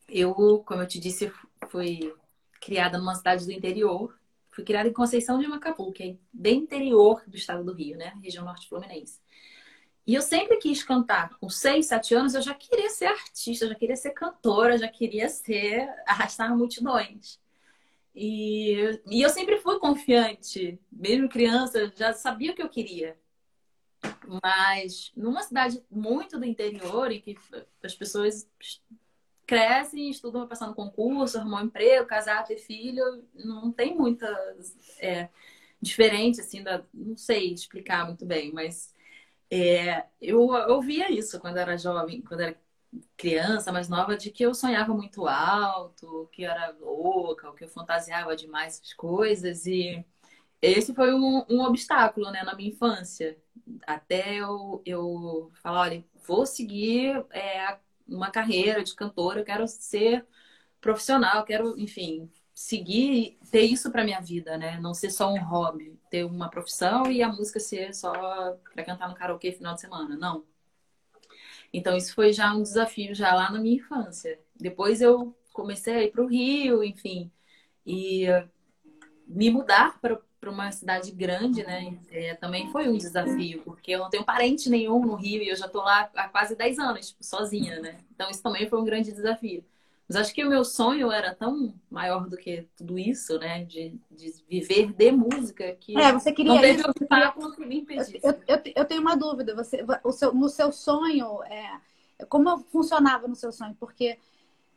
eu, 0.09 0.35
como 0.67 0.83
eu 0.83 0.87
te 0.87 1.01
disse, 1.01 1.33
fui 1.69 2.15
criada 2.61 2.99
numa 2.99 3.15
cidade 3.15 3.45
do 3.45 3.53
interior. 3.53 4.17
Fui 4.51 4.65
criada 4.65 4.89
em 4.89 4.93
Conceição 4.93 5.39
de 5.39 5.49
Macapu, 5.49 5.91
que 5.93 6.03
é 6.03 6.17
bem 6.33 6.59
interior 6.59 7.23
do 7.27 7.37
estado 7.37 7.65
do 7.65 7.73
Rio, 7.73 7.97
né? 7.97 8.13
Região 8.23 8.45
norte 8.45 8.69
fluminense. 8.69 9.19
E 10.07 10.15
eu 10.15 10.23
sempre 10.23 10.59
quis 10.59 10.83
cantar. 10.83 11.31
Com 11.39 11.49
seis, 11.49 11.87
sete 11.87 12.15
anos, 12.15 12.35
eu 12.35 12.43
já 12.43 12.55
queria 12.55 12.91
ser 12.91 13.07
artista, 13.07 13.67
já 13.67 13.75
queria 13.75 13.97
ser 13.97 14.11
cantora, 14.11 14.77
já 14.77 14.89
queria 14.89 15.29
ser 15.29 15.89
arrastar 16.07 16.55
multidões. 16.57 17.41
E, 18.15 19.01
e 19.07 19.23
eu 19.23 19.31
sempre 19.31 19.59
fui 19.59 19.79
confiante, 19.79 20.79
mesmo 20.91 21.29
criança, 21.29 21.91
já 21.97 22.13
sabia 22.13 22.53
o 22.53 22.55
que 22.55 22.63
eu 22.63 22.69
queria. 22.69 23.19
Mas 24.43 25.13
numa 25.17 25.43
cidade 25.43 25.83
muito 25.91 26.39
do 26.39 26.45
interior, 26.45 27.11
em 27.11 27.21
que 27.21 27.37
as 27.83 27.95
pessoas 27.95 28.49
crescem, 29.47 30.11
estudam, 30.11 30.47
passando 30.47 30.75
concurso, 30.75 31.39
arrumar 31.39 31.63
um 31.63 31.67
emprego, 31.67 32.07
casar, 32.07 32.45
ter 32.45 32.59
filho, 32.59 33.25
não 33.35 33.71
tem 33.73 33.95
muita 33.95 34.27
é, 34.99 35.29
diferente, 35.81 36.41
assim, 36.41 36.63
da, 36.63 36.85
não 36.93 37.17
sei 37.17 37.53
explicar 37.53 38.07
muito 38.07 38.25
bem, 38.25 38.53
mas 38.53 38.95
é, 39.51 40.05
eu, 40.21 40.55
eu 40.55 40.81
via 40.81 41.11
isso 41.11 41.39
quando 41.41 41.59
era 41.59 41.77
jovem, 41.77 42.23
quando 42.23 42.41
era 42.41 42.59
criança, 43.17 43.73
mais 43.73 43.89
nova, 43.89 44.17
de 44.17 44.31
que 44.31 44.45
eu 44.45 44.55
sonhava 44.55 44.95
muito 44.95 45.27
alto, 45.27 46.29
que 46.33 46.45
era 46.45 46.75
louca, 46.81 47.53
que 47.55 47.65
eu 47.65 47.69
fantasiava 47.69 48.37
demais 48.37 48.81
as 48.83 48.93
coisas. 48.95 49.67
E 49.67 50.05
esse 50.61 50.95
foi 50.95 51.15
um, 51.15 51.45
um 51.49 51.63
obstáculo 51.63 52.31
né, 52.31 52.43
na 52.45 52.55
minha 52.55 52.71
infância. 52.71 53.39
Até 53.87 54.37
eu, 54.37 54.83
eu 54.85 55.51
falar, 55.63 55.83
olha, 55.83 56.05
vou 56.27 56.47
seguir 56.47 57.25
é, 57.31 57.79
uma 58.07 58.31
carreira 58.31 58.83
de 58.85 58.95
cantora, 58.95 59.41
eu 59.41 59.45
quero 59.45 59.67
ser 59.69 60.27
profissional, 60.81 61.45
quero, 61.45 61.79
enfim, 61.79 62.31
seguir, 62.55 63.39
ter 63.51 63.63
isso 63.63 63.91
para 63.91 64.05
minha 64.05 64.21
vida, 64.21 64.59
né? 64.59 64.79
Não 64.81 64.95
ser 64.95 65.11
só 65.11 65.33
um 65.33 65.43
hobby, 65.43 65.99
ter 66.11 66.25
uma 66.25 66.51
profissão 66.51 67.11
e 67.11 67.23
a 67.23 67.29
música 67.29 67.61
ser 67.61 67.95
só 67.95 68.13
para 68.75 68.85
cantar 68.85 69.09
no 69.09 69.15
karaokê 69.15 69.53
final 69.53 69.75
de 69.75 69.81
semana. 69.81 70.17
Não 70.17 70.45
então, 71.73 71.97
isso 71.97 72.15
foi 72.15 72.33
já 72.33 72.55
um 72.55 72.63
desafio 72.63 73.15
já 73.15 73.35
lá 73.35 73.51
na 73.51 73.59
minha 73.59 73.77
infância. 73.77 74.39
Depois 74.55 75.01
eu 75.01 75.35
comecei 75.53 75.95
a 75.95 76.03
ir 76.03 76.11
para 76.11 76.23
o 76.23 76.27
Rio, 76.27 76.85
enfim, 76.85 77.31
e 77.87 78.27
me 79.27 79.51
mudar 79.51 79.99
para 80.01 80.21
uma 80.51 80.71
cidade 80.73 81.11
grande, 81.13 81.65
né? 81.65 81.99
É, 82.11 82.35
também 82.35 82.71
foi 82.71 82.89
um 82.89 82.97
desafio, 82.97 83.63
porque 83.63 83.93
eu 83.93 84.01
não 84.01 84.11
tenho 84.11 84.25
parente 84.25 84.69
nenhum 84.69 85.05
no 85.05 85.15
Rio 85.15 85.43
e 85.43 85.49
eu 85.49 85.57
já 85.57 85.67
estou 85.67 85.83
lá 85.83 86.11
há 86.15 86.29
quase 86.29 86.55
10 86.57 86.79
anos, 86.79 87.09
tipo, 87.09 87.25
sozinha, 87.25 87.81
né? 87.81 88.05
Então, 88.15 88.31
isso 88.31 88.43
também 88.43 88.69
foi 88.69 88.81
um 88.81 88.85
grande 88.85 89.13
desafio. 89.13 89.65
Mas 90.13 90.17
acho 90.17 90.35
que 90.35 90.45
o 90.45 90.49
meu 90.51 90.63
sonho 90.63 91.11
era 91.11 91.35
tão 91.35 91.75
maior 91.91 92.29
do 92.29 92.37
que 92.37 92.69
tudo 92.77 92.99
isso, 92.99 93.39
né? 93.39 93.65
De, 93.65 93.99
de 94.11 94.31
viver 94.47 94.93
de 94.93 95.11
música 95.11 95.75
que 95.81 95.99
é, 95.99 96.13
você 96.13 96.31
queria 96.31 96.53
não 96.53 96.61
teve 96.61 96.81
isso, 96.81 96.91
obstáculo 96.91 97.53
que 97.53 97.65
me 97.65 97.79
impedisse. 97.79 98.21
Eu, 98.23 98.33
eu, 98.47 98.61
eu, 98.77 98.85
tenho 98.85 99.01
uma 99.01 99.17
dúvida. 99.17 99.55
Você, 99.55 99.83
o 100.05 100.13
seu, 100.13 100.35
no 100.35 100.51
seu 100.51 100.71
sonho, 100.71 101.43
é, 101.45 101.81
como 102.29 102.59
funcionava 102.65 103.27
no 103.27 103.35
seu 103.35 103.51
sonho? 103.53 103.75
Porque 103.81 104.19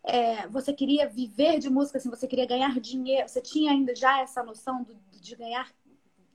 é, 0.06 0.48
você 0.48 0.72
queria 0.72 1.10
viver 1.10 1.60
de 1.60 1.70
música, 1.70 1.98
assim, 1.98 2.10
você 2.10 2.28
queria 2.28 2.46
ganhar 2.46 2.80
dinheiro. 2.80 3.28
Você 3.28 3.42
tinha 3.42 3.74
ainda 3.74 3.94
já 3.94 4.22
essa 4.22 4.42
noção 4.42 4.84
do, 4.84 4.96
de 5.20 5.36
ganhar, 5.36 5.70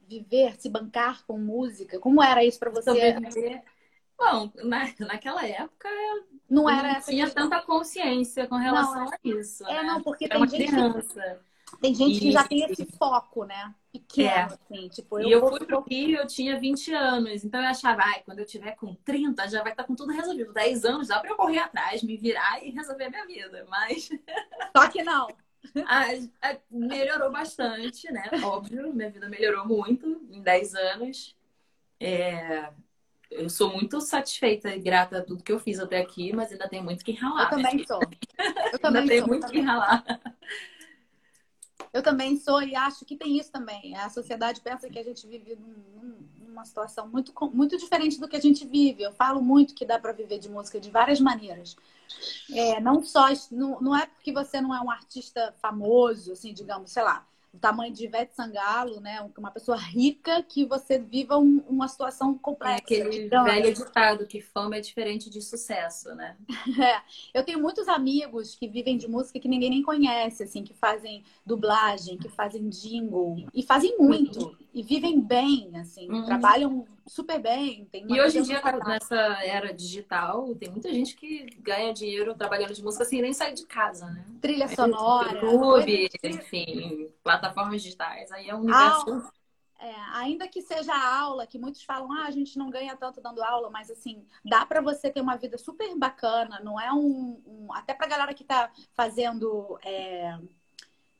viver, 0.06 0.60
se 0.60 0.68
bancar 0.68 1.24
com 1.24 1.38
música? 1.38 1.98
Como 1.98 2.22
era 2.22 2.44
isso 2.44 2.58
para 2.58 2.70
você? 2.70 2.90
Sobreviver. 2.90 3.62
Bom, 4.20 4.52
na, 4.64 4.92
naquela 4.98 5.46
época 5.46 5.88
não 6.48 6.68
era 6.68 6.92
não 6.92 7.00
tinha 7.00 7.30
tanta 7.30 7.62
consciência 7.62 8.46
com 8.46 8.56
relação 8.56 9.06
não, 9.06 9.12
a 9.12 9.18
isso. 9.24 9.66
É, 9.66 9.76
né? 9.76 9.82
não, 9.84 10.02
porque 10.02 10.26
era 10.26 10.38
tem 10.38 10.48
gente 10.48 10.66
criança. 10.66 11.40
Tem 11.80 11.94
gente 11.94 12.20
que 12.20 12.30
já 12.30 12.46
tem 12.46 12.64
esse 12.64 12.84
foco, 12.98 13.44
né? 13.44 13.74
Pequeno, 13.90 14.28
é. 14.28 14.42
assim. 14.42 14.88
Tipo, 14.88 15.20
eu 15.20 15.28
e 15.28 15.32
eu 15.32 15.48
fui 15.48 15.64
pro 15.64 15.80
Rio, 15.80 16.18
eu 16.18 16.26
tinha 16.26 16.60
20 16.60 16.92
anos. 16.92 17.44
Então 17.44 17.62
eu 17.62 17.68
achava, 17.68 18.02
ai, 18.04 18.22
quando 18.22 18.40
eu 18.40 18.44
tiver 18.44 18.72
com 18.72 18.94
30, 18.94 19.48
já 19.48 19.62
vai 19.62 19.72
estar 19.72 19.84
com 19.84 19.94
tudo 19.94 20.12
resolvido. 20.12 20.52
10 20.52 20.84
anos, 20.84 21.08
dá 21.08 21.18
pra 21.18 21.30
eu 21.30 21.36
correr 21.36 21.60
atrás, 21.60 22.02
me 22.02 22.16
virar 22.16 22.62
e 22.62 22.70
resolver 22.70 23.04
a 23.04 23.10
minha 23.10 23.26
vida. 23.26 23.66
Mas. 23.70 24.10
Só 24.76 24.86
que 24.88 25.02
não. 25.02 25.28
melhorou 26.70 27.32
bastante, 27.32 28.12
né? 28.12 28.28
Óbvio, 28.42 28.92
minha 28.92 29.08
vida 29.08 29.30
melhorou 29.30 29.66
muito 29.66 30.26
em 30.30 30.42
10 30.42 30.74
anos. 30.74 31.36
É, 31.98 32.70
eu 33.30 33.48
sou 33.48 33.72
muito 33.72 34.00
satisfeita 34.00 34.74
e 34.74 34.80
grata 34.80 35.18
a 35.18 35.24
tudo 35.24 35.44
que 35.44 35.52
eu 35.52 35.60
fiz 35.60 35.78
até 35.78 36.00
aqui, 36.00 36.32
mas 36.32 36.50
ainda 36.50 36.68
tem 36.68 36.82
muito 36.82 37.04
que 37.04 37.12
ralar. 37.12 37.44
Eu 37.44 37.50
também 37.50 37.86
sou. 37.86 38.00
Eu 38.72 38.78
também 38.78 39.02
ainda 39.02 39.14
sou, 39.14 39.24
tem 39.24 39.28
muito 39.28 39.46
que 39.48 39.60
ralar. 39.60 40.04
Eu 41.92 42.02
também 42.02 42.36
sou 42.36 42.62
e 42.62 42.74
acho 42.74 43.04
que 43.04 43.16
tem 43.16 43.38
isso 43.38 43.50
também. 43.50 43.96
A 43.96 44.08
sociedade 44.08 44.60
pensa 44.60 44.88
que 44.88 44.98
a 44.98 45.02
gente 45.02 45.26
vive 45.26 45.56
num, 45.56 46.16
numa 46.38 46.64
situação 46.64 47.08
muito, 47.08 47.32
muito 47.52 47.76
diferente 47.76 48.20
do 48.20 48.28
que 48.28 48.36
a 48.36 48.40
gente 48.40 48.66
vive. 48.66 49.02
Eu 49.02 49.12
falo 49.12 49.42
muito 49.42 49.74
que 49.74 49.84
dá 49.84 49.98
para 49.98 50.12
viver 50.12 50.38
de 50.38 50.48
música 50.48 50.78
de 50.78 50.90
várias 50.90 51.20
maneiras. 51.20 51.76
É, 52.52 52.80
não 52.80 53.02
só 53.02 53.26
não, 53.50 53.80
não 53.80 53.96
é 53.96 54.06
porque 54.06 54.32
você 54.32 54.60
não 54.60 54.74
é 54.74 54.80
um 54.80 54.90
artista 54.90 55.54
famoso, 55.60 56.32
assim, 56.32 56.52
digamos, 56.52 56.90
sei 56.90 57.02
lá, 57.02 57.26
o 57.52 57.58
tamanho 57.58 57.92
de 57.92 58.04
Ivete 58.04 58.34
Sangalo, 58.34 59.00
né? 59.00 59.28
Uma 59.36 59.50
pessoa 59.50 59.76
rica 59.76 60.42
que 60.42 60.64
você 60.64 60.98
viva 60.98 61.36
um, 61.36 61.62
uma 61.68 61.88
situação 61.88 62.36
complexa. 62.38 62.74
É 62.74 63.02
aquele 63.02 63.26
então, 63.26 63.44
velho 63.44 63.74
ditado 63.74 64.26
que 64.26 64.40
fama 64.40 64.76
é 64.76 64.80
diferente 64.80 65.28
de 65.28 65.42
sucesso, 65.42 66.14
né? 66.14 66.36
É. 66.80 67.02
Eu 67.34 67.44
tenho 67.44 67.60
muitos 67.60 67.88
amigos 67.88 68.54
que 68.54 68.66
vivem 68.66 68.96
de 68.96 69.08
música 69.08 69.38
que 69.38 69.48
ninguém 69.48 69.70
nem 69.70 69.82
conhece, 69.82 70.44
assim, 70.44 70.62
que 70.62 70.72
fazem 70.72 71.24
dublagem, 71.44 72.16
que 72.16 72.28
fazem 72.28 72.68
jingle 72.68 73.44
e 73.52 73.62
fazem 73.62 73.98
muito 73.98 74.56
e 74.72 74.82
vivem 74.82 75.20
bem, 75.20 75.70
assim, 75.76 76.08
uhum. 76.08 76.24
trabalham 76.24 76.86
super 77.10 77.40
bem. 77.40 77.88
e 77.92 78.20
hoje 78.20 78.38
em 78.38 78.42
dia, 78.42 78.62
nessa 78.86 79.16
era 79.44 79.74
digital, 79.74 80.54
tem 80.54 80.70
muita 80.70 80.92
gente 80.92 81.16
que 81.16 81.44
ganha 81.58 81.92
dinheiro 81.92 82.34
trabalhando 82.36 82.72
de 82.72 82.82
música 82.82 83.04
sem 83.04 83.20
nem 83.20 83.32
sair 83.32 83.52
de 83.52 83.66
casa, 83.66 84.06
né? 84.06 84.24
Trilha 84.40 84.68
sonora. 84.68 85.32
YouTube, 85.32 86.08
enfim, 86.22 87.10
plataformas 87.22 87.82
digitais. 87.82 88.30
Aí 88.30 88.48
é 88.48 88.54
um 88.54 88.60
universo. 88.60 89.28
É, 89.80 89.94
ainda 90.12 90.46
que 90.46 90.62
seja 90.62 90.94
aula, 90.94 91.46
que 91.46 91.58
muitos 91.58 91.82
falam, 91.82 92.12
ah, 92.12 92.26
a 92.26 92.30
gente 92.30 92.56
não 92.56 92.70
ganha 92.70 92.94
tanto 92.94 93.20
dando 93.20 93.42
aula, 93.42 93.70
mas 93.70 93.90
assim, 93.90 94.24
dá 94.44 94.64
para 94.64 94.80
você 94.80 95.10
ter 95.10 95.22
uma 95.22 95.36
vida 95.36 95.58
super 95.58 95.96
bacana, 95.96 96.60
não 96.62 96.80
é 96.80 96.92
um. 96.92 97.42
um 97.44 97.72
até 97.72 97.92
pra 97.92 98.06
galera 98.06 98.34
que 98.34 98.44
tá 98.44 98.70
fazendo 98.94 99.78
é, 99.82 100.38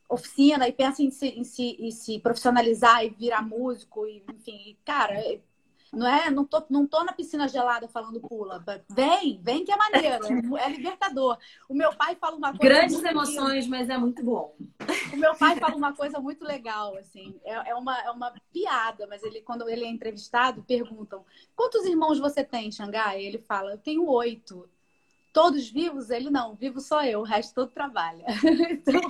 oficina 0.09 0.69
e 0.69 0.73
pensa 0.73 1.03
em 1.03 1.11
se, 1.11 1.29
em, 1.29 1.43
se, 1.43 1.77
em 1.81 1.91
se 1.91 2.19
profissionalizar 2.21 3.05
e 3.05 3.11
virar 3.11 3.43
músico, 3.43 4.07
e, 4.07 4.23
enfim, 4.29 4.77
cara, 4.85 5.15
não 5.93 6.07
é, 6.07 6.31
não 6.31 6.45
tô, 6.45 6.63
não 6.71 6.87
tô 6.87 7.03
na 7.03 7.13
piscina 7.13 7.49
gelada 7.49 7.89
falando 7.89 8.21
pula. 8.21 8.65
Vem, 8.89 9.41
vem 9.43 9.65
que 9.65 9.73
é 9.73 9.77
maneiro, 9.77 10.57
é 10.57 10.69
libertador. 10.69 11.37
O 11.69 11.75
meu 11.75 11.93
pai 11.95 12.15
fala 12.15 12.37
uma 12.37 12.57
coisa. 12.57 12.75
Grandes 12.75 13.03
emoções, 13.03 13.67
mas 13.67 13.91
é 13.91 13.99
muito 13.99 14.23
bom. 14.23 14.55
O 15.13 15.17
meu 15.17 15.35
pai 15.35 15.57
fala 15.57 15.75
uma 15.75 15.93
coisa 15.93 16.21
muito 16.21 16.45
legal, 16.45 16.97
assim. 16.97 17.39
É, 17.45 17.71
é, 17.71 17.75
uma, 17.75 17.99
é 18.03 18.11
uma 18.11 18.33
piada, 18.53 19.07
mas 19.09 19.23
ele, 19.25 19.41
quando 19.41 19.69
ele 19.69 19.85
é 19.85 19.89
entrevistado, 19.89 20.63
perguntam: 20.63 21.25
quantos 21.57 21.85
irmãos 21.85 22.21
você 22.21 22.45
tem, 22.45 22.71
Xangai? 22.71 23.23
Ele 23.23 23.39
fala: 23.39 23.73
eu 23.73 23.79
tenho 23.79 24.07
oito 24.07 24.69
todos 25.33 25.69
vivos? 25.69 26.11
Ele 26.11 26.31
não, 26.31 26.55
vivo 26.55 26.81
só 26.81 27.05
eu, 27.05 27.21
o 27.21 27.25
resto 27.25 27.55
todo 27.55 27.71
trabalha. 27.71 28.25
então... 28.71 29.01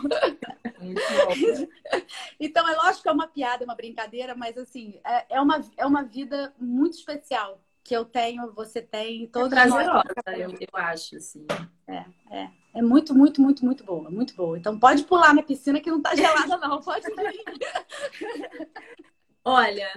então, 2.38 2.68
é 2.68 2.76
lógico 2.76 3.02
que 3.02 3.08
é 3.08 3.12
uma 3.12 3.28
piada, 3.28 3.64
é 3.64 3.66
uma 3.66 3.74
brincadeira, 3.74 4.34
mas 4.34 4.56
assim, 4.56 5.00
é, 5.04 5.36
é, 5.36 5.40
uma, 5.40 5.60
é 5.76 5.86
uma 5.86 6.02
vida 6.02 6.54
muito 6.58 6.94
especial 6.94 7.60
que 7.82 7.96
eu 7.96 8.04
tenho, 8.04 8.52
você 8.52 8.80
tem, 8.80 9.26
todos 9.28 9.52
é 9.52 9.62
prazerosa, 9.62 10.04
eu, 10.36 10.50
eu 10.50 10.68
acho, 10.74 11.16
assim. 11.16 11.46
É, 11.88 12.04
é. 12.30 12.60
É 12.72 12.80
muito, 12.80 13.14
muito, 13.14 13.42
muito, 13.42 13.64
muito 13.64 13.84
boa, 13.84 14.08
muito 14.10 14.34
boa. 14.34 14.56
Então 14.56 14.78
pode 14.78 15.02
pular 15.04 15.34
na 15.34 15.42
piscina 15.42 15.80
que 15.80 15.90
não 15.90 16.00
tá 16.00 16.14
gelada, 16.14 16.56
não. 16.56 16.80
Pode 16.80 17.04
ir. 17.04 17.44
Olha, 19.44 19.90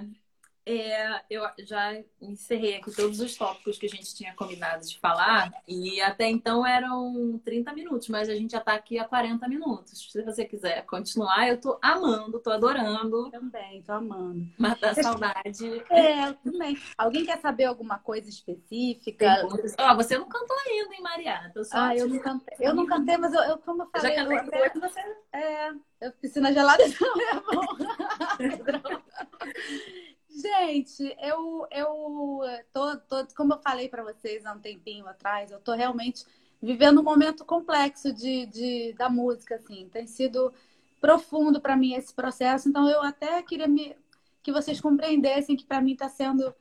é, 0.66 1.22
eu 1.30 1.44
já 1.60 2.02
encerrei 2.22 2.78
aqui 2.78 2.96
todos 2.96 3.20
os 3.20 3.36
tópicos 3.36 3.78
que 3.78 3.86
a 3.86 3.90
gente 3.90 4.16
tinha 4.16 4.34
combinado 4.34 4.86
de 4.86 5.00
falar, 5.00 5.52
e 5.68 6.02
até 6.02 6.30
então 6.30 6.66
eram 6.66 7.40
30 7.44 7.74
minutos, 7.74 8.08
mas 8.08 8.30
a 8.30 8.36
gente 8.36 8.52
já 8.52 8.60
está 8.60 8.74
aqui 8.74 8.98
há 8.98 9.06
40 9.06 9.48
minutos. 9.48 10.12
Se 10.12 10.24
você 10.24 10.46
quiser 10.46 10.86
continuar, 10.86 11.48
eu 11.48 11.60
tô 11.60 11.78
amando, 11.82 12.40
tô 12.40 12.52
adorando. 12.52 13.30
Também, 13.32 13.82
tô 13.84 13.92
amando. 13.92 14.48
Matar 14.58 14.92
a 14.92 14.96
saudade. 14.96 15.84
É, 15.90 16.30
eu 16.30 16.34
também. 16.36 16.78
Alguém 16.98 17.26
quer 17.26 17.40
saber 17.40 17.66
alguma 17.66 18.00
coisa 18.00 18.30
específica? 18.30 19.48
Ó, 19.80 19.96
você 19.96 20.18
não 20.18 20.28
cantou 20.28 20.58
ainda, 20.68 20.94
hein, 20.96 21.02
Mariana? 21.02 21.54
ah, 21.72 21.96
eu 21.96 22.08
não 22.08 22.20
cantei. 22.20 22.58
Eu 22.60 22.74
não 22.74 22.86
cantei, 22.86 23.18
mas 23.18 23.34
eu, 23.34 23.42
eu 23.42 23.58
como 23.58 23.84
eu 23.84 23.90
falei. 23.90 24.16
Já 24.16 24.26
cantou 24.26 24.60
eu 24.60 24.82
você. 24.82 25.00
É, 25.34 25.72
eu 26.02 26.12
piscina 26.22 26.54
gelada 26.54 26.84
não 27.02 27.22
é 27.22 27.42
bom. 27.42 29.02
Gente, 30.36 31.16
eu, 31.22 31.68
eu 31.70 32.42
tô, 32.74 32.98
tô, 32.98 33.28
como 33.36 33.54
eu 33.54 33.60
falei 33.60 33.88
para 33.88 34.04
vocês 34.04 34.44
há 34.46 34.54
um 34.54 34.60
tempinho 34.60 35.06
atrás, 35.08 35.52
eu 35.52 35.60
tô 35.60 35.74
realmente 35.74 36.26
vivendo 36.62 37.02
um 37.02 37.04
momento 37.04 37.46
complexo 37.46 38.12
de, 38.12 38.48
de 38.48 38.94
da 38.94 39.10
música, 39.10 39.56
assim. 39.56 39.88
Tem 39.92 40.08
sido 40.08 40.52
profundo 41.00 41.62
para 41.62 41.78
mim 41.78 41.94
esse 41.94 42.14
processo, 42.14 42.68
então 42.68 42.90
eu 42.90 43.04
até 43.04 43.44
queria 43.44 43.68
me, 43.68 43.96
que 44.42 44.52
vocês 44.52 44.82
compreendessem 44.82 45.56
que 45.56 45.66
para 45.66 45.82
mim 45.82 45.94
está 45.94 46.10
sendo 46.10 46.54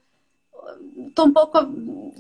tô 1.15 1.25
um 1.25 1.33
pouco 1.33 1.59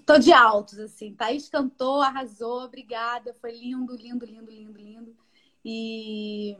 tô 0.06 0.18
de 0.18 0.32
altos 0.32 0.78
assim. 0.78 1.14
Thaís 1.14 1.48
cantou, 1.48 2.00
arrasou, 2.00 2.62
obrigada, 2.62 3.34
foi 3.34 3.52
lindo, 3.52 3.94
lindo, 3.94 4.24
lindo, 4.24 4.50
lindo, 4.50 4.78
lindo. 4.78 5.16
E, 5.64 6.56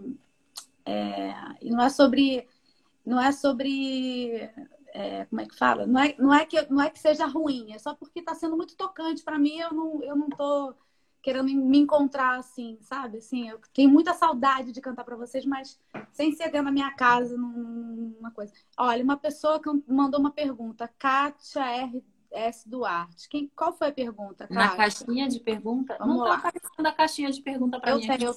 é, 0.85 1.35
não 1.63 1.83
é 1.83 1.89
sobre 1.89 2.47
não 3.05 3.21
é 3.21 3.33
sobre 3.33 4.51
é, 4.93 5.25
como 5.25 5.41
é 5.41 5.47
que 5.47 5.57
fala? 5.57 5.87
Não 5.87 6.01
é, 6.01 6.15
não, 6.19 6.35
é 6.35 6.45
que, 6.45 6.71
não 6.71 6.83
é 6.83 6.91
que 6.91 6.99
seja 6.99 7.27
ruim, 7.27 7.73
é 7.73 7.79
só 7.79 7.95
porque 7.95 8.21
está 8.21 8.35
sendo 8.35 8.57
muito 8.57 8.77
tocante 8.77 9.23
para 9.23 9.39
mim. 9.39 9.59
Eu 9.59 9.73
não, 9.73 10.03
eu 10.03 10.15
não 10.15 10.29
tô 10.29 10.75
querendo 11.23 11.45
me 11.45 11.79
encontrar 11.79 12.39
assim, 12.39 12.77
sabe? 12.83 13.19
Assim, 13.19 13.49
eu 13.49 13.59
tenho 13.73 13.89
muita 13.89 14.13
saudade 14.13 14.71
de 14.71 14.81
cantar 14.81 15.05
para 15.05 15.17
vocês, 15.17 15.47
mas 15.47 15.81
sem 16.13 16.33
ser 16.33 16.51
dentro 16.51 16.67
da 16.67 16.73
minha 16.73 16.91
casa, 16.93 17.37
numa 17.37 18.31
coisa. 18.33 18.53
Olha, 18.77 19.03
uma 19.03 19.17
pessoa 19.17 19.61
que 19.61 19.69
mandou 19.89 20.21
uma 20.21 20.33
pergunta, 20.33 20.89
Kátia 20.99 21.65
R. 21.65 22.05
S. 22.31 22.69
Duarte. 22.69 23.29
Quem, 23.29 23.51
qual 23.55 23.73
foi 23.75 23.89
a 23.89 23.93
pergunta? 23.93 24.49
Kátia? 24.49 24.55
Na 24.55 24.77
caixinha 24.77 25.29
de 25.29 25.39
pergunta? 25.39 25.97
Vamos 25.99 26.17
não 26.17 26.25
tá 26.25 26.35
aparecendo 26.35 26.87
a 26.87 26.93
caixinha 26.93 27.31
de 27.31 27.43
pergunta 27.43 27.79
para 27.79 27.95
mim. 27.95 28.07
Eu 28.07 28.19
tenho, 28.19 28.31
eu 28.31 28.35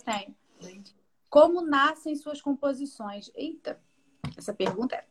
tenho. 0.59 0.83
Como 1.29 1.61
nascem 1.61 2.15
suas 2.15 2.41
composições? 2.41 3.31
Eita, 3.33 3.81
essa 4.37 4.53
pergunta 4.53 4.95
é 4.95 5.05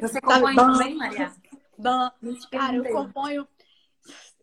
você 0.00 0.20
compõe 0.20 0.54
Sabe, 0.54 0.72
também, 0.72 0.96
Maria? 0.96 1.32
Dan, 1.78 2.10
cara, 2.50 2.76
eu 2.76 2.84
componho. 2.84 3.48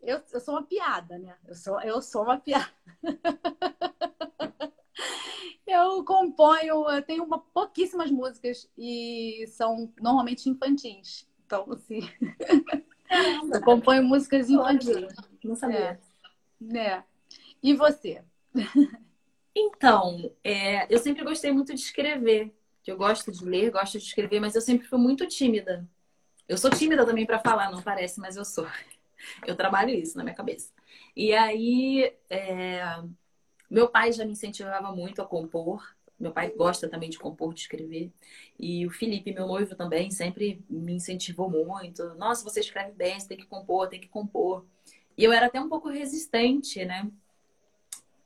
Eu, 0.02 0.20
eu 0.32 0.40
sou 0.40 0.54
uma 0.54 0.62
piada, 0.62 1.18
né? 1.18 1.36
Eu 1.46 1.54
sou, 1.54 1.80
eu 1.80 2.00
sou 2.00 2.22
uma 2.22 2.38
piada. 2.38 2.70
eu 5.66 6.04
componho, 6.04 6.88
eu 6.88 7.02
tenho 7.02 7.24
uma, 7.24 7.38
pouquíssimas 7.38 8.10
músicas 8.10 8.70
e 8.76 9.44
são 9.48 9.92
normalmente 10.00 10.48
infantis. 10.48 11.28
Então, 11.44 11.66
assim. 11.72 12.00
eu 13.52 13.60
componho 13.62 14.04
músicas 14.04 14.48
infantis. 14.48 15.14
Não 15.42 15.56
sabia. 15.56 16.00
É. 16.74 16.78
é. 16.78 17.04
E 17.62 17.74
você? 17.74 18.22
Então, 19.60 20.32
é, 20.44 20.86
eu 20.92 20.98
sempre 21.00 21.24
gostei 21.24 21.50
muito 21.50 21.74
de 21.74 21.80
escrever 21.80 22.54
que 22.88 22.92
eu 22.92 22.96
gosto 22.96 23.30
de 23.30 23.44
ler, 23.44 23.70
gosto 23.70 23.98
de 23.98 24.04
escrever, 24.06 24.40
mas 24.40 24.54
eu 24.54 24.62
sempre 24.62 24.86
fui 24.86 24.98
muito 24.98 25.26
tímida. 25.26 25.86
Eu 26.48 26.56
sou 26.56 26.70
tímida 26.70 27.04
também 27.04 27.26
para 27.26 27.38
falar, 27.38 27.70
não 27.70 27.82
parece, 27.82 28.18
mas 28.18 28.34
eu 28.34 28.46
sou. 28.46 28.66
Eu 29.46 29.54
trabalho 29.54 29.90
isso 29.90 30.16
na 30.16 30.24
minha 30.24 30.34
cabeça. 30.34 30.72
E 31.14 31.34
aí, 31.34 32.10
é... 32.30 32.80
meu 33.68 33.90
pai 33.90 34.10
já 34.10 34.24
me 34.24 34.32
incentivava 34.32 34.90
muito 34.90 35.20
a 35.20 35.26
compor. 35.26 35.86
Meu 36.18 36.32
pai 36.32 36.50
gosta 36.50 36.88
também 36.88 37.10
de 37.10 37.18
compor, 37.18 37.52
de 37.52 37.60
escrever. 37.60 38.10
E 38.58 38.86
o 38.86 38.90
Felipe, 38.90 39.34
meu 39.34 39.46
noivo, 39.46 39.74
também 39.74 40.10
sempre 40.10 40.64
me 40.70 40.94
incentivou 40.94 41.50
muito. 41.50 42.14
Nossa, 42.14 42.42
você 42.42 42.60
escreve 42.60 42.92
bem, 42.92 43.20
você 43.20 43.28
tem 43.28 43.36
que 43.36 43.44
compor, 43.44 43.88
tem 43.90 44.00
que 44.00 44.08
compor. 44.08 44.64
E 45.14 45.24
eu 45.24 45.30
era 45.30 45.44
até 45.44 45.60
um 45.60 45.68
pouco 45.68 45.90
resistente, 45.90 46.82
né? 46.86 47.06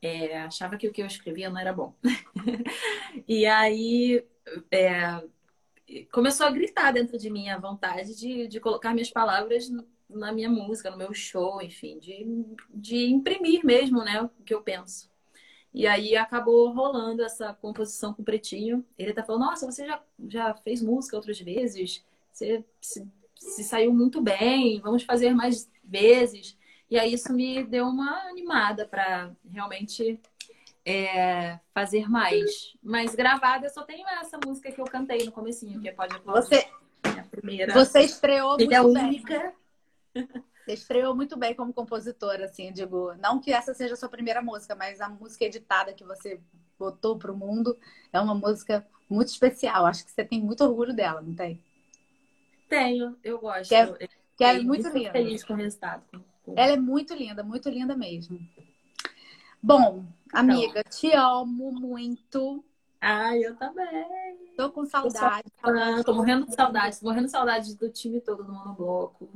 É, 0.01 0.39
achava 0.39 0.77
que 0.77 0.87
o 0.87 0.91
que 0.93 1.01
eu 1.01 1.05
escrevia 1.05 1.49
não 1.49 1.59
era 1.59 1.73
bom. 1.73 1.93
e 3.27 3.45
aí 3.45 4.23
é, 4.71 5.23
começou 6.11 6.45
a 6.45 6.51
gritar 6.51 6.91
dentro 6.91 7.17
de 7.17 7.29
mim 7.29 7.49
a 7.49 7.59
vontade 7.59 8.15
de, 8.15 8.47
de 8.47 8.59
colocar 8.59 8.93
minhas 8.93 9.09
palavras 9.09 9.69
na 10.09 10.31
minha 10.31 10.49
música, 10.49 10.91
no 10.91 10.97
meu 10.97 11.13
show, 11.13 11.61
enfim, 11.61 11.99
de, 11.99 12.25
de 12.69 13.05
imprimir 13.07 13.65
mesmo, 13.65 14.03
né, 14.03 14.21
o 14.21 14.29
que 14.43 14.53
eu 14.53 14.61
penso. 14.61 15.11
E 15.73 15.87
aí 15.87 16.15
acabou 16.15 16.71
rolando 16.71 17.23
essa 17.23 17.53
composição 17.55 18.13
com 18.13 18.21
o 18.21 18.25
Pretinho. 18.25 18.85
Ele 18.97 19.11
até 19.11 19.23
falou: 19.23 19.41
Nossa, 19.41 19.65
você 19.65 19.87
já, 19.87 20.03
já 20.27 20.53
fez 20.53 20.81
música 20.83 21.15
outras 21.15 21.39
vezes, 21.39 22.05
você 22.31 22.63
se, 22.79 23.07
se 23.35 23.63
saiu 23.63 23.91
muito 23.91 24.21
bem, 24.21 24.79
vamos 24.81 25.03
fazer 25.03 25.33
mais 25.33 25.69
vezes. 25.83 26.55
E 26.89 26.99
aí 26.99 27.13
isso 27.13 27.33
me 27.33 27.63
deu 27.63 27.87
uma 27.87 28.29
animada 28.29 28.87
para 28.87 29.31
realmente 29.51 30.19
é, 30.85 31.59
fazer 31.73 32.09
mais. 32.09 32.73
Mas 32.81 33.15
gravada 33.15 33.67
eu 33.67 33.69
só 33.69 33.83
tenho 33.83 34.07
essa 34.07 34.37
música 34.45 34.71
que 34.71 34.81
eu 34.81 34.85
cantei 34.85 35.25
no 35.25 35.31
comecinho, 35.31 35.79
que 35.81 35.89
é 35.89 35.91
Pode 35.91 36.15
Aplaudir. 36.15 36.47
Você, 36.47 36.67
minha 37.05 37.23
primeira. 37.23 37.73
Você 37.73 38.01
estreou 38.01 38.57
muito 38.57 38.73
é 38.73 38.81
bem. 38.81 39.07
única. 39.07 39.53
Você 40.13 40.73
estreou 40.73 41.15
muito 41.15 41.37
bem 41.37 41.53
como 41.53 41.73
compositora, 41.73 42.45
assim, 42.45 42.71
digo, 42.71 43.13
não 43.15 43.39
que 43.39 43.51
essa 43.51 43.73
seja 43.73 43.95
a 43.95 43.97
sua 43.97 44.07
primeira 44.07 44.41
música, 44.41 44.73
mas 44.75 45.01
a 45.01 45.09
música 45.09 45.43
editada 45.43 45.93
que 45.93 46.05
você 46.05 46.39
botou 46.79 47.17
para 47.17 47.31
o 47.31 47.37
mundo 47.37 47.77
é 48.13 48.19
uma 48.19 48.33
música 48.33 48.85
muito 49.09 49.27
especial. 49.27 49.85
Acho 49.85 50.05
que 50.05 50.11
você 50.11 50.23
tem 50.23 50.41
muito 50.41 50.63
orgulho 50.63 50.93
dela, 50.93 51.21
não 51.21 51.35
tem? 51.35 51.61
Tenho, 52.69 53.17
eu 53.23 53.39
gosto. 53.39 53.69
Que 53.69 53.75
é, 53.75 54.07
que 54.37 54.43
é 54.43 54.59
muito 54.61 54.87
linda. 54.89 55.11
feliz 55.11 55.43
com 55.43 55.53
o 55.53 55.57
resultado. 55.57 56.03
Ela 56.55 56.73
é 56.73 56.77
muito 56.77 57.13
linda, 57.13 57.43
muito 57.43 57.69
linda 57.69 57.95
mesmo. 57.95 58.39
Bom, 59.61 60.05
amiga, 60.39 60.79
então. 60.79 60.91
te 60.91 61.11
amo 61.11 61.71
muito. 61.71 62.63
Ai, 62.99 63.43
eu 63.45 63.55
também. 63.55 64.07
Tô 64.55 64.71
com 64.71 64.85
saudade. 64.85 65.51
Tô, 65.61 66.03
tô 66.03 66.13
morrendo 66.13 66.45
de 66.45 66.55
saudade, 66.55 66.99
tô 66.99 67.05
morrendo 67.05 67.25
de 67.25 67.31
saudade 67.31 67.75
do 67.75 67.89
time 67.89 68.21
todo 68.21 68.43
do 68.43 68.51
Monobloco. 68.51 69.29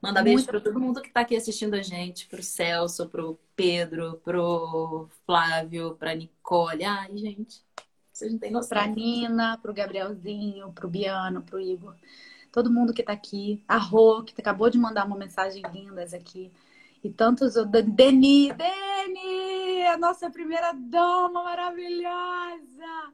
Manda 0.00 0.20
muito 0.20 0.24
beijo 0.24 0.46
para 0.46 0.60
todo 0.60 0.80
mundo 0.80 1.00
que 1.00 1.10
tá 1.10 1.20
aqui 1.20 1.36
assistindo 1.36 1.74
a 1.74 1.82
gente, 1.82 2.26
pro 2.26 2.42
Celso, 2.42 3.08
pro 3.08 3.38
Pedro, 3.54 4.20
pro 4.24 5.08
Flávio, 5.24 5.94
pra 5.96 6.14
Nicole. 6.14 6.84
Ai, 6.84 7.16
gente, 7.16 7.62
vocês 8.12 8.32
não 8.32 8.38
têm 8.38 8.50
noção. 8.50 8.70
Pra 8.70 8.86
Nina, 8.86 9.58
pro 9.58 9.72
Gabrielzinho, 9.72 10.72
pro 10.72 10.88
Biano, 10.88 11.42
pro 11.42 11.60
Igor 11.60 11.94
todo 12.54 12.70
mundo 12.70 12.94
que 12.94 13.00
está 13.00 13.12
aqui, 13.12 13.64
a 13.66 13.76
Rô, 13.76 14.22
que 14.22 14.32
acabou 14.40 14.70
de 14.70 14.78
mandar 14.78 15.04
uma 15.04 15.16
mensagem 15.16 15.60
lindas 15.72 16.14
aqui, 16.14 16.52
e 17.08 17.12
tantos. 17.12 17.54
Deni, 17.54 18.52
Deni, 18.52 19.82
a 19.86 19.96
nossa 19.96 20.30
primeira 20.30 20.72
dama 20.72 21.44
maravilhosa! 21.44 23.12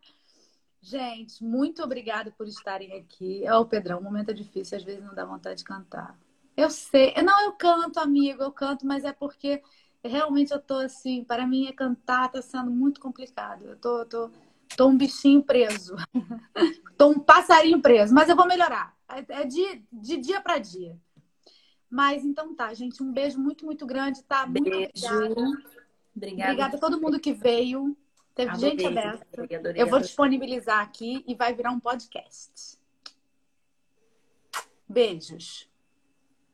Gente, 0.80 1.44
muito 1.44 1.82
obrigada 1.82 2.32
por 2.36 2.48
estarem 2.48 2.92
aqui. 2.94 3.44
É 3.44 3.54
o 3.54 3.66
Pedrão, 3.66 3.98
o 3.98 4.02
momento 4.02 4.30
é 4.30 4.34
difícil, 4.34 4.78
às 4.78 4.84
vezes 4.84 5.04
não 5.04 5.14
dá 5.14 5.24
vontade 5.24 5.58
de 5.58 5.64
cantar. 5.64 6.18
Eu 6.56 6.70
sei, 6.70 7.14
não, 7.22 7.44
eu 7.44 7.52
canto, 7.52 7.98
amigo, 7.98 8.42
eu 8.42 8.52
canto, 8.52 8.86
mas 8.86 9.04
é 9.04 9.12
porque 9.12 9.62
realmente 10.02 10.52
eu 10.52 10.60
tô 10.60 10.74
assim, 10.74 11.22
para 11.22 11.46
mim 11.46 11.66
é 11.66 11.72
cantar 11.72 12.30
tá 12.30 12.40
sendo 12.40 12.70
muito 12.70 13.00
complicado. 13.00 13.64
Eu 13.64 13.76
tô, 13.76 14.04
tô, 14.06 14.30
tô 14.76 14.88
um 14.88 14.96
bichinho 14.96 15.42
preso. 15.42 15.96
tô 16.96 17.08
um 17.10 17.18
passarinho 17.18 17.80
preso, 17.80 18.14
mas 18.14 18.28
eu 18.28 18.36
vou 18.36 18.46
melhorar. 18.46 18.94
É, 19.08 19.42
é 19.42 19.44
de, 19.44 19.84
de 19.92 20.16
dia 20.16 20.40
para 20.40 20.58
dia. 20.58 20.96
Mas 21.90 22.24
então 22.24 22.54
tá, 22.54 22.72
gente. 22.72 23.02
Um 23.02 23.12
beijo 23.12 23.38
muito, 23.38 23.64
muito 23.64 23.84
grande, 23.84 24.22
tá? 24.22 24.46
Muito 24.46 24.62
beijo. 24.64 24.90
obrigada. 24.94 25.40
Obrigada. 26.14 26.50
Obrigada 26.52 26.76
a 26.76 26.80
todo 26.80 27.00
mundo 27.00 27.18
que 27.18 27.32
veio. 27.32 27.96
Teve 28.34 28.50
adorei, 28.50 28.70
gente 28.70 28.86
aberta. 28.86 29.26
Adorei, 29.56 29.82
eu 29.82 29.86
vou 29.88 30.00
disponibilizar 30.00 30.80
aqui 30.80 31.24
e 31.26 31.34
vai 31.34 31.52
virar 31.52 31.72
um 31.72 31.80
podcast. 31.80 32.78
Beijos. 34.88 35.69